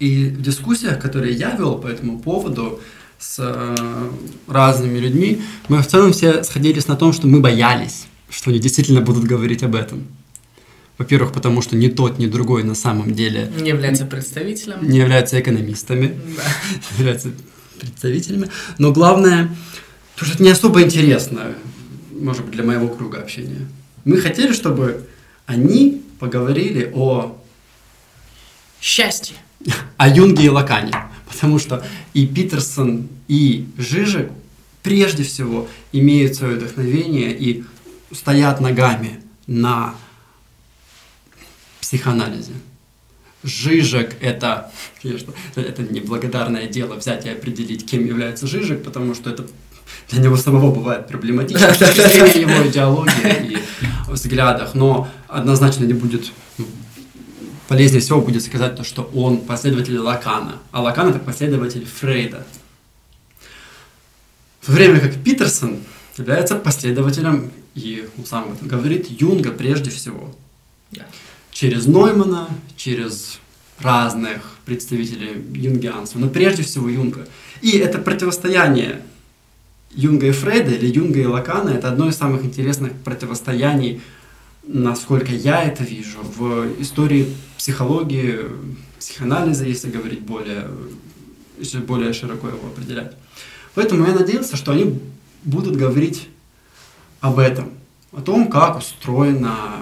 И 0.00 0.30
в 0.30 0.42
дискуссиях, 0.42 0.98
которые 0.98 1.34
я 1.34 1.54
вел 1.54 1.78
по 1.78 1.86
этому 1.86 2.18
поводу 2.18 2.80
с 3.18 3.36
э, 3.38 4.10
разными 4.48 4.98
людьми, 4.98 5.42
мы 5.68 5.82
в 5.82 5.86
целом 5.86 6.12
все 6.12 6.42
сходились 6.42 6.88
на 6.88 6.96
том, 6.96 7.12
что 7.12 7.26
мы 7.26 7.40
боялись, 7.40 8.06
что 8.30 8.50
они 8.50 8.58
действительно 8.58 9.00
будут 9.00 9.24
говорить 9.24 9.62
об 9.62 9.74
этом. 9.74 10.06
Во-первых, 11.00 11.32
потому 11.32 11.62
что 11.62 11.76
ни 11.76 11.88
тот, 11.88 12.18
ни 12.18 12.26
другой 12.26 12.62
на 12.62 12.74
самом 12.74 13.14
деле 13.14 13.50
Не 13.58 13.70
является 13.70 14.04
представителем. 14.04 14.86
не 14.86 14.98
являются 14.98 15.40
экономистами, 15.40 16.14
Да. 16.36 16.42
являются 16.98 17.30
представителями. 17.80 18.50
Но 18.76 18.92
главное, 18.92 19.48
то, 20.16 20.26
что 20.26 20.34
это 20.34 20.42
не 20.42 20.50
особо 20.50 20.82
интересно, 20.82 21.54
может 22.12 22.44
быть, 22.44 22.50
для 22.52 22.64
моего 22.64 22.86
круга 22.88 23.18
общения. 23.18 23.66
Мы 24.04 24.18
хотели, 24.18 24.52
чтобы 24.52 25.06
они 25.46 26.02
поговорили 26.18 26.92
о, 26.94 27.34
Счастье. 28.82 29.36
о 29.96 30.06
Юнге 30.06 30.44
и 30.44 30.48
Лакане. 30.50 30.92
Потому 31.26 31.58
что 31.58 31.82
и 32.12 32.26
Питерсон, 32.26 33.08
и 33.26 33.66
Жижик 33.78 34.28
прежде 34.82 35.22
всего 35.22 35.66
имеют 35.92 36.34
свое 36.34 36.56
вдохновение 36.56 37.34
и 37.34 37.64
стоят 38.12 38.60
ногами 38.60 39.20
на 39.46 39.94
психоанализе. 41.90 42.52
Жижик– 43.42 44.14
это, 44.20 44.70
конечно, 45.02 45.32
это 45.56 45.82
неблагодарное 45.82 46.68
дело 46.68 46.94
взять 46.94 47.26
и 47.26 47.30
определить, 47.30 47.84
кем 47.90 48.06
является 48.06 48.46
Жижик, 48.46 48.84
потому 48.84 49.14
что 49.14 49.30
это 49.30 49.44
для 50.08 50.22
него 50.22 50.36
самого 50.36 50.72
бывает 50.72 51.08
проблематично 51.08 51.74
с 51.74 51.78
точки 51.78 52.38
его 52.38 52.68
идеологии 52.68 53.54
и 53.54 53.58
взглядах, 54.08 54.74
но 54.74 55.08
однозначно 55.26 55.84
не 55.84 55.94
будет 55.94 56.30
ну, 56.58 56.66
полезнее 57.66 58.00
всего 58.00 58.20
будет 58.20 58.44
сказать 58.44 58.76
то, 58.76 58.84
что 58.84 59.10
он 59.12 59.38
последователь 59.38 59.98
Лакана, 59.98 60.58
а 60.70 60.82
Лакан 60.82 61.08
это 61.08 61.18
последователь 61.18 61.86
Фрейда. 61.86 62.46
В 64.60 64.66
то 64.66 64.72
время 64.72 65.00
как 65.00 65.14
Питерсон 65.24 65.80
является 66.16 66.54
последователем, 66.54 67.50
и 67.74 68.08
он 68.16 68.26
сам 68.26 68.44
об 68.44 68.52
этом 68.52 68.68
говорит, 68.68 69.08
Юнга 69.08 69.50
прежде 69.50 69.90
всего. 69.90 70.36
Да. 70.92 71.06
Через 71.60 71.84
Ноймана, 71.84 72.48
через 72.74 73.38
разных 73.80 74.56
представителей 74.64 75.44
юнгианства, 75.52 76.18
но 76.18 76.30
прежде 76.30 76.62
всего 76.62 76.88
Юнга. 76.88 77.28
И 77.60 77.76
это 77.76 77.98
противостояние 77.98 79.02
Юнга 79.90 80.28
и 80.28 80.30
Фрейда 80.30 80.70
или 80.70 80.86
Юнга 80.86 81.20
и 81.20 81.26
Лакана 81.26 81.68
это 81.68 81.88
одно 81.88 82.08
из 82.08 82.16
самых 82.16 82.46
интересных 82.46 82.94
противостояний, 83.04 84.00
насколько 84.66 85.32
я 85.32 85.62
это 85.62 85.84
вижу, 85.84 86.20
в 86.22 86.80
истории 86.80 87.30
психологии, 87.58 88.38
психоанализа, 88.98 89.66
если 89.66 89.90
говорить 89.90 90.20
более, 90.20 90.66
если 91.58 91.76
более 91.80 92.14
широко 92.14 92.48
его 92.48 92.68
определять. 92.68 93.12
Поэтому 93.74 94.06
я 94.06 94.14
надеялся, 94.14 94.56
что 94.56 94.72
они 94.72 94.98
будут 95.44 95.76
говорить 95.76 96.26
об 97.20 97.38
этом, 97.38 97.68
о 98.12 98.22
том, 98.22 98.48
как 98.48 98.78
устроено, 98.78 99.76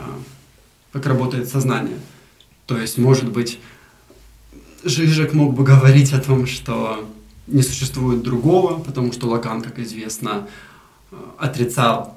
как 0.93 1.07
работает 1.07 1.49
сознание. 1.49 1.99
То 2.67 2.79
есть, 2.79 2.99
может 2.99 3.31
быть, 3.31 3.59
Жижик 4.85 5.33
мог 5.33 5.55
бы 5.55 5.65
говорить 5.65 6.13
о 6.13 6.21
том, 6.21 6.47
что 6.47 7.09
не 7.47 7.63
существует 7.63 8.23
другого, 8.23 8.79
потому 8.79 9.13
что 9.13 9.27
Лакан, 9.27 9.63
как 9.63 9.79
известно, 9.79 10.49
э, 11.11 11.17
отрицал 11.39 12.17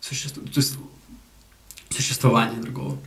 существо, 0.00 0.42
то 0.42 0.60
есть 0.60 0.76
существование 1.90 2.60
другого. 2.60 2.98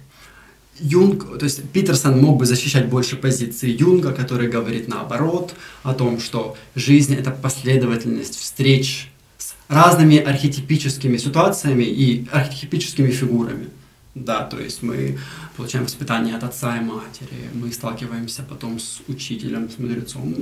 Юнг, 0.79 1.37
то 1.39 1.45
есть 1.45 1.69
Питерсон 1.69 2.19
мог 2.19 2.37
бы 2.37 2.45
защищать 2.45 2.87
больше 2.89 3.15
позиции 3.15 3.69
Юнга, 3.69 4.11
который 4.11 4.49
говорит 4.49 4.87
наоборот, 4.87 5.53
о 5.83 5.93
том, 5.93 6.19
что 6.19 6.57
жизнь– 6.75 7.13
это 7.15 7.31
последовательность 7.31 8.37
встреч 8.37 9.09
с 9.37 9.55
разными 9.69 10.17
архетипическими 10.17 11.17
ситуациями 11.17 11.83
и 11.83 12.27
архетипическими 12.31 13.09
фигурами. 13.09 13.69
Да, 14.15 14.43
то 14.43 14.57
есть 14.57 14.81
мы 14.81 15.19
получаем 15.57 15.83
воспитание 15.83 16.37
от 16.37 16.43
отца 16.45 16.77
и 16.77 16.79
матери, 16.79 17.49
мы 17.53 17.71
сталкиваемся 17.73 18.43
потом 18.43 18.79
с 18.79 19.01
учителем, 19.09 19.69
с 19.69 19.77
мудрецом. 19.77 20.33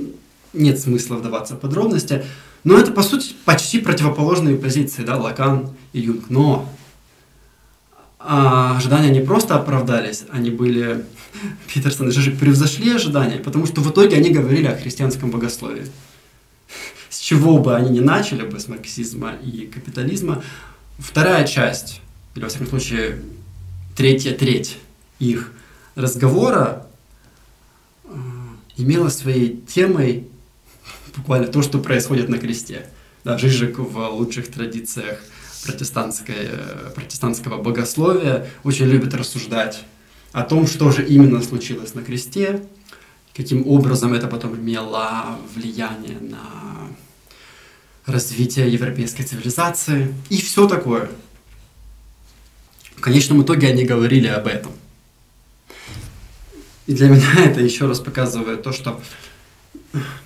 Нет 0.52 0.78
смысла 0.78 1.16
вдаваться 1.16 1.56
в 1.56 1.58
подробности, 1.58 2.24
но 2.62 2.78
это, 2.78 2.92
по 2.92 3.02
сути, 3.02 3.34
почти 3.44 3.80
противоположные 3.80 4.56
позиции, 4.56 5.02
да, 5.02 5.16
Лакан 5.16 5.70
и 5.92 6.00
Юнг. 6.00 6.30
Но 6.30 6.68
а 8.20 8.76
ожидания 8.76 9.10
не 9.10 9.20
просто 9.20 9.56
оправдались, 9.56 10.24
они 10.30 10.50
были, 10.50 11.04
Питерсон 11.74 12.08
и 12.08 12.10
Жижик 12.12 12.38
превзошли 12.38 12.92
ожидания, 12.92 13.38
потому 13.38 13.66
что 13.66 13.80
в 13.80 13.90
итоге 13.90 14.16
они 14.16 14.30
говорили 14.30 14.66
о 14.66 14.76
христианском 14.76 15.30
богословии. 15.32 15.86
С 17.10 17.18
чего 17.18 17.58
бы 17.58 17.74
они 17.74 17.90
ни 17.90 18.00
начали 18.00 18.46
бы, 18.46 18.60
с 18.60 18.68
марксизма 18.68 19.32
и 19.32 19.66
капитализма, 19.66 20.44
вторая 20.98 21.44
часть, 21.44 22.00
или 22.34 22.44
во 22.44 22.48
всяком 22.48 22.68
случае 22.68 23.20
третья 23.96 24.34
треть 24.34 24.78
их 25.18 25.52
разговора 25.94 26.86
э, 28.04 28.08
имела 28.76 29.08
своей 29.08 29.56
темой 29.56 30.28
буквально 31.16 31.46
то, 31.48 31.62
что 31.62 31.78
происходит 31.78 32.28
на 32.28 32.38
кресте. 32.38 32.88
Да, 33.24 33.38
Жижик 33.38 33.78
в 33.78 33.98
лучших 34.08 34.50
традициях 34.50 35.18
протестантской, 35.64 36.50
протестантского 36.94 37.62
богословия 37.62 38.50
очень 38.64 38.86
любит 38.86 39.14
рассуждать 39.14 39.84
о 40.32 40.42
том, 40.42 40.66
что 40.66 40.90
же 40.90 41.06
именно 41.06 41.40
случилось 41.42 41.94
на 41.94 42.02
кресте, 42.02 42.64
каким 43.34 43.66
образом 43.66 44.12
это 44.12 44.26
потом 44.26 44.56
имело 44.56 45.38
влияние 45.54 46.18
на 46.20 46.40
развитие 48.04 48.70
европейской 48.70 49.22
цивилизации 49.22 50.14
и 50.28 50.36
все 50.36 50.68
такое. 50.68 51.08
В 53.04 53.06
конечном 53.06 53.42
итоге 53.42 53.68
они 53.68 53.84
говорили 53.84 54.28
об 54.28 54.46
этом. 54.46 54.72
И 56.86 56.94
для 56.94 57.10
меня 57.10 57.34
это 57.44 57.60
еще 57.60 57.84
раз 57.84 58.00
показывает 58.00 58.62
то, 58.62 58.72
что 58.72 58.98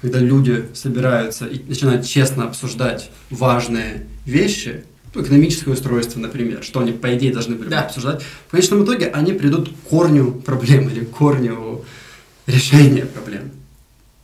когда 0.01 0.21
люди 0.21 0.69
собираются 0.75 1.49
и 1.49 1.61
начинают 1.65 2.07
честно 2.07 2.45
обсуждать 2.45 3.11
важные 3.31 4.07
вещи, 4.25 4.85
ну, 5.13 5.25
экономическое 5.25 5.73
устройство, 5.73 6.21
например, 6.21 6.63
что 6.63 6.79
они, 6.79 6.93
по 6.93 7.13
идее, 7.17 7.33
должны 7.33 7.57
были 7.57 7.69
да. 7.69 7.81
обсуждать, 7.81 8.23
в 8.47 8.53
конечном 8.53 8.85
итоге 8.85 9.09
они 9.09 9.33
придут 9.33 9.71
к 9.71 9.89
корню 9.89 10.31
проблем 10.31 10.89
или 10.89 11.05
к 11.05 11.11
корню 11.11 11.85
решения 12.47 13.07
проблем. 13.07 13.51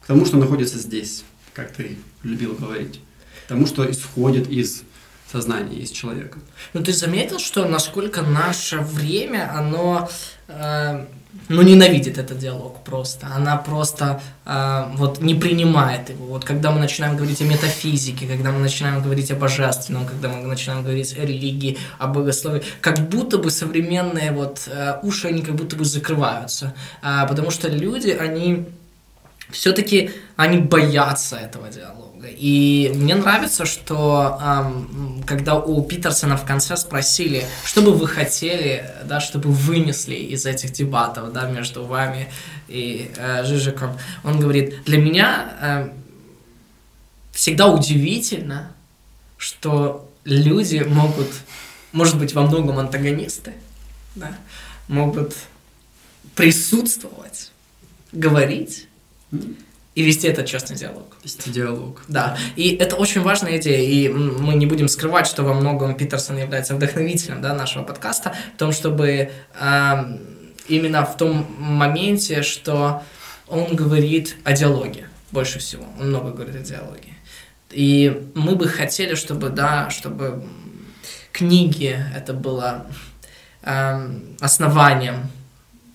К 0.00 0.06
тому, 0.06 0.24
что 0.26 0.36
находится 0.36 0.78
здесь, 0.78 1.24
как 1.54 1.72
ты 1.72 1.96
любил 2.22 2.54
говорить. 2.54 3.00
К 3.46 3.48
тому, 3.48 3.66
что 3.66 3.90
исходит 3.90 4.48
из 4.48 4.84
сознания, 5.34 5.78
из 5.82 5.90
человека. 5.90 6.38
Ну, 6.74 6.82
ты 6.82 6.92
заметил, 6.92 7.38
что 7.38 7.64
насколько 7.68 8.22
наше 8.22 8.78
время, 8.78 9.50
оно... 9.58 10.08
Э 10.48 11.04
ну, 11.48 11.62
ненавидит 11.62 12.18
этот 12.18 12.38
диалог 12.38 12.84
просто. 12.84 13.26
Она 13.36 13.56
просто 13.56 14.20
э, 14.46 14.84
вот 14.94 15.20
не 15.20 15.34
принимает 15.34 16.10
его. 16.10 16.26
Вот 16.26 16.44
когда 16.44 16.70
мы 16.70 16.80
начинаем 16.80 17.16
говорить 17.16 17.42
о 17.42 17.44
метафизике, 17.44 18.26
когда 18.26 18.50
мы 18.52 18.60
начинаем 18.60 19.02
говорить 19.02 19.30
о 19.30 19.34
божественном, 19.34 20.06
когда 20.06 20.28
мы 20.28 20.46
начинаем 20.46 20.82
говорить 20.82 21.18
о 21.18 21.22
религии, 21.22 21.76
о 21.98 22.06
богословии, 22.06 22.62
как 22.80 23.08
будто 23.08 23.38
бы 23.38 23.50
современные 23.50 24.32
вот 24.32 24.68
э, 24.68 25.00
уши, 25.02 25.28
они 25.28 25.42
как 25.42 25.54
будто 25.54 25.76
бы 25.76 25.84
закрываются. 25.84 26.72
Э, 27.02 27.26
потому 27.28 27.50
что 27.50 27.68
люди, 27.68 28.10
они 28.10 28.64
все-таки, 29.50 30.10
они 30.36 30.58
боятся 30.58 31.36
этого 31.36 31.68
диалога. 31.68 32.03
И 32.28 32.92
мне 32.94 33.14
нравится, 33.14 33.64
что 33.66 34.38
эм, 34.40 35.22
когда 35.26 35.56
у 35.56 35.82
Питерсона 35.82 36.36
в 36.36 36.44
конце 36.44 36.76
спросили, 36.76 37.44
что 37.64 37.82
бы 37.82 37.92
вы 37.92 38.06
хотели, 38.06 38.90
да, 39.04 39.20
чтобы 39.20 39.50
вынесли 39.50 40.14
из 40.14 40.46
этих 40.46 40.72
дебатов, 40.72 41.32
да, 41.32 41.48
между 41.48 41.84
вами 41.84 42.28
и 42.68 43.10
э, 43.16 43.44
Жижиком, 43.44 43.98
он 44.22 44.40
говорит, 44.40 44.84
для 44.84 44.98
меня 44.98 45.54
э, 45.60 45.90
всегда 47.32 47.68
удивительно, 47.68 48.72
что 49.36 50.10
люди 50.24 50.78
могут, 50.86 51.28
может 51.92 52.18
быть, 52.18 52.32
во 52.34 52.42
многом 52.42 52.78
антагонисты, 52.78 53.52
да, 54.14 54.36
могут 54.88 55.34
присутствовать, 56.34 57.50
говорить, 58.12 58.88
и 59.94 60.02
вести 60.02 60.26
этот 60.26 60.46
честный 60.46 60.76
диалог. 60.76 61.16
Вести 61.22 61.50
диалог. 61.50 62.02
Да, 62.08 62.36
и 62.56 62.74
это 62.74 62.96
очень 62.96 63.20
важная 63.22 63.58
идея, 63.58 63.80
и 63.80 64.08
мы 64.08 64.54
не 64.54 64.66
будем 64.66 64.88
скрывать, 64.88 65.26
что 65.26 65.42
во 65.44 65.54
многом 65.54 65.94
Питерсон 65.94 66.36
является 66.38 66.74
вдохновителем 66.74 67.40
да, 67.40 67.54
нашего 67.54 67.84
подкаста, 67.84 68.34
в 68.54 68.58
том, 68.58 68.72
чтобы 68.72 69.30
э, 69.60 70.18
именно 70.68 71.04
в 71.04 71.16
том 71.16 71.46
моменте, 71.58 72.42
что 72.42 73.02
он 73.46 73.76
говорит 73.76 74.36
о 74.44 74.52
диалоге 74.52 75.08
больше 75.30 75.58
всего, 75.58 75.84
он 75.98 76.08
много 76.08 76.30
говорит 76.30 76.56
о 76.56 76.60
диалоге. 76.60 77.14
И 77.70 78.30
мы 78.34 78.54
бы 78.54 78.68
хотели, 78.68 79.14
чтобы, 79.14 79.48
да, 79.50 79.90
чтобы 79.90 80.44
книги 81.32 81.98
это 82.14 82.32
было 82.32 82.86
э, 83.62 84.10
основанием 84.40 85.28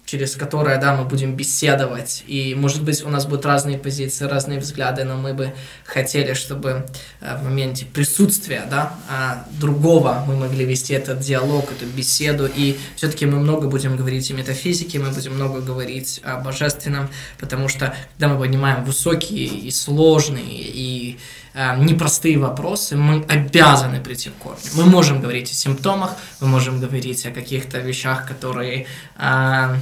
через 0.09 0.35
которое, 0.35 0.79
да, 0.79 0.95
мы 0.95 1.05
будем 1.05 1.35
беседовать, 1.35 2.23
и, 2.25 2.55
может 2.55 2.81
быть, 2.81 3.03
у 3.03 3.09
нас 3.09 3.27
будут 3.27 3.45
разные 3.45 3.77
позиции, 3.77 4.25
разные 4.25 4.59
взгляды, 4.59 5.03
но 5.03 5.17
мы 5.17 5.35
бы 5.35 5.53
хотели, 5.85 6.33
чтобы 6.33 6.87
э, 7.21 7.37
в 7.37 7.43
моменте 7.43 7.85
присутствия, 7.85 8.63
да, 8.67 8.93
а, 9.07 9.45
другого 9.59 10.23
мы 10.27 10.35
могли 10.35 10.65
вести 10.65 10.95
этот 10.95 11.19
диалог, 11.19 11.71
эту 11.71 11.85
беседу, 11.85 12.49
и 12.51 12.75
все-таки 12.95 13.27
мы 13.27 13.37
много 13.37 13.67
будем 13.67 13.97
говорить 13.97 14.31
о 14.31 14.33
метафизике, 14.33 14.97
мы 14.97 15.11
будем 15.11 15.35
много 15.35 15.61
говорить 15.61 16.21
о 16.23 16.39
божественном, 16.39 17.09
потому 17.39 17.67
что, 17.67 17.93
когда 18.17 18.33
мы 18.33 18.39
поднимаем 18.39 18.85
высокие 18.85 19.45
и 19.45 19.69
сложные, 19.69 20.43
и 20.49 21.19
э, 21.53 21.77
непростые 21.83 22.37
вопросы, 22.37 22.95
мы 22.95 23.23
обязаны 23.23 24.01
прийти 24.01 24.29
к 24.29 24.35
корню. 24.35 24.59
Мы 24.75 24.85
можем 24.85 25.21
говорить 25.21 25.51
о 25.51 25.53
симптомах, 25.53 26.15
мы 26.39 26.47
можем 26.47 26.79
говорить 26.79 27.25
о 27.25 27.31
каких-то 27.31 27.79
вещах, 27.79 28.27
которые 28.27 28.85
э, 29.17 29.75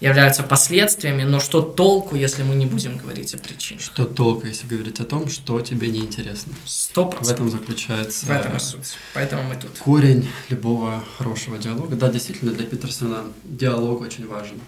являются 0.00 0.42
последствиями, 0.42 1.24
но 1.24 1.40
что 1.40 1.60
толку, 1.60 2.16
если 2.16 2.42
мы 2.42 2.54
не 2.54 2.66
будем 2.66 2.96
говорить 2.96 3.34
о 3.34 3.38
причинах? 3.38 3.82
Что 3.82 4.04
толку, 4.06 4.46
если 4.46 4.66
говорить 4.66 4.98
о 5.00 5.04
том, 5.04 5.28
что 5.28 5.60
тебе 5.60 5.88
неинтересно? 5.88 6.52
Сто 6.64 7.06
процентов. 7.06 7.28
В 7.28 7.32
этом 7.32 7.50
заключается... 7.50 8.26
В 8.26 8.30
этом 8.30 8.56
и 8.56 8.58
суть. 8.58 8.96
Поэтому 9.14 9.42
мы 9.42 9.56
тут. 9.56 9.78
Корень 9.78 10.26
любого 10.48 11.04
хорошего 11.18 11.58
диалога. 11.58 11.96
Да, 11.96 12.08
действительно, 12.08 12.52
для 12.52 12.66
Питерсона 12.66 13.24
диалог 13.44 14.00
очень 14.00 14.26
важен. 14.26 14.58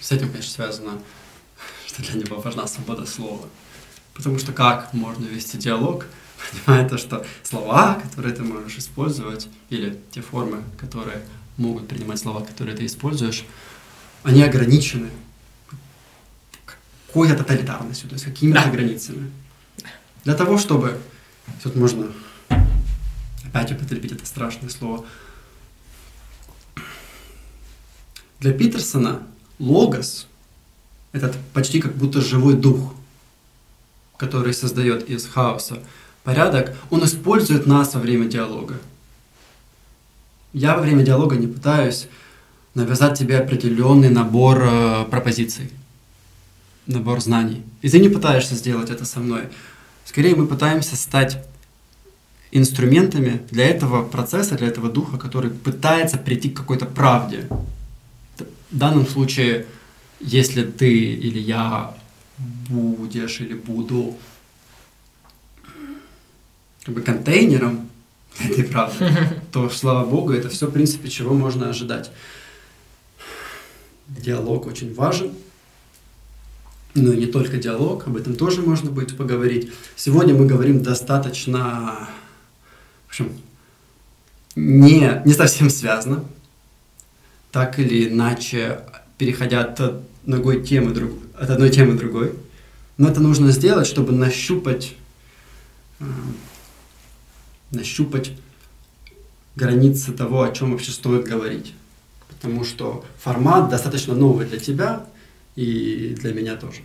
С 0.00 0.10
этим, 0.10 0.30
конечно, 0.30 0.52
связано, 0.52 0.98
что 1.86 2.02
для 2.02 2.20
него 2.20 2.40
важна 2.40 2.66
свобода 2.66 3.06
слова. 3.06 3.48
Потому 4.14 4.38
что 4.38 4.52
как 4.52 4.92
можно 4.92 5.24
вести 5.24 5.58
диалог, 5.58 6.06
понимая 6.66 6.88
то, 6.88 6.98
что 6.98 7.24
слова, 7.42 8.00
которые 8.02 8.34
ты 8.34 8.42
можешь 8.42 8.76
использовать, 8.78 9.48
или 9.70 9.98
те 10.10 10.20
формы, 10.20 10.62
которые 10.78 11.22
могут 11.56 11.88
принимать 11.88 12.18
слова, 12.18 12.42
которые 12.42 12.76
ты 12.76 12.86
используешь, 12.86 13.44
они 14.22 14.42
ограничены 14.42 15.10
какой-то 17.06 17.36
тоталитарностью, 17.36 18.08
то 18.08 18.14
есть 18.14 18.24
какими-то 18.24 18.64
да. 18.64 18.70
границами. 18.70 19.30
Для 20.24 20.34
того, 20.34 20.58
чтобы... 20.58 20.98
Тут 21.62 21.74
можно 21.74 22.06
опять 23.44 23.72
употребить 23.72 24.12
это 24.12 24.24
страшное 24.24 24.70
слово. 24.70 25.04
Для 28.40 28.52
Питерсона 28.52 29.22
логос– 29.58 30.26
это 31.12 31.34
почти 31.52 31.80
как 31.80 31.94
будто 31.94 32.20
живой 32.20 32.54
дух, 32.54 32.94
который 34.16 34.54
создает 34.54 35.08
из 35.08 35.26
хаоса 35.26 35.78
порядок. 36.24 36.76
Он 36.90 37.04
использует 37.04 37.66
нас 37.66 37.94
во 37.94 38.00
время 38.00 38.26
диалога. 38.26 38.78
Я 40.52 40.76
во 40.76 40.82
время 40.82 41.02
диалога 41.02 41.36
не 41.36 41.46
пытаюсь 41.46 42.08
навязать 42.74 43.18
тебе 43.18 43.38
определенный 43.38 44.10
набор 44.10 44.62
э, 44.62 45.04
пропозиций, 45.10 45.70
набор 46.86 47.20
знаний. 47.20 47.62
И 47.82 47.88
ты 47.88 47.98
не 47.98 48.08
пытаешься 48.08 48.54
сделать 48.54 48.90
это 48.90 49.04
со 49.04 49.20
мной. 49.20 49.48
Скорее 50.04 50.34
мы 50.34 50.46
пытаемся 50.46 50.96
стать 50.96 51.44
инструментами 52.50 53.42
для 53.50 53.66
этого 53.66 54.04
процесса, 54.04 54.56
для 54.56 54.68
этого 54.68 54.90
духа, 54.90 55.18
который 55.18 55.50
пытается 55.50 56.18
прийти 56.18 56.50
к 56.50 56.56
какой-то 56.56 56.86
правде. 56.86 57.48
В 58.70 58.76
данном 58.76 59.06
случае, 59.06 59.66
если 60.20 60.62
ты 60.62 60.92
или 60.92 61.38
я 61.38 61.94
будешь 62.72 63.40
или 63.40 63.54
буду 63.54 64.16
как 66.84 66.94
бы 66.94 67.02
контейнером 67.02 67.88
этой 68.40 68.64
правды, 68.64 69.10
то, 69.52 69.68
слава 69.70 70.08
богу, 70.08 70.32
это 70.32 70.48
все, 70.48 70.66
в 70.66 70.72
принципе, 70.72 71.08
чего 71.08 71.34
можно 71.34 71.68
ожидать 71.68 72.10
диалог 74.08 74.66
очень 74.66 74.94
важен. 74.94 75.32
Ну 76.94 77.12
и 77.12 77.16
не 77.16 77.26
только 77.26 77.56
диалог, 77.56 78.06
об 78.06 78.16
этом 78.16 78.34
тоже 78.34 78.60
можно 78.60 78.90
будет 78.90 79.16
поговорить. 79.16 79.72
Сегодня 79.96 80.34
мы 80.34 80.46
говорим 80.46 80.82
достаточно, 80.82 82.08
в 83.06 83.08
общем, 83.08 83.32
не, 84.54 85.22
не 85.24 85.32
совсем 85.32 85.70
связано, 85.70 86.24
так 87.50 87.78
или 87.78 88.08
иначе, 88.08 88.80
переходя 89.16 89.62
от, 89.62 90.02
другой 90.26 90.62
темы, 90.62 90.92
друг, 90.92 91.12
от 91.38 91.50
одной 91.50 91.70
темы 91.70 91.94
другой. 91.94 92.32
Но 92.98 93.08
это 93.08 93.20
нужно 93.20 93.50
сделать, 93.50 93.86
чтобы 93.86 94.12
нащупать, 94.12 94.94
э, 96.00 96.04
нащупать 97.70 98.32
границы 99.56 100.12
того, 100.12 100.42
о 100.42 100.52
чем 100.52 100.72
вообще 100.72 100.90
стоит 100.90 101.24
говорить 101.24 101.74
потому 102.42 102.64
что 102.64 103.04
формат 103.20 103.70
достаточно 103.70 104.14
новый 104.14 104.46
для 104.46 104.58
тебя 104.58 105.06
и 105.54 106.16
для 106.18 106.32
меня 106.32 106.56
тоже. 106.56 106.80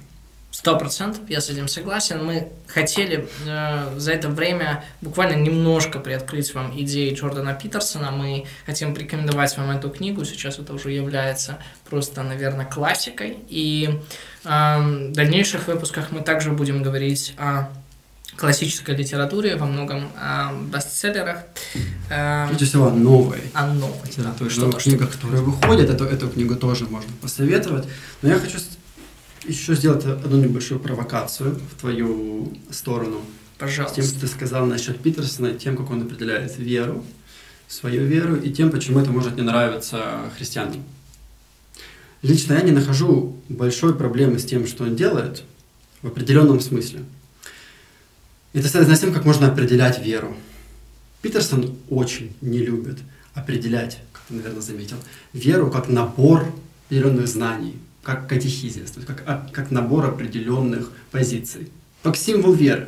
Сто 0.50 0.78
процентов, 0.78 1.22
я 1.30 1.42
с 1.42 1.50
этим 1.50 1.68
согласен. 1.68 2.26
Мы 2.26 2.48
хотели 2.68 3.28
э, 3.46 4.00
за 4.00 4.12
это 4.14 4.30
время 4.30 4.84
буквально 5.02 5.36
немножко 5.36 6.00
приоткрыть 6.00 6.54
вам 6.54 6.72
идеи 6.82 7.14
Джордана 7.14 7.54
Питерсона. 7.54 8.12
Мы 8.12 8.46
хотим 8.66 8.94
порекомендовать 8.96 9.56
вам 9.58 9.70
эту 9.72 9.90
книгу. 9.90 10.26
Сейчас 10.26 10.58
это 10.58 10.74
уже 10.74 10.92
является 10.92 11.60
просто, 11.90 12.24
наверное, 12.24 12.66
классикой. 12.66 13.38
И 13.50 14.00
э, 14.46 14.48
в 14.50 15.12
дальнейших 15.12 15.68
выпусках 15.68 16.12
мы 16.12 16.22
также 16.22 16.52
будем 16.52 16.82
говорить 16.82 17.36
о 17.38 17.70
классической 18.38 18.96
литературе, 18.96 19.58
во 19.58 19.66
многом 19.66 20.10
о 20.16 20.54
бестселлерах. 20.74 21.40
Э, 22.10 22.48
Прежде 22.48 22.66
всего, 22.66 22.88
о 22.88 22.92
новой. 22.92 23.42
О 23.54 23.66
новой. 23.68 24.08
Литературе, 24.08 24.50
да, 24.56 24.62
новых 24.62 24.82
книгах, 24.82 25.12
которые 25.12 25.42
выходят. 25.42 25.90
Эту, 25.90 26.06
эту 26.06 26.30
книгу 26.30 26.56
тоже 26.56 26.86
можно 26.86 27.12
посоветовать. 27.22 27.86
Но 28.22 28.30
я 28.30 28.40
хочу 28.40 28.60
еще 29.48 29.76
сделать 29.76 30.06
одну 30.06 30.38
небольшую 30.38 30.80
провокацию 30.80 31.56
в 31.56 31.80
твою 31.80 32.54
сторону. 32.70 33.22
Пожалуйста. 33.58 33.96
Тем, 33.96 34.06
что 34.06 34.22
ты 34.22 34.28
сказал 34.28 34.66
насчет 34.66 35.00
Питерсона, 35.00 35.54
тем, 35.54 35.76
как 35.76 35.90
он 35.90 36.04
определяет 36.04 36.58
веру, 36.58 37.04
свою 37.68 38.06
веру, 38.06 38.36
и 38.36 38.52
тем, 38.52 38.70
почему 38.70 39.00
это 39.00 39.12
может 39.12 39.36
не 39.36 39.42
нравиться 39.42 40.32
христианам. 40.38 40.84
Лично 42.22 42.54
я 42.54 42.62
не 42.62 42.72
нахожу 42.72 43.36
большой 43.50 43.96
проблемы 43.96 44.40
с 44.40 44.46
тем, 44.46 44.68
что 44.68 44.84
он 44.84 44.96
делает, 44.96 45.44
в 46.02 46.08
определенном 46.08 46.60
смысле. 46.60 47.04
Это 48.54 48.68
связано 48.70 48.96
с 48.96 49.00
тем, 49.00 49.14
как 49.14 49.26
можно 49.26 49.48
определять 49.48 50.04
веру. 50.04 50.36
Питерсон 51.22 51.76
очень 51.90 52.36
не 52.42 52.60
любит 52.60 53.00
определять, 53.34 54.00
как 54.14 54.24
ты, 54.28 54.36
наверное, 54.36 54.62
заметил, 54.62 54.98
веру 55.34 55.70
как 55.70 55.90
набор 55.90 56.46
определенных 56.86 57.28
знаний, 57.28 57.76
как 58.08 58.26
катехизис, 58.26 58.90
то 58.92 59.00
есть 59.00 59.06
как, 59.06 59.24
а, 59.26 59.46
как 59.52 59.70
набор 59.70 60.06
определенных 60.06 60.92
позиций, 61.12 61.68
как 62.04 62.16
символ 62.16 62.54
веры. 62.54 62.88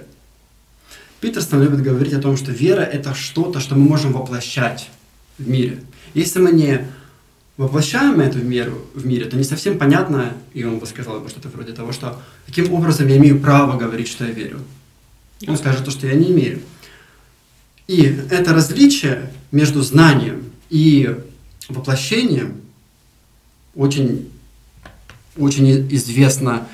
Питерсон 1.20 1.62
любит 1.62 1.82
говорить 1.82 2.14
о 2.14 2.22
том, 2.22 2.38
что 2.38 2.54
вера– 2.54 2.80
это 2.94 3.14
что-то, 3.14 3.60
что 3.60 3.76
мы 3.76 3.82
можем 3.82 4.14
воплощать 4.14 4.90
в 5.38 5.46
мире. 5.46 5.84
Если 6.14 6.40
мы 6.40 6.54
не 6.54 6.88
воплощаем 7.58 8.22
эту 8.22 8.40
меру 8.40 8.86
в 8.94 9.06
мире, 9.06 9.26
то 9.26 9.36
не 9.36 9.44
совсем 9.44 9.78
понятно, 9.78 10.32
и 10.54 10.64
он 10.64 10.80
бы 10.80 10.86
сказал 10.86 11.20
бы 11.20 11.28
что-то 11.28 11.50
вроде 11.50 11.74
того, 11.74 11.92
что 11.92 12.22
каким 12.46 12.74
образом 12.74 13.10
я 13.10 13.18
имею 13.18 13.42
право 13.42 13.78
говорить, 13.78 14.08
что 14.08 14.24
я 14.24 14.32
верю. 14.32 14.62
Он 15.46 15.58
скажет 15.58 15.84
то, 15.84 15.92
что 15.92 16.08
я 16.08 16.14
не 16.14 16.32
имею. 16.32 16.62
И 17.88 18.04
это 18.32 18.54
различие 18.54 19.34
между 19.52 19.82
знанием 19.82 20.46
и 20.70 21.14
воплощением 21.68 22.62
очень 23.76 24.30
очень 25.38 25.88
известно, 25.94 26.68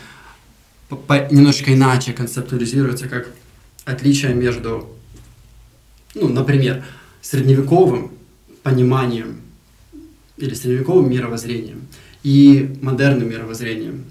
по, 0.89 1.27
немножечко 1.31 1.73
иначе 1.73 2.13
концептуализируется 2.13 3.07
как 3.07 3.27
отличие 3.85 4.33
между, 4.33 4.89
ну, 6.13 6.27
например, 6.27 6.83
средневековым 7.21 8.11
пониманием 8.63 9.41
или 10.37 10.53
средневековым 10.53 11.09
мировоззрением 11.09 11.87
и 12.23 12.77
модерным 12.81 13.29
мировоззрением, 13.29 14.05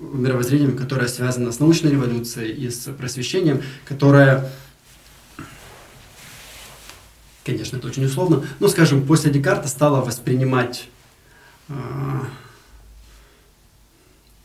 мировоззрением, 0.00 0.76
которое 0.76 1.08
связано 1.08 1.52
с 1.52 1.60
научной 1.60 1.92
революцией 1.92 2.52
и 2.52 2.68
с 2.68 2.92
просвещением, 2.92 3.62
которое, 3.84 4.50
конечно, 7.44 7.76
это 7.76 7.86
очень 7.86 8.04
условно, 8.04 8.44
но, 8.58 8.68
скажем, 8.68 9.06
после 9.06 9.30
Декарта 9.30 9.68
стало 9.68 10.04
воспринимать 10.04 10.88
а, 11.68 12.26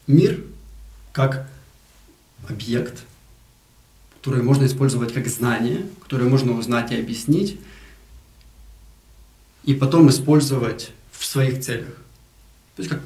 мир 0.09 0.43
как 1.13 1.47
объект, 2.49 3.03
который 4.17 4.41
можно 4.41 4.65
использовать 4.65 5.13
как 5.13 5.27
знание, 5.27 5.85
которое 6.01 6.27
можно 6.27 6.53
узнать 6.53 6.91
и 6.91 6.99
объяснить, 6.99 7.59
и 9.63 9.75
потом 9.75 10.09
использовать 10.09 10.91
в 11.11 11.25
своих 11.25 11.61
целях. 11.61 11.93
То 12.75 12.81
есть 12.81 12.89
как 12.89 13.01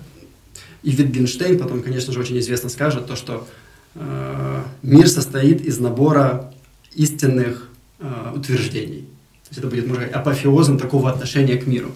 и 0.82 0.92
Витгенштейн 0.92 1.60
потом, 1.60 1.84
конечно 1.84 2.14
же, 2.14 2.20
очень 2.20 2.40
известно 2.40 2.70
скажет 2.70 3.08
то, 3.08 3.16
что 3.16 3.48
э, 3.96 4.64
мир 4.82 5.08
состоит 5.08 5.62
из 5.62 5.80
набора 5.80 6.54
истинных 6.94 7.70
э, 8.00 8.34
утверждений. 8.36 9.02
То 9.44 9.50
есть 9.50 9.60
это 9.60 9.68
будет, 9.68 9.88
можно 9.88 10.06
сказать, 10.06 10.16
апофеозом 10.16 10.78
такого 10.78 11.10
отношения 11.10 11.58
к 11.58 11.68
миру. 11.68 11.92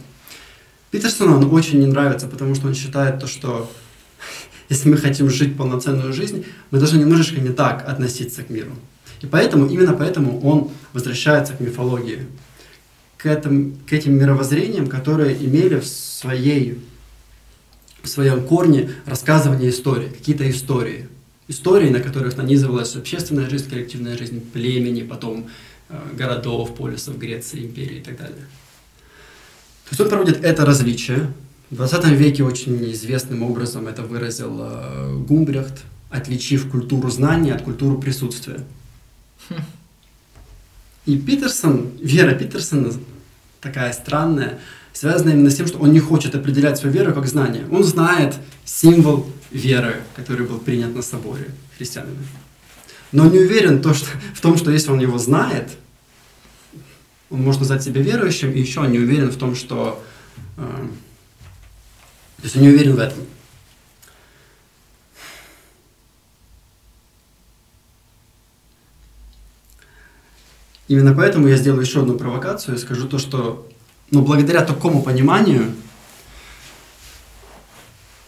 Питерсону 0.91 1.37
он 1.37 1.53
очень 1.53 1.79
не 1.79 1.85
нравится, 1.85 2.27
потому 2.27 2.55
что 2.55 2.67
он 2.67 2.75
считает 2.75 3.19
то, 3.19 3.27
что 3.27 3.69
если 4.69 4.89
мы 4.89 4.97
хотим 4.97 5.29
жить 5.29 5.55
полноценную 5.55 6.13
жизнь, 6.13 6.45
мы 6.71 6.79
должны 6.79 6.97
немножечко 6.99 7.39
не 7.39 7.49
так 7.49 7.87
относиться 7.87 8.43
к 8.43 8.49
миру. 8.49 8.71
И 9.21 9.25
поэтому, 9.25 9.67
именно 9.67 9.93
поэтому 9.93 10.39
он 10.41 10.71
возвращается 10.93 11.53
к 11.53 11.59
мифологии, 11.59 12.25
к, 13.17 13.25
этим, 13.25 13.77
к 13.87 13.93
этим 13.93 14.17
мировоззрениям, 14.17 14.87
которые 14.87 15.35
имели 15.43 15.79
в, 15.79 15.87
своей, 15.87 16.79
в 18.03 18.07
своем 18.07 18.45
корне 18.45 18.91
рассказывание 19.05 19.69
истории, 19.69 20.09
какие-то 20.09 20.49
истории. 20.49 21.09
Истории, 21.47 21.89
на 21.89 22.01
которых 22.01 22.35
нанизывалась 22.35 22.95
общественная 22.95 23.49
жизнь, 23.49 23.69
коллективная 23.69 24.17
жизнь 24.17 24.41
племени, 24.51 25.01
потом 25.01 25.47
э, 25.89 25.97
городов, 26.13 26.75
полисов, 26.75 27.17
Греции, 27.17 27.61
империи 27.61 27.99
и 27.99 28.03
так 28.03 28.17
далее. 28.17 28.45
То 29.85 29.91
есть 29.91 30.01
он 30.01 30.09
проводит 30.09 30.43
это 30.43 30.65
различие, 30.65 31.31
в 31.69 31.75
20 31.75 32.05
веке 32.11 32.43
очень 32.43 32.91
известным 32.93 33.43
образом 33.43 33.87
это 33.87 34.01
выразил 34.03 34.57
э, 34.61 35.15
Гумбрехт, 35.27 35.83
отличив 36.09 36.69
культуру 36.69 37.09
знания 37.09 37.53
от 37.53 37.61
культуры 37.63 37.99
присутствия. 37.99 38.61
И 41.05 41.17
Питерсон, 41.17 41.91
вера 42.01 42.33
Питерсона 42.35 42.93
такая 43.59 43.91
странная, 43.91 44.59
связана 44.93 45.31
именно 45.31 45.49
с 45.49 45.55
тем, 45.55 45.67
что 45.67 45.79
он 45.79 45.91
не 45.91 45.99
хочет 45.99 46.35
определять 46.35 46.77
свою 46.77 46.93
веру 46.93 47.13
как 47.13 47.27
знание. 47.27 47.65
Он 47.69 47.83
знает 47.83 48.35
символ 48.65 49.29
веры, 49.51 49.97
который 50.15 50.45
был 50.45 50.59
принят 50.59 50.95
на 50.95 51.01
соборе 51.01 51.51
христианами. 51.77 52.17
Но 53.11 53.25
не 53.25 53.39
уверен 53.39 53.81
то, 53.81 53.93
что, 53.93 54.07
в 54.33 54.41
том, 54.41 54.57
что 54.57 54.71
если 54.71 54.91
он 54.91 54.99
его 54.99 55.17
знает, 55.17 55.69
он 57.29 57.41
может 57.41 57.61
назвать 57.61 57.83
себя 57.83 58.01
верующим, 58.01 58.51
и 58.51 58.59
еще 58.59 58.81
не 58.87 58.99
уверен 58.99 59.31
в 59.31 59.37
том, 59.37 59.55
что 59.55 60.03
э, 60.57 60.87
то 62.37 62.43
есть 62.43 62.55
он 62.55 62.61
не 62.61 62.69
уверен 62.69 62.95
в 62.95 62.99
этом. 62.99 63.19
Именно 70.87 71.13
поэтому 71.13 71.47
я 71.47 71.57
сделаю 71.57 71.81
еще 71.81 72.01
одну 72.01 72.17
провокацию 72.17 72.75
и 72.75 72.79
скажу 72.79 73.07
то, 73.07 73.19
что 73.19 73.67
ну, 74.09 74.21
благодаря 74.21 74.63
такому 74.63 75.03
пониманию, 75.03 75.73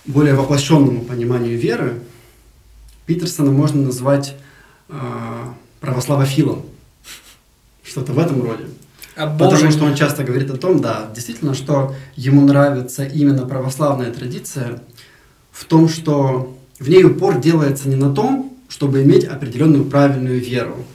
более 0.05 0.33
воплощенному 0.33 1.01
пониманию 1.01 1.57
веры, 1.57 2.01
Питерсона 3.05 3.51
можно 3.51 3.81
назвать 3.83 4.35
э, 4.89 5.53
православофилом. 5.79 6.65
Что-то 7.83 8.11
в 8.13 8.19
этом 8.19 8.43
роде. 8.43 8.65
Потому 9.19 9.69
что 9.69 9.83
он 9.83 9.95
часто 9.95 10.23
говорит 10.23 10.49
о 10.49 10.57
том, 10.57 10.79
да, 10.79 11.09
действительно, 11.13 11.53
что 11.53 11.93
ему 12.15 12.45
нравится 12.45 13.03
именно 13.03 13.45
православная 13.45 14.13
традиция 14.13 14.81
в 15.51 15.65
том, 15.65 15.89
что 15.89 16.57
в 16.79 16.87
ней 16.87 17.03
упор 17.03 17.37
делается 17.37 17.89
не 17.89 17.97
на 17.97 18.13
том, 18.13 18.57
чтобы 18.69 19.03
иметь 19.03 19.25
определенную 19.25 19.83
правильную 19.83 20.39
веру, 20.39 20.85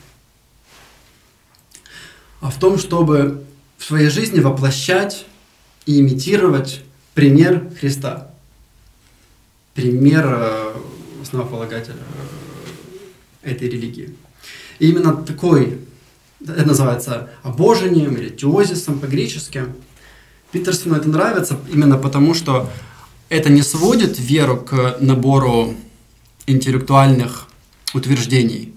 а 2.41 2.51
в 2.51 2.59
том, 2.59 2.79
чтобы 2.79 3.45
в 3.77 3.85
своей 3.85 4.09
жизни 4.09 4.41
воплощать 4.41 5.27
и 5.85 6.01
имитировать 6.01 6.83
пример 7.13 7.71
Христа, 7.79 8.31
пример 9.75 10.25
э, 10.27 10.73
основополагателя 11.21 11.97
э, 13.43 13.51
этой 13.51 13.69
религии. 13.69 14.15
И 14.79 14.89
именно 14.89 15.15
такой 15.15 15.81
это 16.47 16.67
называется 16.67 17.31
обожением 17.43 18.17
или 18.17 18.29
теозисом 18.29 18.99
по-гречески. 18.99 19.65
Питерсону 20.53 20.97
это 20.97 21.09
нравится 21.09 21.59
именно 21.73 21.99
потому, 21.99 22.35
что 22.35 22.71
это 23.29 23.51
не 23.51 23.63
сводит 23.63 24.19
веру 24.19 24.59
к 24.59 24.99
набору 25.01 25.75
интеллектуальных 26.47 27.49
утверждений. 27.95 28.75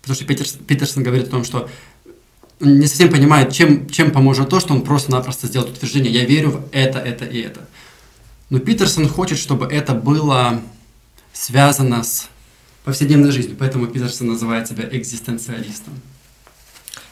Потому 0.00 0.16
что 0.16 0.24
Питерсон, 0.24 0.60
Питерсон 0.64 1.02
говорит 1.02 1.28
о 1.28 1.30
том, 1.30 1.44
что 1.44 1.68
не 2.60 2.86
совсем 2.86 3.10
понимает, 3.10 3.52
чем, 3.52 3.88
чем 3.88 4.10
поможет 4.10 4.48
то, 4.48 4.58
что 4.58 4.74
он 4.74 4.82
просто-напросто 4.82 5.46
сделает 5.46 5.76
утверждение 5.76 6.12
«я 6.12 6.24
верю 6.24 6.50
в 6.50 6.64
это, 6.72 6.98
это 6.98 7.24
и 7.24 7.40
это». 7.40 7.68
Но 8.50 8.58
Питерсон 8.58 9.08
хочет, 9.08 9.38
чтобы 9.38 9.66
это 9.66 9.94
было 9.94 10.60
связано 11.32 12.02
с 12.02 12.28
повседневной 12.84 13.30
жизнью, 13.30 13.56
поэтому 13.58 13.86
Питерсон 13.86 14.28
называет 14.28 14.66
себя 14.66 14.88
экзистенциалистом. 14.90 15.92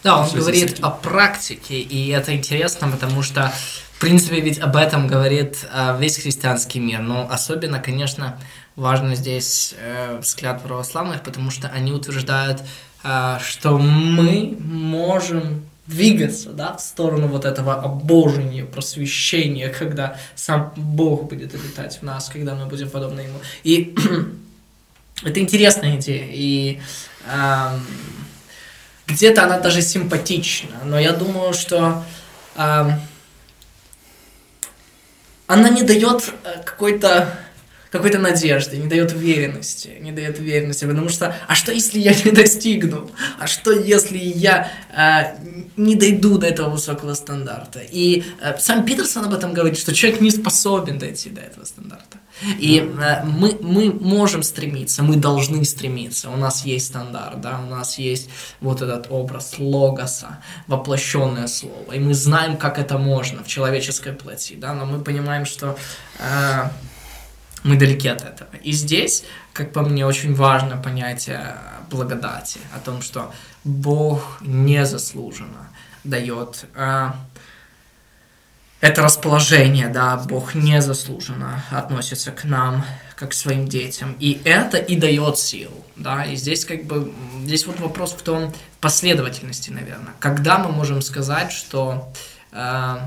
Да, 0.07 0.19
он 0.19 0.31
говорит 0.31 0.79
о 0.83 0.91
практике, 0.91 1.81
и 1.81 2.11
это 2.11 2.33
интересно, 2.33 2.89
потому 2.89 3.23
что 3.23 3.53
В 3.97 3.99
принципе, 3.99 4.41
ведь 4.41 4.61
об 4.61 4.77
этом 4.77 5.09
говорит 5.09 5.67
а, 5.73 5.99
весь 5.99 6.19
христианский 6.19 6.79
мир. 6.79 7.01
Но 7.01 7.27
особенно, 7.29 7.81
конечно, 7.81 8.39
важно 8.77 9.17
здесь 9.17 9.75
э, 9.81 10.19
взгляд 10.21 10.63
православных, 10.63 11.23
потому 11.23 11.51
что 11.51 11.69
они 11.69 11.93
утверждают, 11.93 12.63
э, 13.03 13.39
что 13.41 13.79
мы 13.79 14.55
можем 14.61 15.65
двигаться 15.87 16.51
да, 16.51 16.77
в 16.77 16.81
сторону 16.81 17.27
вот 17.27 17.45
этого 17.45 17.75
обожения, 17.75 18.65
просвещения, 18.65 19.71
когда 19.71 20.19
сам 20.37 20.73
Бог 20.77 21.31
будет 21.31 21.55
обитать 21.55 21.99
в 22.01 22.03
нас, 22.03 22.29
когда 22.29 22.55
мы 22.55 22.67
будем 22.67 22.91
подобны 22.91 23.23
Ему. 23.23 23.39
И 23.65 23.97
это 25.25 25.41
интересная 25.41 25.97
идея, 25.97 26.29
и 26.31 26.81
э, 27.25 27.79
где-то 29.07 29.45
она 29.45 29.59
даже 29.61 29.83
симпатична, 29.83 30.77
но 30.85 30.99
я 30.99 31.13
думаю, 31.13 31.55
что 31.55 32.05
э, 32.57 32.91
она 35.47 35.69
не 35.69 35.83
дает 35.83 36.33
э, 36.45 36.63
какой-то 36.65 37.39
какой-то 37.91 38.19
надежды, 38.19 38.77
не 38.77 38.89
дает 38.89 39.13
уверенности, 39.13 39.97
не 40.01 40.13
дает 40.13 40.39
уверенности, 40.39 40.85
потому 40.85 41.09
что, 41.09 41.35
а 41.47 41.55
что 41.55 41.73
если 41.73 41.99
я 41.99 42.13
не 42.25 42.31
достигну? 42.31 43.11
А 43.39 43.47
что 43.47 43.73
если 43.73 44.19
я 44.19 44.71
э, 44.93 45.37
не 45.77 45.95
дойду 45.95 46.37
до 46.39 46.47
этого 46.47 46.71
высокого 46.71 47.15
стандарта? 47.15 47.81
И 47.81 48.25
э, 48.41 48.59
сам 48.59 48.85
Питерсон 48.85 49.25
об 49.25 49.35
этом 49.35 49.55
говорит, 49.55 49.79
что 49.79 49.95
человек 49.95 50.21
не 50.21 50.31
способен 50.31 50.99
дойти 50.99 51.31
до 51.31 51.41
этого 51.41 51.65
стандарта. 51.65 52.19
И 52.43 52.79
э, 52.79 53.25
мы, 53.25 53.57
мы 53.61 53.93
можем 53.93 54.43
стремиться, 54.43 55.03
мы 55.03 55.17
должны 55.17 55.65
стремиться. 55.65 56.31
У 56.31 56.37
нас 56.37 56.67
есть 56.67 56.87
стандарт, 56.87 57.41
да, 57.41 57.61
у 57.61 57.71
нас 57.71 57.99
есть 57.99 58.29
вот 58.61 58.83
этот 58.83 59.07
образ 59.11 59.59
логоса, 59.59 60.39
воплощенное 60.67 61.47
слово. 61.47 61.93
И 61.93 61.99
мы 61.99 62.15
знаем, 62.15 62.57
как 62.57 62.79
это 62.79 62.99
можно 62.99 63.43
в 63.43 63.47
человеческой 63.47 64.13
плоти, 64.13 64.55
да, 64.55 64.75
но 64.75 64.85
мы 64.85 65.03
понимаем, 65.03 65.47
что 65.47 65.79
э, 66.19 66.71
мы 67.65 67.77
далеки 67.77 68.09
от 68.09 68.23
этого. 68.23 68.55
И 68.63 68.73
здесь, 68.73 69.25
как 69.53 69.73
по 69.73 69.83
мне, 69.83 70.07
очень 70.07 70.35
важно 70.35 70.77
понятие 70.77 71.57
благодати, 71.91 72.61
о 72.75 72.81
том, 72.81 73.01
что 73.01 73.33
Бог 73.65 74.39
незаслуженно 74.43 75.71
дает 76.05 76.67
э, 76.75 77.11
это 78.87 79.03
расположение, 79.03 79.89
да, 79.89 80.17
Бог 80.17 80.55
незаслуженно 80.55 81.65
относится 81.71 82.31
к 82.31 82.45
нам, 82.45 82.85
как 83.17 83.31
к 83.31 83.35
своим 83.35 83.67
детям. 83.67 84.17
И 84.21 84.41
это 84.45 84.79
и 84.79 84.97
дает 84.97 85.39
силу, 85.39 85.85
да, 85.97 86.25
и 86.25 86.37
здесь 86.37 86.65
как 86.65 86.85
бы, 86.85 87.13
здесь 87.43 87.67
вот 87.67 87.81
вопрос 87.81 88.13
в 88.13 88.23
том, 88.23 88.53
последовательности, 88.81 89.71
наверное. 89.71 90.13
Когда 90.21 90.59
мы 90.59 90.71
можем 90.71 91.03
сказать, 91.03 91.51
что 91.51 92.13
э, 92.53 92.99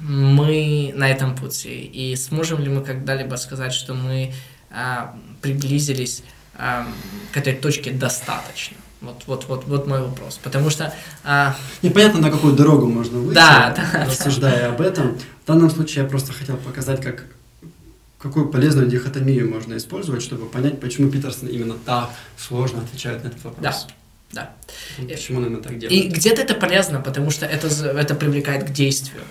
мы 0.00 0.92
на 0.94 1.10
этом 1.10 1.36
пути, 1.36 1.84
и 1.84 2.16
сможем 2.16 2.60
ли 2.60 2.70
мы 2.70 2.82
когда-либо 2.82 3.36
сказать, 3.36 3.74
что 3.74 3.92
мы 3.92 4.32
э, 4.70 5.06
приблизились 5.42 6.22
э, 6.54 6.84
к 7.32 7.36
этой 7.36 7.54
точке 7.54 7.90
достаточно? 7.90 8.76
Вот, 9.00 9.24
вот, 9.26 9.44
вот, 9.48 9.64
вот 9.66 9.86
мой 9.86 10.00
вопрос. 10.00 10.40
Потому 10.42 10.70
что... 10.70 10.92
А... 11.22 11.54
Непонятно, 11.82 12.20
на 12.20 12.30
какую 12.30 12.54
дорогу 12.54 12.86
можно 12.86 13.18
выйти, 13.18 13.34
да, 13.34 13.74
да, 13.76 14.06
рассуждая 14.06 14.68
да. 14.68 14.74
об 14.74 14.80
этом. 14.80 15.18
В 15.44 15.46
данном 15.46 15.70
случае 15.70 16.04
я 16.04 16.08
просто 16.08 16.32
хотел 16.32 16.56
показать, 16.56 17.02
как 17.02 17.24
какую 18.18 18.48
полезную 18.48 18.88
дихотомию 18.88 19.48
можно 19.48 19.76
использовать, 19.76 20.22
чтобы 20.22 20.46
понять, 20.46 20.80
почему 20.80 21.10
Питерсон 21.10 21.48
именно 21.48 21.74
так 21.84 22.10
сложно 22.36 22.80
отвечает 22.82 23.22
на 23.22 23.28
этот 23.28 23.44
вопрос. 23.44 23.86
Да, 24.32 24.50
да. 24.98 25.04
Почему 25.06 25.40
именно 25.42 25.62
так 25.62 25.78
делает. 25.78 25.92
И 25.92 26.08
где-то 26.08 26.42
это 26.42 26.54
полезно, 26.54 27.00
потому 27.00 27.30
что 27.30 27.46
это, 27.46 27.68
это 27.68 28.14
привлекает 28.14 28.64
к 28.64 28.72
действию. 28.72 29.22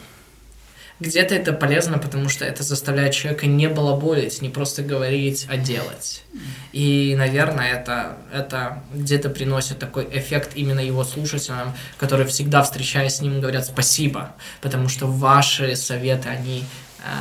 Где-то 0.99 1.35
это 1.35 1.51
полезно, 1.51 1.97
потому 1.97 2.29
что 2.29 2.45
это 2.45 2.63
заставляет 2.63 3.13
человека 3.13 3.47
не 3.47 3.67
балаболить, 3.67 4.41
не 4.41 4.49
просто 4.49 4.81
говорить, 4.81 5.45
а 5.49 5.57
делать. 5.57 6.23
И, 6.71 7.15
наверное, 7.17 7.73
это, 7.73 8.17
это 8.31 8.81
где-то 8.93 9.29
приносит 9.29 9.77
такой 9.77 10.07
эффект 10.11 10.51
именно 10.55 10.79
его 10.79 11.03
слушателям, 11.03 11.73
которые 11.97 12.27
всегда, 12.27 12.63
встречаясь 12.63 13.15
с 13.15 13.21
ним, 13.21 13.41
говорят 13.41 13.65
спасибо, 13.65 14.35
потому 14.61 14.87
что 14.87 15.05
ваши 15.07 15.75
советы, 15.75 16.29
они 16.29 16.63
э, 16.99 17.11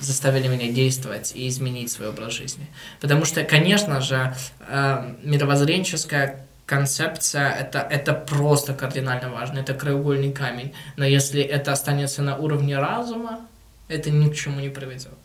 заставили 0.00 0.46
меня 0.46 0.70
действовать 0.72 1.32
и 1.34 1.48
изменить 1.48 1.90
свой 1.90 2.10
образ 2.10 2.34
жизни. 2.34 2.68
Потому 3.00 3.24
что, 3.24 3.42
конечно 3.42 4.00
же, 4.00 4.36
э, 4.68 5.14
мировоззренческая 5.24 6.46
концепция 6.66 7.50
это, 7.50 7.78
это 7.78 8.14
просто 8.14 8.74
кардинально 8.74 9.30
важно, 9.30 9.58
это 9.58 9.74
краеугольный 9.74 10.32
камень. 10.32 10.74
Но 10.96 11.04
если 11.04 11.42
это 11.42 11.72
останется 11.72 12.22
на 12.22 12.36
уровне 12.36 12.78
разума, 12.78 13.46
это 13.88 14.10
ни 14.10 14.30
к 14.30 14.34
чему 14.34 14.60
не 14.60 14.70
приведет. 14.70 15.18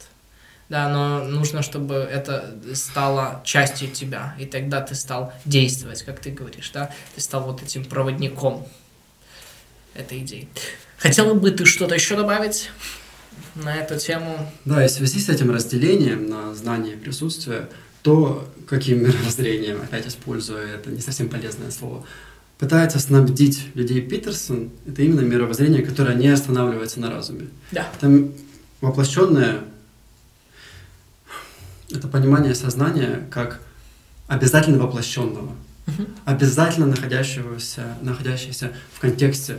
Да, 0.68 0.88
но 0.88 1.24
нужно, 1.24 1.64
чтобы 1.64 1.96
это 1.96 2.56
стало 2.76 3.42
частью 3.44 3.90
тебя, 3.90 4.36
и 4.38 4.46
тогда 4.46 4.82
ты 4.82 4.94
стал 4.94 5.34
действовать, 5.44 6.04
как 6.04 6.20
ты 6.20 6.30
говоришь, 6.30 6.70
да, 6.72 6.92
ты 7.16 7.22
стал 7.22 7.42
вот 7.44 7.64
этим 7.64 7.84
проводником 7.86 8.68
этой 9.96 10.20
идеи. 10.20 10.48
Хотела 11.00 11.34
бы 11.34 11.50
ты 11.50 11.66
что-то 11.66 11.96
еще 11.96 12.16
добавить 12.16 12.70
на 13.56 13.78
эту 13.78 13.98
тему? 13.98 14.38
Да, 14.66 14.86
и 14.86 14.88
в 14.88 14.92
связи 14.92 15.20
с 15.20 15.30
этим 15.30 15.50
разделением 15.50 16.30
на 16.30 16.54
знание 16.54 16.94
и 16.94 16.98
присутствие, 16.98 17.68
то, 18.02 18.48
каким 18.68 19.04
мировоззрением, 19.04 19.82
опять 19.82 20.08
используя 20.08 20.66
это 20.76 20.90
не 20.90 21.02
совсем 21.02 21.30
полезное 21.30 21.72
слово, 21.72 22.06
пытается 22.58 23.00
снабдить 23.00 23.68
людей 23.74 24.02
Питерсон, 24.02 24.70
это 24.86 25.02
именно 25.02 25.22
мировоззрение, 25.22 25.82
которое 25.82 26.16
не 26.16 26.28
останавливается 26.28 27.00
на 27.00 27.10
разуме. 27.10 27.48
Да. 27.72 27.88
Это 27.98 28.30
воплощенное, 28.82 29.62
это 31.90 32.08
понимание 32.08 32.54
сознания 32.54 33.28
как 33.32 33.62
обязательно 34.28 34.78
воплощенного, 34.78 35.56
угу. 35.88 36.06
обязательно 36.26 36.86
находящегося, 36.86 37.96
находящегося 38.02 38.74
в 38.94 39.00
контексте, 39.00 39.58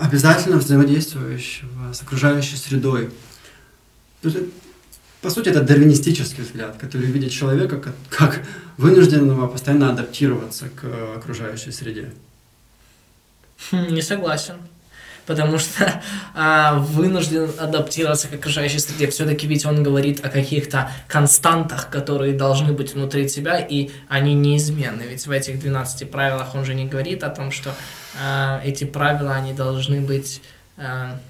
обязательно 0.00 0.56
взаимодействующего 0.56 1.92
с 1.92 2.02
окружающей 2.02 2.56
средой. 2.56 3.10
По 5.22 5.28
сути, 5.28 5.50
это 5.50 5.60
дарвинистический 5.60 6.42
взгляд, 6.42 6.76
который 6.78 7.06
видит 7.06 7.30
человека 7.30 7.82
как, 8.08 8.42
вынужденного 8.78 9.46
постоянно 9.48 9.90
адаптироваться 9.90 10.68
к 10.68 10.84
окружающей 11.16 11.72
среде. 11.72 12.10
Хм, 13.70 13.88
не 13.92 14.00
согласен. 14.00 14.54
Потому 15.26 15.58
что 15.58 16.02
а, 16.34 16.78
вынужден 16.78 17.50
адаптироваться 17.58 18.28
к 18.28 18.34
окружающей 18.34 18.78
среде. 18.78 19.10
Все-таки 19.10 19.46
ведь 19.46 19.66
он 19.66 19.82
говорит 19.82 20.24
о 20.24 20.30
каких-то 20.30 20.90
константах, 21.06 21.90
которые 21.90 22.32
должны 22.32 22.72
быть 22.72 22.94
внутри 22.94 23.28
тебя, 23.28 23.58
и 23.58 23.90
они 24.08 24.34
неизменны. 24.34 25.02
Ведь 25.02 25.26
в 25.26 25.30
этих 25.30 25.60
12 25.60 26.10
правилах 26.10 26.54
он 26.54 26.64
же 26.64 26.74
не 26.74 26.86
говорит 26.86 27.22
о 27.22 27.28
том, 27.28 27.52
что 27.52 27.74
а, 28.18 28.62
эти 28.64 28.84
правила, 28.84 29.34
они 29.34 29.52
должны 29.52 30.00
быть 30.00 30.40
а, 30.78 31.20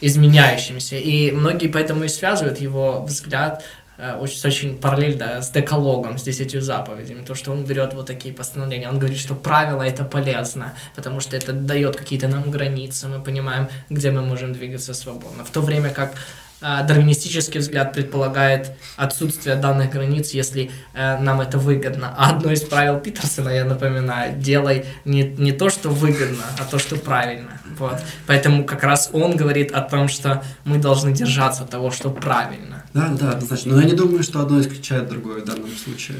изменяющимся. 0.00 0.96
И 0.96 1.30
многие 1.32 1.68
поэтому 1.68 2.04
и 2.04 2.08
связывают 2.08 2.60
его 2.60 3.02
взгляд 3.02 3.64
э, 3.98 4.14
очень, 4.14 4.48
очень 4.48 4.78
параллельно 4.78 5.42
с 5.42 5.50
декалогом, 5.50 6.18
с 6.18 6.22
десятью 6.22 6.62
заповедями, 6.62 7.24
то, 7.24 7.34
что 7.34 7.52
он 7.52 7.64
берет 7.64 7.94
вот 7.94 8.06
такие 8.06 8.34
постановления. 8.34 8.88
Он 8.88 8.98
говорит, 8.98 9.18
что 9.18 9.34
правило 9.34 9.82
это 9.82 10.04
полезно, 10.04 10.74
потому 10.96 11.20
что 11.20 11.36
это 11.36 11.52
дает 11.52 11.96
какие-то 11.96 12.28
нам 12.28 12.50
границы, 12.50 13.08
мы 13.08 13.22
понимаем, 13.22 13.68
где 13.90 14.10
мы 14.10 14.22
можем 14.22 14.52
двигаться 14.52 14.94
свободно. 14.94 15.44
В 15.44 15.50
то 15.50 15.60
время 15.60 15.90
как 15.90 16.14
дарвинистический 16.60 17.60
взгляд 17.60 17.92
предполагает 17.92 18.72
отсутствие 18.96 19.56
данных 19.56 19.90
границ, 19.90 20.30
если 20.30 20.70
э, 20.94 21.18
нам 21.18 21.40
это 21.40 21.58
выгодно. 21.58 22.14
А 22.16 22.30
одно 22.30 22.52
из 22.52 22.62
правил 22.62 22.98
Питерсона, 23.00 23.48
я 23.48 23.64
напоминаю, 23.64 24.38
делай 24.38 24.84
не, 25.04 25.22
не 25.22 25.52
то, 25.52 25.70
что 25.70 25.88
выгодно, 25.88 26.44
а 26.58 26.64
то, 26.64 26.78
что 26.78 26.96
правильно. 26.96 27.60
Вот. 27.78 27.98
Поэтому 28.26 28.64
как 28.64 28.82
раз 28.82 29.10
он 29.12 29.36
говорит 29.36 29.72
о 29.72 29.80
том, 29.80 30.08
что 30.08 30.42
мы 30.64 30.78
должны 30.78 31.12
держаться 31.12 31.64
того, 31.64 31.90
что 31.90 32.10
правильно. 32.10 32.84
Да, 32.92 33.08
да, 33.08 33.30
однозначно. 33.30 33.74
Но 33.74 33.80
я 33.80 33.86
не 33.86 33.94
думаю, 33.94 34.22
что 34.22 34.40
одно 34.40 34.60
исключает 34.60 35.08
другое 35.08 35.42
в 35.42 35.44
данном 35.44 35.70
случае. 35.76 36.18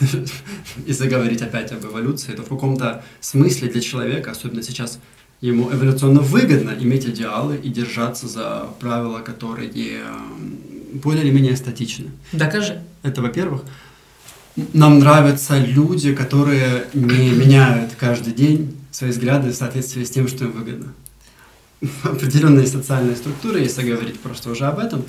Если 0.86 1.08
говорить 1.08 1.42
опять 1.42 1.72
об 1.72 1.84
эволюции, 1.84 2.32
то 2.32 2.42
в 2.42 2.48
каком-то 2.48 3.04
смысле 3.20 3.68
для 3.68 3.80
человека, 3.80 4.32
особенно 4.32 4.62
сейчас, 4.62 4.98
ему 5.40 5.72
эволюционно 5.72 6.20
выгодно 6.20 6.70
иметь 6.70 7.06
идеалы 7.06 7.56
и 7.56 7.68
держаться 7.68 8.26
за 8.26 8.68
правила, 8.80 9.20
которые 9.20 10.02
более 10.92 11.24
или 11.24 11.30
менее 11.30 11.56
статичны. 11.56 12.10
Докажи. 12.32 12.82
Это, 13.02 13.22
во-первых. 13.22 13.62
Нам 14.72 14.98
нравятся 14.98 15.58
люди, 15.58 16.14
которые 16.14 16.86
не 16.92 17.30
меняют 17.30 17.92
каждый 17.96 18.32
день 18.32 18.76
свои 18.90 19.10
взгляды 19.10 19.50
в 19.50 19.54
соответствии 19.54 20.02
с 20.02 20.10
тем, 20.10 20.26
что 20.26 20.44
им 20.44 20.52
выгодно. 20.52 20.92
Определенные 22.02 22.66
социальные 22.66 23.14
структуры, 23.14 23.60
если 23.60 23.88
говорить 23.88 24.18
просто 24.18 24.50
уже 24.50 24.66
об 24.66 24.80
этом, 24.80 25.04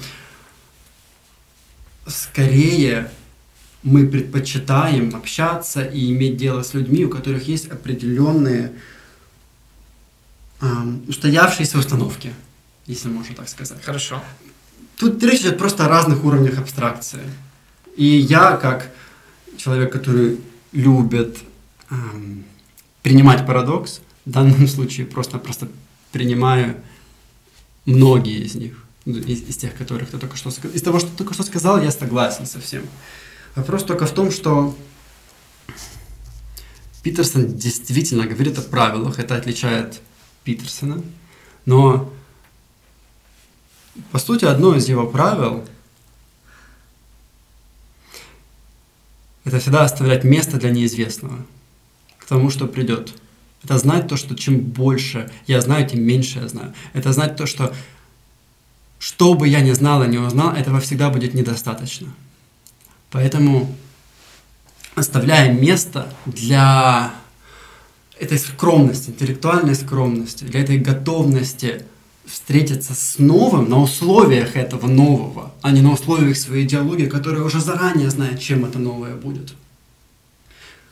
скорее 2.06 3.10
мы 3.82 4.08
предпочитаем 4.08 5.16
общаться 5.16 5.82
и 5.82 6.12
иметь 6.12 6.38
дело 6.38 6.62
с 6.62 6.74
людьми, 6.74 7.06
у 7.06 7.10
которых 7.10 7.48
есть 7.48 7.68
определенные 7.70 8.66
эм, 8.66 8.76
устоявшиеся 11.08 11.78
установки, 11.78 12.34
если 12.86 13.10
можно 13.10 13.36
так 13.36 13.48
сказать. 13.48 13.82
Хорошо. 13.84 14.22
Тут 14.98 15.24
речь 15.24 15.42
идет 15.42 15.58
просто 15.58 15.86
о 15.86 15.90
разных 15.90 16.24
уровнях 16.26 16.60
абстракции. 16.60 17.22
И 17.96 18.06
я, 18.06 18.58
как 18.58 18.92
человек, 19.58 19.92
который 19.92 20.40
любит 20.72 21.38
эм, 21.90 22.44
принимать 23.02 23.46
парадокс, 23.46 24.02
в 24.26 24.32
данном 24.32 24.68
случае 24.68 25.06
просто-просто 25.06 25.70
принимаю 26.12 26.76
многие 27.86 28.44
из 28.44 28.56
них, 28.56 28.84
ну, 29.06 29.18
из, 29.18 29.42
из 29.44 29.58
тех, 29.58 29.76
которых 29.76 30.10
ты 30.10 30.18
только 30.18 30.36
что 30.36 30.52
сказал. 30.52 30.76
Из 30.76 30.82
того, 30.82 31.00
что 31.00 31.10
ты 31.10 31.16
только 31.16 31.34
что 31.34 31.44
сказал, 31.44 31.82
я 31.82 31.92
согласен 31.92 32.46
со 32.46 32.60
всем. 32.60 32.84
Вопрос 33.56 33.84
только 33.84 34.06
в 34.06 34.12
том, 34.12 34.32
что 34.32 34.78
Питерсон 37.04 37.58
действительно 37.58 38.26
говорит 38.28 38.58
о 38.58 38.62
правилах, 38.62 39.20
это 39.20 39.36
отличает 39.36 40.02
Питерсона, 40.44 41.02
но 41.66 42.12
по 44.12 44.20
сути 44.20 44.46
одно 44.46 44.76
из 44.76 44.88
его 44.88 45.08
правил 45.08 45.66
это 49.44 49.60
всегда 49.60 49.84
оставлять 49.84 50.24
место 50.24 50.58
для 50.58 50.70
неизвестного, 50.70 51.46
к 52.18 52.26
тому, 52.26 52.50
что 52.50 52.68
придет. 52.68 53.14
Это 53.64 53.78
знать 53.78 54.08
то, 54.08 54.16
что 54.16 54.36
чем 54.36 54.60
больше 54.60 55.32
я 55.48 55.60
знаю, 55.62 55.88
тем 55.88 56.02
меньше 56.02 56.40
я 56.40 56.48
знаю. 56.48 56.74
Это 56.94 57.12
знать 57.12 57.36
то, 57.36 57.46
что 57.46 57.74
что 59.00 59.34
бы 59.34 59.48
я 59.48 59.62
ни 59.62 59.72
и 59.72 60.08
не 60.10 60.18
узнал, 60.18 60.54
этого 60.54 60.82
всегда 60.82 61.10
будет 61.10 61.34
недостаточно. 61.34 62.14
Поэтому 63.12 63.74
оставляя 64.96 65.52
место 65.52 66.14
для 66.26 67.14
этой 68.20 68.38
скромности, 68.38 69.10
интеллектуальной 69.10 69.76
скромности, 69.76 70.44
для 70.44 70.62
этой 70.62 70.78
готовности 70.78 71.84
встретиться 72.26 72.94
с 72.94 73.18
новым 73.18 73.70
на 73.70 73.82
условиях 73.82 74.56
этого 74.56 74.88
нового, 74.88 75.52
а 75.62 75.72
не 75.72 75.82
на 75.82 75.94
условиях 75.94 76.38
своей 76.38 76.66
идеологии, 76.66 77.08
которая 77.08 77.44
уже 77.44 77.60
заранее 77.60 78.10
знает, 78.10 78.40
чем 78.40 78.66
это 78.66 78.78
новое 78.78 79.16
будет. 79.16 79.54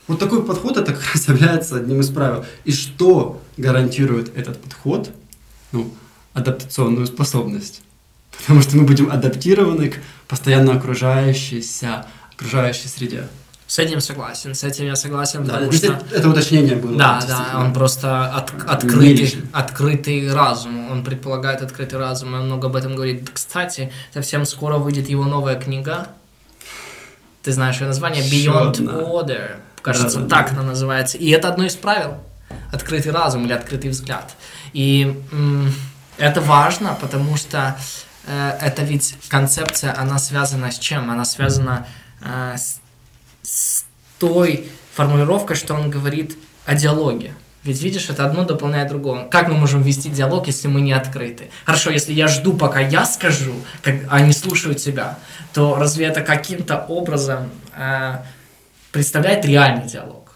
Вот 0.08 0.20
такой 0.20 0.44
подход 0.44 0.78
это 0.78 0.94
как 0.94 1.14
раз 1.14 1.28
является 1.28 1.76
одним 1.76 2.00
из 2.00 2.10
правил. 2.10 2.46
И 2.64 2.72
что 2.72 3.42
гарантирует 3.58 4.36
этот 4.38 4.62
подход? 4.62 5.12
Ну, 5.74 5.94
адаптационную 6.34 7.08
способность. 7.08 7.82
Потому 8.38 8.62
что 8.62 8.78
мы 8.78 8.84
будем 8.84 9.12
адаптированы 9.12 9.90
к 9.90 10.00
постоянно 10.28 10.74
окружающейся, 10.74 12.06
окружающей 12.32 12.88
среде. 12.88 13.28
С 13.68 13.80
этим 13.80 14.00
согласен, 14.00 14.56
с 14.56 14.64
этим 14.64 14.86
я 14.86 14.96
согласен, 14.96 15.44
да, 15.44 15.56
потому 15.56 15.72
это, 15.72 15.78
что... 15.78 16.16
Это 16.16 16.30
уточнение 16.30 16.78
было. 16.78 16.98
Да, 16.98 17.22
да, 17.28 17.60
он 17.60 17.74
просто 17.74 18.26
от, 18.28 18.54
открытый, 18.66 19.44
открытый 19.52 20.34
разум, 20.34 20.90
он 20.90 21.04
предполагает 21.04 21.62
открытый 21.62 22.00
разум, 22.00 22.34
он 22.34 22.46
много 22.46 22.68
об 22.68 22.78
этом 22.78 22.96
говорит. 22.96 23.30
Кстати, 23.30 23.92
совсем 24.14 24.46
скоро 24.46 24.78
выйдет 24.78 25.10
его 25.10 25.26
новая 25.26 25.60
книга, 25.60 26.08
ты 27.44 27.52
знаешь 27.52 27.82
ее 27.82 27.88
название, 27.88 28.24
Beyond 28.24 28.78
Order, 29.06 29.58
кажется, 29.82 30.20
да, 30.20 30.24
да, 30.24 30.36
так 30.38 30.54
да. 30.54 30.62
она 30.62 30.70
называется, 30.70 31.18
и 31.18 31.30
это 31.30 31.50
одно 31.50 31.66
из 31.66 31.76
правил, 31.76 32.16
открытый 32.72 33.12
разум 33.12 33.46
или 33.46 33.52
открытый 33.52 33.90
взгляд. 33.90 34.34
И 34.72 35.22
м- 35.34 35.74
это 36.18 36.40
важно, 36.40 36.98
потому 37.02 37.36
что 37.36 37.78
э, 38.28 38.58
это 38.62 38.84
ведь 38.84 39.18
концепция, 39.28 39.94
она 40.00 40.20
связана 40.20 40.72
с 40.72 40.80
чем? 40.80 41.12
Она 41.12 41.26
связана 41.26 41.86
э, 42.22 42.56
с 42.58 42.80
с 43.48 43.86
той 44.20 44.68
формулировкой, 44.94 45.56
что 45.56 45.74
он 45.74 45.90
говорит 45.90 46.38
о 46.66 46.76
диалоге. 46.76 47.34
Ведь 47.64 47.82
видишь, 47.82 48.10
это 48.10 48.26
одно 48.26 48.44
дополняет 48.44 48.90
другое. 48.90 49.26
Как 49.26 49.48
мы 49.48 49.56
можем 49.56 49.82
вести 49.82 50.10
диалог, 50.10 50.48
если 50.48 50.68
мы 50.68 50.82
не 50.82 50.94
открыты? 50.94 51.50
Хорошо, 51.66 51.92
если 51.92 52.14
я 52.14 52.28
жду, 52.28 52.54
пока 52.54 52.80
я 52.80 53.06
скажу, 53.06 53.54
как 53.82 53.96
они 54.10 54.34
слушают 54.34 54.78
тебя, 54.80 55.18
то 55.54 55.76
разве 55.76 56.06
это 56.06 56.22
каким-то 56.22 56.86
образом 56.88 57.50
э, 57.76 58.18
представляет 58.92 59.46
реальный 59.46 59.88
диалог? 59.88 60.32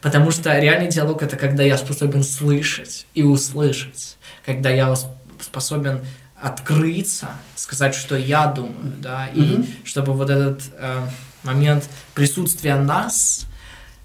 Потому 0.00 0.30
что 0.30 0.58
реальный 0.58 0.88
диалог 0.88 1.22
это 1.22 1.36
когда 1.36 1.62
я 1.62 1.78
способен 1.78 2.22
слышать 2.22 3.06
и 3.14 3.22
услышать, 3.22 4.16
когда 4.44 4.70
я 4.70 4.94
способен 5.40 6.00
открыться, 6.40 7.28
сказать, 7.54 7.94
что 7.94 8.16
я 8.16 8.46
думаю, 8.46 8.92
да, 8.98 9.28
и 9.28 9.40
mm-hmm. 9.40 9.68
чтобы 9.84 10.12
вот 10.12 10.30
этот 10.30 10.60
э, 10.78 11.06
момент 11.42 11.88
присутствия 12.14 12.76
нас, 12.76 13.46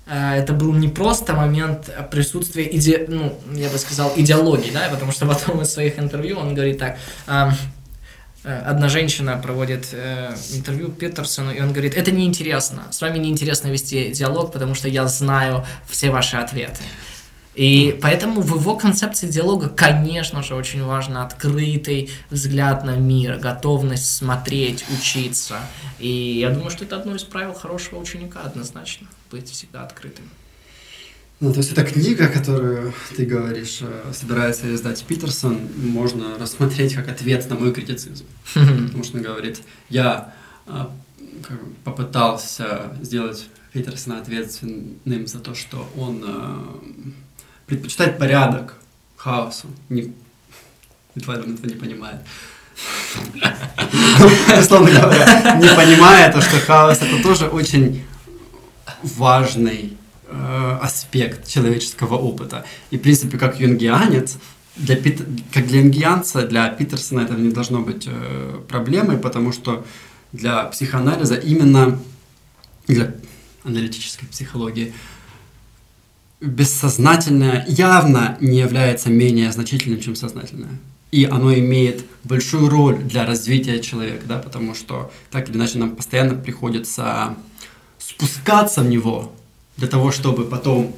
э, 0.07 0.35
это 0.35 0.53
был 0.53 0.73
не 0.73 0.87
просто 0.87 1.33
момент 1.33 1.89
присутствия, 2.11 2.67
иде, 2.75 3.05
ну, 3.07 3.39
я 3.53 3.69
бы 3.69 3.77
сказал, 3.77 4.13
идеологии, 4.15 4.71
да, 4.71 4.89
потому 4.89 5.11
что 5.11 5.25
потом 5.27 5.61
из 5.61 5.71
своих 5.71 5.99
интервью 5.99 6.37
он 6.37 6.53
говорит 6.53 6.79
так, 6.79 6.97
э, 7.27 7.51
одна 8.43 8.89
женщина 8.89 9.37
проводит 9.37 9.89
э, 9.91 10.35
интервью 10.53 10.89
Питерсону, 10.89 11.51
и 11.51 11.61
он 11.61 11.71
говорит, 11.71 11.95
это 11.95 12.11
неинтересно, 12.11 12.83
с 12.91 13.01
вами 13.01 13.19
неинтересно 13.19 13.67
вести 13.67 14.11
диалог, 14.11 14.51
потому 14.51 14.75
что 14.75 14.87
я 14.87 15.07
знаю 15.07 15.65
все 15.87 16.09
ваши 16.09 16.37
ответы. 16.37 16.81
И 17.53 17.99
поэтому 18.01 18.41
в 18.41 18.55
его 18.55 18.77
концепции 18.77 19.27
диалога, 19.27 19.67
конечно 19.67 20.41
же, 20.41 20.55
очень 20.55 20.83
важно 20.83 21.25
открытый 21.25 22.09
взгляд 22.29 22.85
на 22.85 22.95
мир, 22.95 23.37
готовность 23.39 24.05
смотреть, 24.05 24.85
учиться. 24.89 25.59
И 25.99 26.39
я 26.39 26.49
думаю, 26.49 26.71
что 26.71 26.85
это 26.85 26.95
одно 26.95 27.15
из 27.15 27.23
правил 27.23 27.53
хорошего 27.53 27.99
ученика 27.99 28.41
однозначно, 28.41 29.07
быть 29.29 29.49
всегда 29.49 29.83
открытым. 29.83 30.25
Ну, 31.41 31.51
то 31.51 31.57
есть 31.57 31.71
эта 31.71 31.83
книга, 31.83 32.27
которую 32.27 32.93
ты 33.17 33.25
говоришь, 33.25 33.79
э, 33.81 34.13
собирается 34.13 34.73
издать 34.73 35.03
Питерсон, 35.03 35.59
можно 35.75 36.37
рассмотреть 36.37 36.93
как 36.93 37.09
ответ 37.09 37.49
на 37.49 37.55
мой 37.55 37.73
критицизм. 37.73 38.25
Потому 38.53 39.03
что 39.03 39.17
он 39.17 39.23
говорит, 39.23 39.59
я 39.89 40.35
э, 40.67 40.85
попытался 41.83 42.95
сделать 43.01 43.47
Питерсона 43.73 44.19
ответственным 44.19 45.25
за 45.25 45.39
то, 45.39 45.55
что 45.55 45.89
он 45.97 46.23
предпочитает 47.71 48.17
порядок 48.17 48.75
хаосу. 49.15 49.67
Не... 49.87 50.13
Витвайден 51.15 51.53
этого 51.53 51.67
не 51.67 51.75
понимает. 51.75 52.19
Условно 54.59 54.91
говоря, 54.91 55.55
не 55.55 55.69
понимая 55.69 56.31
то, 56.33 56.41
что 56.41 56.59
хаос 56.59 57.01
это 57.01 57.23
тоже 57.23 57.47
очень 57.47 58.03
важный 59.03 59.97
э, 60.27 60.79
аспект 60.81 61.47
человеческого 61.47 62.15
опыта. 62.15 62.65
И, 62.89 62.97
в 62.97 63.01
принципе, 63.01 63.37
как 63.37 63.61
юнгианец, 63.61 64.37
для 64.75 64.97
Пит... 64.97 65.21
как 65.53 65.67
для 65.67 65.79
юнгианца, 65.79 66.45
для 66.45 66.67
Питерсона 66.67 67.21
это 67.21 67.35
не 67.35 67.51
должно 67.51 67.79
быть 67.79 68.03
э, 68.07 68.59
проблемой, 68.67 69.17
потому 69.17 69.53
что 69.53 69.85
для 70.33 70.65
психоанализа 70.65 71.35
именно 71.35 71.97
для 72.87 73.13
аналитической 73.63 74.25
психологии 74.25 74.93
бессознательное 76.41 77.65
явно 77.67 78.37
не 78.41 78.59
является 78.59 79.09
менее 79.09 79.51
значительным, 79.51 80.01
чем 80.01 80.15
сознательное. 80.15 80.79
И 81.11 81.25
оно 81.25 81.53
имеет 81.53 82.03
большую 82.23 82.69
роль 82.69 82.97
для 82.97 83.25
развития 83.25 83.79
человека, 83.79 84.25
да, 84.27 84.37
потому 84.39 84.73
что 84.73 85.11
так 85.29 85.49
или 85.49 85.57
иначе 85.57 85.77
нам 85.77 85.95
постоянно 85.95 86.35
приходится 86.35 87.35
спускаться 87.99 88.81
в 88.81 88.89
него 88.89 89.31
для 89.77 89.87
того, 89.87 90.11
чтобы 90.11 90.45
потом 90.45 90.95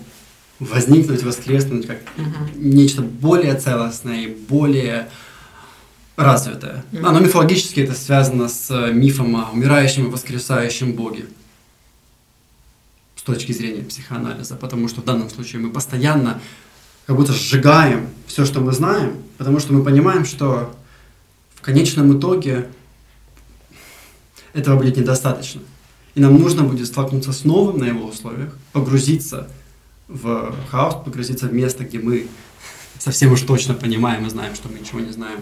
возникнуть, 0.59 1.23
воскреснуть 1.23 1.87
как 1.87 1.97
mm-hmm. 1.97 2.57
нечто 2.57 3.01
более 3.01 3.55
целостное 3.55 4.21
и 4.21 4.27
более 4.27 5.09
развитое. 6.15 6.85
Mm-hmm. 6.91 7.05
Оно 7.05 7.19
мифологически 7.19 7.81
это 7.81 7.93
связано 7.93 8.47
с 8.47 8.91
мифом 8.91 9.35
о 9.35 9.49
умирающем 9.51 10.05
и 10.05 10.09
воскресающем 10.09 10.93
Боге 10.93 11.25
с 13.23 13.25
точки 13.25 13.53
зрения 13.53 13.83
психоанализа, 13.83 14.55
потому 14.57 14.89
что 14.89 14.99
в 14.99 15.05
данном 15.05 15.29
случае 15.29 15.61
мы 15.61 15.69
постоянно 15.69 16.41
как 17.05 17.15
будто 17.15 17.31
сжигаем 17.31 18.09
все, 18.27 18.43
что 18.43 18.59
мы 18.59 18.73
знаем, 18.73 19.15
потому 19.37 19.61
что 19.61 19.71
мы 19.71 19.81
понимаем, 19.81 20.25
что 20.25 20.75
в 21.55 21.61
конечном 21.61 22.19
итоге 22.19 22.67
этого 24.51 24.77
будет 24.77 24.97
недостаточно. 24.97 25.61
И 26.15 26.19
нам 26.19 26.37
нужно 26.37 26.65
будет 26.65 26.85
столкнуться 26.85 27.31
с 27.31 27.45
новым 27.45 27.77
на 27.77 27.85
его 27.85 28.07
условиях, 28.07 28.57
погрузиться 28.73 29.47
в 30.09 30.53
хаос, 30.69 31.01
погрузиться 31.05 31.47
в 31.47 31.53
место, 31.53 31.85
где 31.85 31.99
мы 31.99 32.27
совсем 32.99 33.31
уж 33.31 33.41
точно 33.43 33.73
понимаем 33.73 34.27
и 34.27 34.29
знаем, 34.29 34.53
что 34.53 34.67
мы 34.67 34.79
ничего 34.79 34.99
не 34.99 35.13
знаем, 35.13 35.39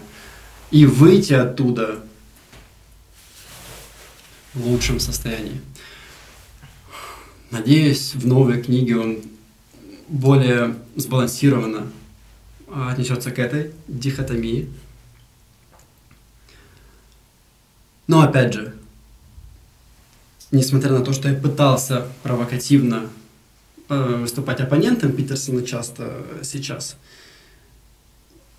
и 0.69 0.85
выйти 0.85 1.33
оттуда 1.33 2.03
в 4.53 4.67
лучшем 4.67 4.99
состоянии. 4.99 5.59
Надеюсь, 7.51 8.15
в 8.15 8.25
новой 8.25 8.63
книге 8.63 8.97
он 8.97 9.17
более 10.07 10.75
сбалансированно 10.95 11.91
а, 12.69 12.91
отнесется 12.91 13.29
к 13.31 13.39
этой 13.39 13.71
дихотомии. 13.89 14.69
Но 18.07 18.21
опять 18.21 18.53
же, 18.53 18.73
несмотря 20.51 20.91
на 20.91 21.03
то, 21.03 21.11
что 21.11 21.27
я 21.27 21.35
пытался 21.35 22.07
провокативно 22.23 23.09
э, 23.89 24.15
выступать 24.21 24.61
оппонентом 24.61 25.11
Питерсона 25.11 25.65
часто 25.65 26.25
сейчас, 26.43 26.95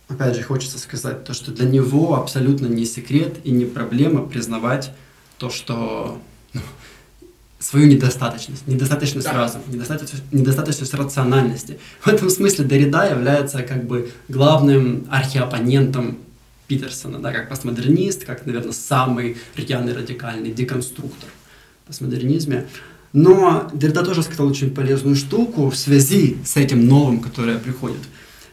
опять 0.09 0.37
же, 0.37 0.43
хочется 0.43 0.79
сказать 0.79 1.25
то, 1.25 1.33
что 1.33 1.51
для 1.51 1.67
него 1.67 2.15
абсолютно 2.15 2.67
не 2.67 2.85
секрет 2.85 3.39
и 3.45 3.51
не 3.53 3.65
проблема 3.65 4.27
признавать 4.27 4.93
то, 5.39 5.49
что 5.49 6.21
свою 7.63 7.87
недостаточность, 7.87 8.67
недостаточность 8.67 9.27
да. 9.27 9.35
разума, 9.35 9.65
недостаточность, 9.69 10.25
недостаточность 10.33 10.95
рациональности. 10.95 11.79
В 12.01 12.09
этом 12.09 12.29
смысле 12.29 12.65
Дорида 12.65 13.11
является 13.11 13.63
как 13.63 13.85
бы 13.85 14.11
главным 14.29 15.07
архиопонентом 15.09 16.19
Питерсона, 16.67 17.19
да, 17.19 17.33
как 17.33 17.49
постмодернист, 17.49 18.25
как, 18.25 18.47
наверное, 18.47 18.73
самый 18.73 19.37
рьяный 19.57 19.95
радикальный 19.95 20.53
деконструктор 20.53 21.29
в 21.85 21.87
постмодернизме. 21.87 22.67
Но 23.13 23.71
Деррида 23.75 24.05
тоже 24.05 24.23
сказал 24.23 24.47
очень 24.49 24.75
полезную 24.75 25.17
штуку 25.17 25.71
в 25.71 25.77
связи 25.77 26.39
с 26.45 26.57
этим 26.57 26.87
новым, 26.87 27.21
которое 27.21 27.59
приходит. 27.59 28.01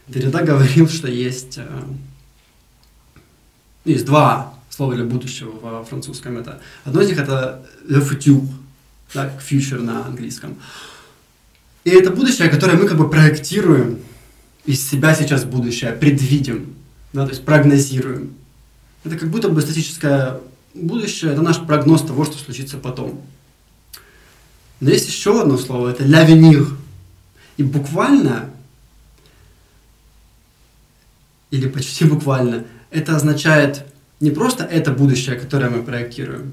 Деррида 0.06 0.42
говорил, 0.42 0.88
что 0.88 1.08
есть, 1.08 1.58
э, 1.58 1.66
есть 3.84 4.04
два 4.04 4.54
слова 4.68 4.94
для 4.94 5.04
будущего 5.04 5.50
во 5.50 5.84
французском. 5.84 6.36
Это, 6.36 6.60
одно 6.84 7.00
из 7.00 7.08
них 7.08 7.18
это 7.18 7.66
le 7.88 8.00
futur, 8.06 8.46
да, 9.14 9.32
future 9.40 9.80
на 9.80 10.06
английском. 10.06 10.56
И 11.84 11.90
это 11.90 12.10
будущее, 12.10 12.48
которое 12.48 12.76
мы 12.76 12.86
как 12.86 12.98
бы 12.98 13.08
проектируем 13.08 14.00
из 14.66 14.88
себя 14.88 15.14
сейчас 15.14 15.44
будущее, 15.44 15.92
предвидим, 15.92 16.74
да, 17.12 17.24
то 17.24 17.30
есть 17.30 17.44
прогнозируем. 17.44 18.34
Это 19.04 19.16
как 19.16 19.30
будто 19.30 19.48
бы 19.48 19.60
статическое 19.62 20.40
будущее, 20.74 21.32
это 21.32 21.42
наш 21.42 21.58
прогноз 21.58 22.02
того, 22.02 22.24
что 22.24 22.38
случится 22.38 22.76
потом. 22.76 23.20
Но 24.80 24.90
есть 24.90 25.08
еще 25.08 25.40
одно 25.40 25.56
слово, 25.56 25.90
это 25.90 26.04
l'avenir. 26.04 26.66
И 27.56 27.62
буквально, 27.62 28.50
или 31.50 31.68
почти 31.68 32.04
буквально, 32.04 32.64
это 32.90 33.16
означает 33.16 33.84
не 34.20 34.30
просто 34.30 34.64
это 34.64 34.92
будущее, 34.92 35.36
которое 35.36 35.70
мы 35.70 35.82
проектируем, 35.82 36.52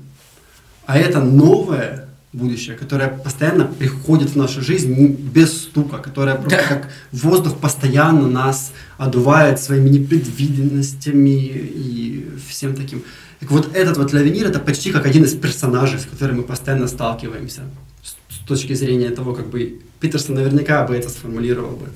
а 0.86 0.98
это 0.98 1.22
новое 1.22 2.07
будущее, 2.34 2.76
которое 2.76 3.08
постоянно 3.08 3.66
приходит 3.66 4.32
в 4.32 4.36
нашу 4.36 4.62
жизнь 4.62 5.16
без 5.34 5.64
стука, 5.64 5.98
которое 5.98 6.36
просто 6.36 6.58
да. 6.58 6.68
как 6.68 6.90
воздух 7.12 7.58
постоянно 7.58 8.28
нас 8.28 8.74
одувает 8.98 9.60
своими 9.60 9.90
непредвиденностями 9.90 11.40
и 11.40 12.30
всем 12.50 12.76
таким. 12.76 13.04
Так 13.40 13.52
вот 13.52 13.76
этот 13.76 13.98
вот 13.98 14.14
Лавенир 14.14 14.48
это 14.48 14.60
почти 14.60 14.92
как 14.92 15.06
один 15.06 15.24
из 15.24 15.36
персонажей, 15.36 16.00
с 16.00 16.06
которыми 16.06 16.38
мы 16.38 16.44
постоянно 16.44 16.88
сталкиваемся 16.88 17.62
с 18.04 18.48
точки 18.48 18.74
зрения 18.74 19.10
того, 19.10 19.34
как 19.34 19.48
бы 19.48 19.82
Питерсон 20.00 20.36
наверняка 20.36 20.86
бы 20.86 20.96
это 20.96 21.10
сформулировал 21.10 21.76
бы. 21.76 21.88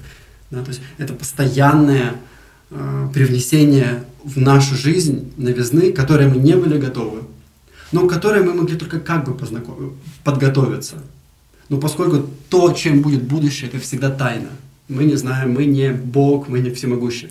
Да, 0.49 0.61
то 0.63 0.69
есть 0.69 0.81
это 0.97 1.13
постоянное 1.13 2.15
э, 2.69 3.09
привнесение 3.13 4.03
в 4.23 4.37
нашу 4.37 4.75
жизнь 4.75 5.31
новизны, 5.37 5.91
к 5.91 5.95
которой 5.95 6.27
мы 6.27 6.37
не 6.37 6.55
были 6.55 6.77
готовы, 6.77 7.21
но 7.91 8.07
к 8.07 8.11
которой 8.11 8.43
мы 8.43 8.53
могли 8.53 8.77
только 8.77 8.99
как 8.99 9.25
бы 9.25 9.33
познаком... 9.33 9.97
подготовиться. 10.23 10.95
Но 11.69 11.77
поскольку 11.77 12.29
то, 12.49 12.73
чем 12.73 13.01
будет 13.01 13.23
будущее, 13.23 13.69
это 13.69 13.79
всегда 13.79 14.09
тайна. 14.09 14.49
Мы 14.87 15.05
не 15.05 15.15
знаем, 15.15 15.53
мы 15.53 15.65
не 15.65 15.91
Бог, 15.91 16.49
мы 16.49 16.59
не 16.59 16.69
всемогущий. 16.69 17.29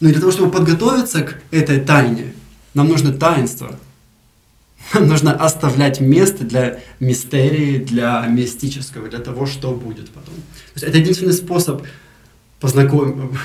Но 0.00 0.10
для 0.10 0.20
того, 0.20 0.32
чтобы 0.32 0.50
подготовиться 0.50 1.22
к 1.22 1.40
этой 1.50 1.80
тайне, 1.80 2.34
нам 2.74 2.88
нужно 2.88 3.12
таинство, 3.12 3.78
нам 4.92 5.08
нужно 5.08 5.32
оставлять 5.32 6.00
место 6.00 6.44
для 6.44 6.80
мистерии, 7.00 7.78
для 7.78 8.26
мистического, 8.26 9.08
для 9.08 9.20
того, 9.20 9.46
что 9.46 9.72
будет 9.72 10.10
потом. 10.10 10.34
То 10.34 10.74
есть 10.74 10.84
это 10.84 10.98
единственный 10.98 11.32
способ 11.32 11.82
познаком... 12.60 13.36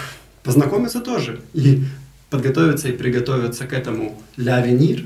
познакомиться 0.43 0.99
тоже 0.99 1.41
и 1.53 1.83
подготовиться 2.29 2.89
и 2.89 2.91
приготовиться 2.91 3.67
к 3.67 3.73
этому 3.73 4.21
ля 4.37 4.61
венир. 4.61 5.05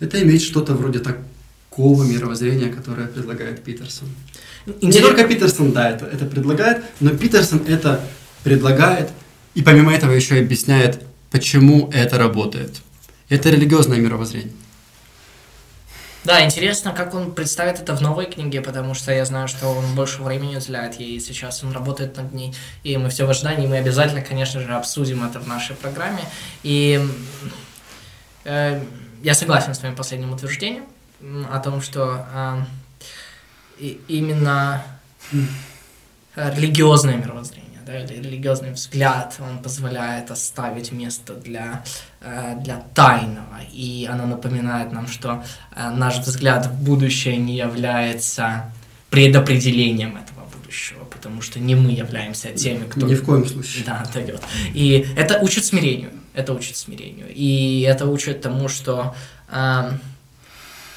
Это 0.00 0.22
иметь 0.22 0.42
что-то 0.42 0.74
вроде 0.74 0.98
такого 0.98 2.02
мировоззрения, 2.02 2.72
которое 2.72 3.06
предлагает 3.06 3.62
Питерсон. 3.62 4.08
Интересно. 4.66 4.86
Не 4.86 5.00
только 5.00 5.28
Питерсон, 5.28 5.72
да, 5.72 5.90
это, 5.90 6.06
это 6.06 6.24
предлагает, 6.24 6.82
но 7.00 7.10
Питерсон 7.10 7.62
это 7.66 8.00
предлагает 8.42 9.10
и 9.54 9.62
помимо 9.62 9.92
этого 9.92 10.12
еще 10.12 10.38
объясняет, 10.38 11.02
почему 11.30 11.90
это 11.92 12.18
работает. 12.18 12.80
Это 13.28 13.50
религиозное 13.50 13.98
мировоззрение. 13.98 14.52
Да, 16.22 16.44
интересно, 16.44 16.92
как 16.92 17.14
он 17.14 17.32
представит 17.32 17.80
это 17.80 17.96
в 17.96 18.02
новой 18.02 18.26
книге, 18.26 18.60
потому 18.60 18.92
что 18.92 19.10
я 19.10 19.24
знаю, 19.24 19.48
что 19.48 19.68
он 19.68 19.94
больше 19.94 20.22
времени 20.22 20.56
уделяет 20.56 21.00
ей, 21.00 21.16
и 21.16 21.20
сейчас 21.20 21.64
он 21.64 21.72
работает 21.72 22.16
над 22.16 22.34
ней, 22.34 22.54
и 22.82 22.98
мы 22.98 23.08
все 23.08 23.24
в 23.24 23.30
ожидании, 23.30 23.66
мы 23.66 23.78
обязательно, 23.78 24.20
конечно 24.20 24.60
же, 24.60 24.72
обсудим 24.74 25.24
это 25.24 25.40
в 25.40 25.48
нашей 25.48 25.76
программе. 25.76 26.22
И 26.62 27.00
э, 28.44 28.82
я 29.22 29.34
согласен 29.34 29.74
с 29.74 29.78
твоим 29.78 29.94
последним 29.94 30.32
утверждением 30.32 30.84
о 31.50 31.58
том, 31.60 31.80
что 31.82 32.26
э, 32.32 33.94
именно 34.08 34.82
религиозное 36.34 37.16
мировоззрение 37.16 37.70
да, 37.90 37.98
или 37.98 38.22
религиозный 38.22 38.72
взгляд, 38.72 39.36
он 39.40 39.58
позволяет 39.62 40.30
оставить 40.30 40.92
место 40.92 41.34
для, 41.34 41.84
э, 42.20 42.54
для 42.60 42.82
тайного. 42.94 43.60
И 43.72 44.08
оно 44.10 44.26
напоминает 44.26 44.92
нам, 44.92 45.08
что 45.08 45.44
э, 45.74 45.90
наш 45.90 46.18
взгляд 46.18 46.66
в 46.66 46.84
будущее 46.84 47.36
не 47.36 47.56
является 47.56 48.72
предопределением 49.10 50.16
этого 50.16 50.46
будущего, 50.56 51.04
потому 51.04 51.42
что 51.42 51.58
не 51.58 51.74
мы 51.74 51.90
являемся 51.90 52.50
теми, 52.52 52.84
кто... 52.84 53.06
Ни 53.06 53.14
в 53.14 53.24
коем 53.24 53.46
случае. 53.46 53.84
Да, 53.84 54.04
дает. 54.14 54.40
И 54.72 55.06
это 55.16 55.38
учит 55.40 55.64
смирению. 55.64 56.12
Это 56.40 56.54
учит 56.54 56.76
смирению. 56.76 57.26
И 57.34 57.82
это 57.82 58.06
учит 58.06 58.40
тому, 58.40 58.68
что 58.68 59.14
э, 59.48 59.90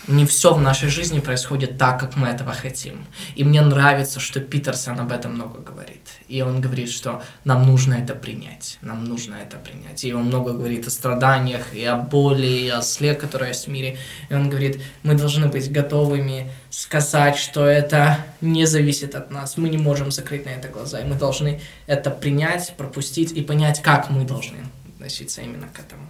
не 0.07 0.25
все 0.25 0.53
в 0.53 0.61
нашей 0.61 0.89
жизни 0.89 1.19
происходит 1.19 1.77
так, 1.77 1.99
как 1.99 2.15
мы 2.15 2.27
этого 2.27 2.53
хотим. 2.53 3.05
И 3.35 3.43
мне 3.43 3.61
нравится, 3.61 4.19
что 4.19 4.39
Питерсон 4.39 4.99
об 4.99 5.11
этом 5.11 5.33
много 5.33 5.59
говорит. 5.59 6.01
И 6.27 6.41
он 6.41 6.61
говорит, 6.61 6.89
что 6.89 7.21
нам 7.45 7.65
нужно 7.65 7.95
это 7.95 8.13
принять. 8.15 8.77
Нам 8.81 9.05
нужно 9.05 9.35
это 9.35 9.57
принять. 9.57 10.03
И 10.03 10.13
он 10.13 10.25
много 10.25 10.53
говорит 10.53 10.87
о 10.87 10.89
страданиях, 10.89 11.73
и 11.73 11.83
о 11.85 11.95
боли, 11.95 12.47
и 12.47 12.69
о 12.69 12.81
зле, 12.81 13.13
которое 13.13 13.49
есть 13.49 13.67
в 13.67 13.71
мире. 13.71 13.97
И 14.29 14.33
он 14.33 14.49
говорит, 14.49 14.81
мы 15.03 15.15
должны 15.15 15.47
быть 15.47 15.71
готовыми 15.71 16.51
сказать, 16.69 17.37
что 17.37 17.65
это 17.65 18.17
не 18.41 18.65
зависит 18.65 19.15
от 19.15 19.31
нас. 19.31 19.57
Мы 19.57 19.69
не 19.69 19.77
можем 19.77 20.11
закрыть 20.11 20.45
на 20.45 20.49
это 20.49 20.67
глаза. 20.67 20.99
И 20.99 21.05
мы 21.05 21.15
должны 21.15 21.61
это 21.87 22.09
принять, 22.09 22.73
пропустить 22.77 23.31
и 23.31 23.41
понять, 23.41 23.81
как 23.81 24.09
мы 24.09 24.25
должны 24.25 24.57
относиться 25.03 25.41
именно 25.41 25.67
к 25.67 25.79
этому. 25.79 26.07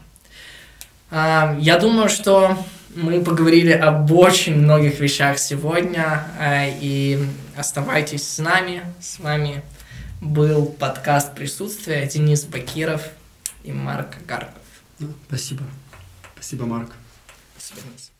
А, 1.10 1.58
я 1.60 1.80
думаю, 1.80 2.10
что 2.10 2.58
мы 2.96 3.24
поговорили 3.24 3.72
об 3.72 4.12
очень 4.12 4.56
многих 4.56 5.00
вещах 5.00 5.40
сегодня, 5.40 6.28
а, 6.40 6.68
и 6.68 7.20
оставайтесь 7.58 8.28
с 8.28 8.38
нами. 8.38 8.84
С 9.02 9.20
вами 9.20 9.64
был 10.22 10.68
подкаст 10.68 11.34
«Присутствие» 11.34 12.06
Денис 12.06 12.44
Бакиров 12.44 13.02
и 13.64 13.72
Марк 13.72 14.18
Гарков. 14.28 14.62
Спасибо. 15.28 15.64
Спасибо, 16.36 16.66
Марк. 16.66 16.92
Спасибо, 17.58 17.82
Денис. 17.88 18.13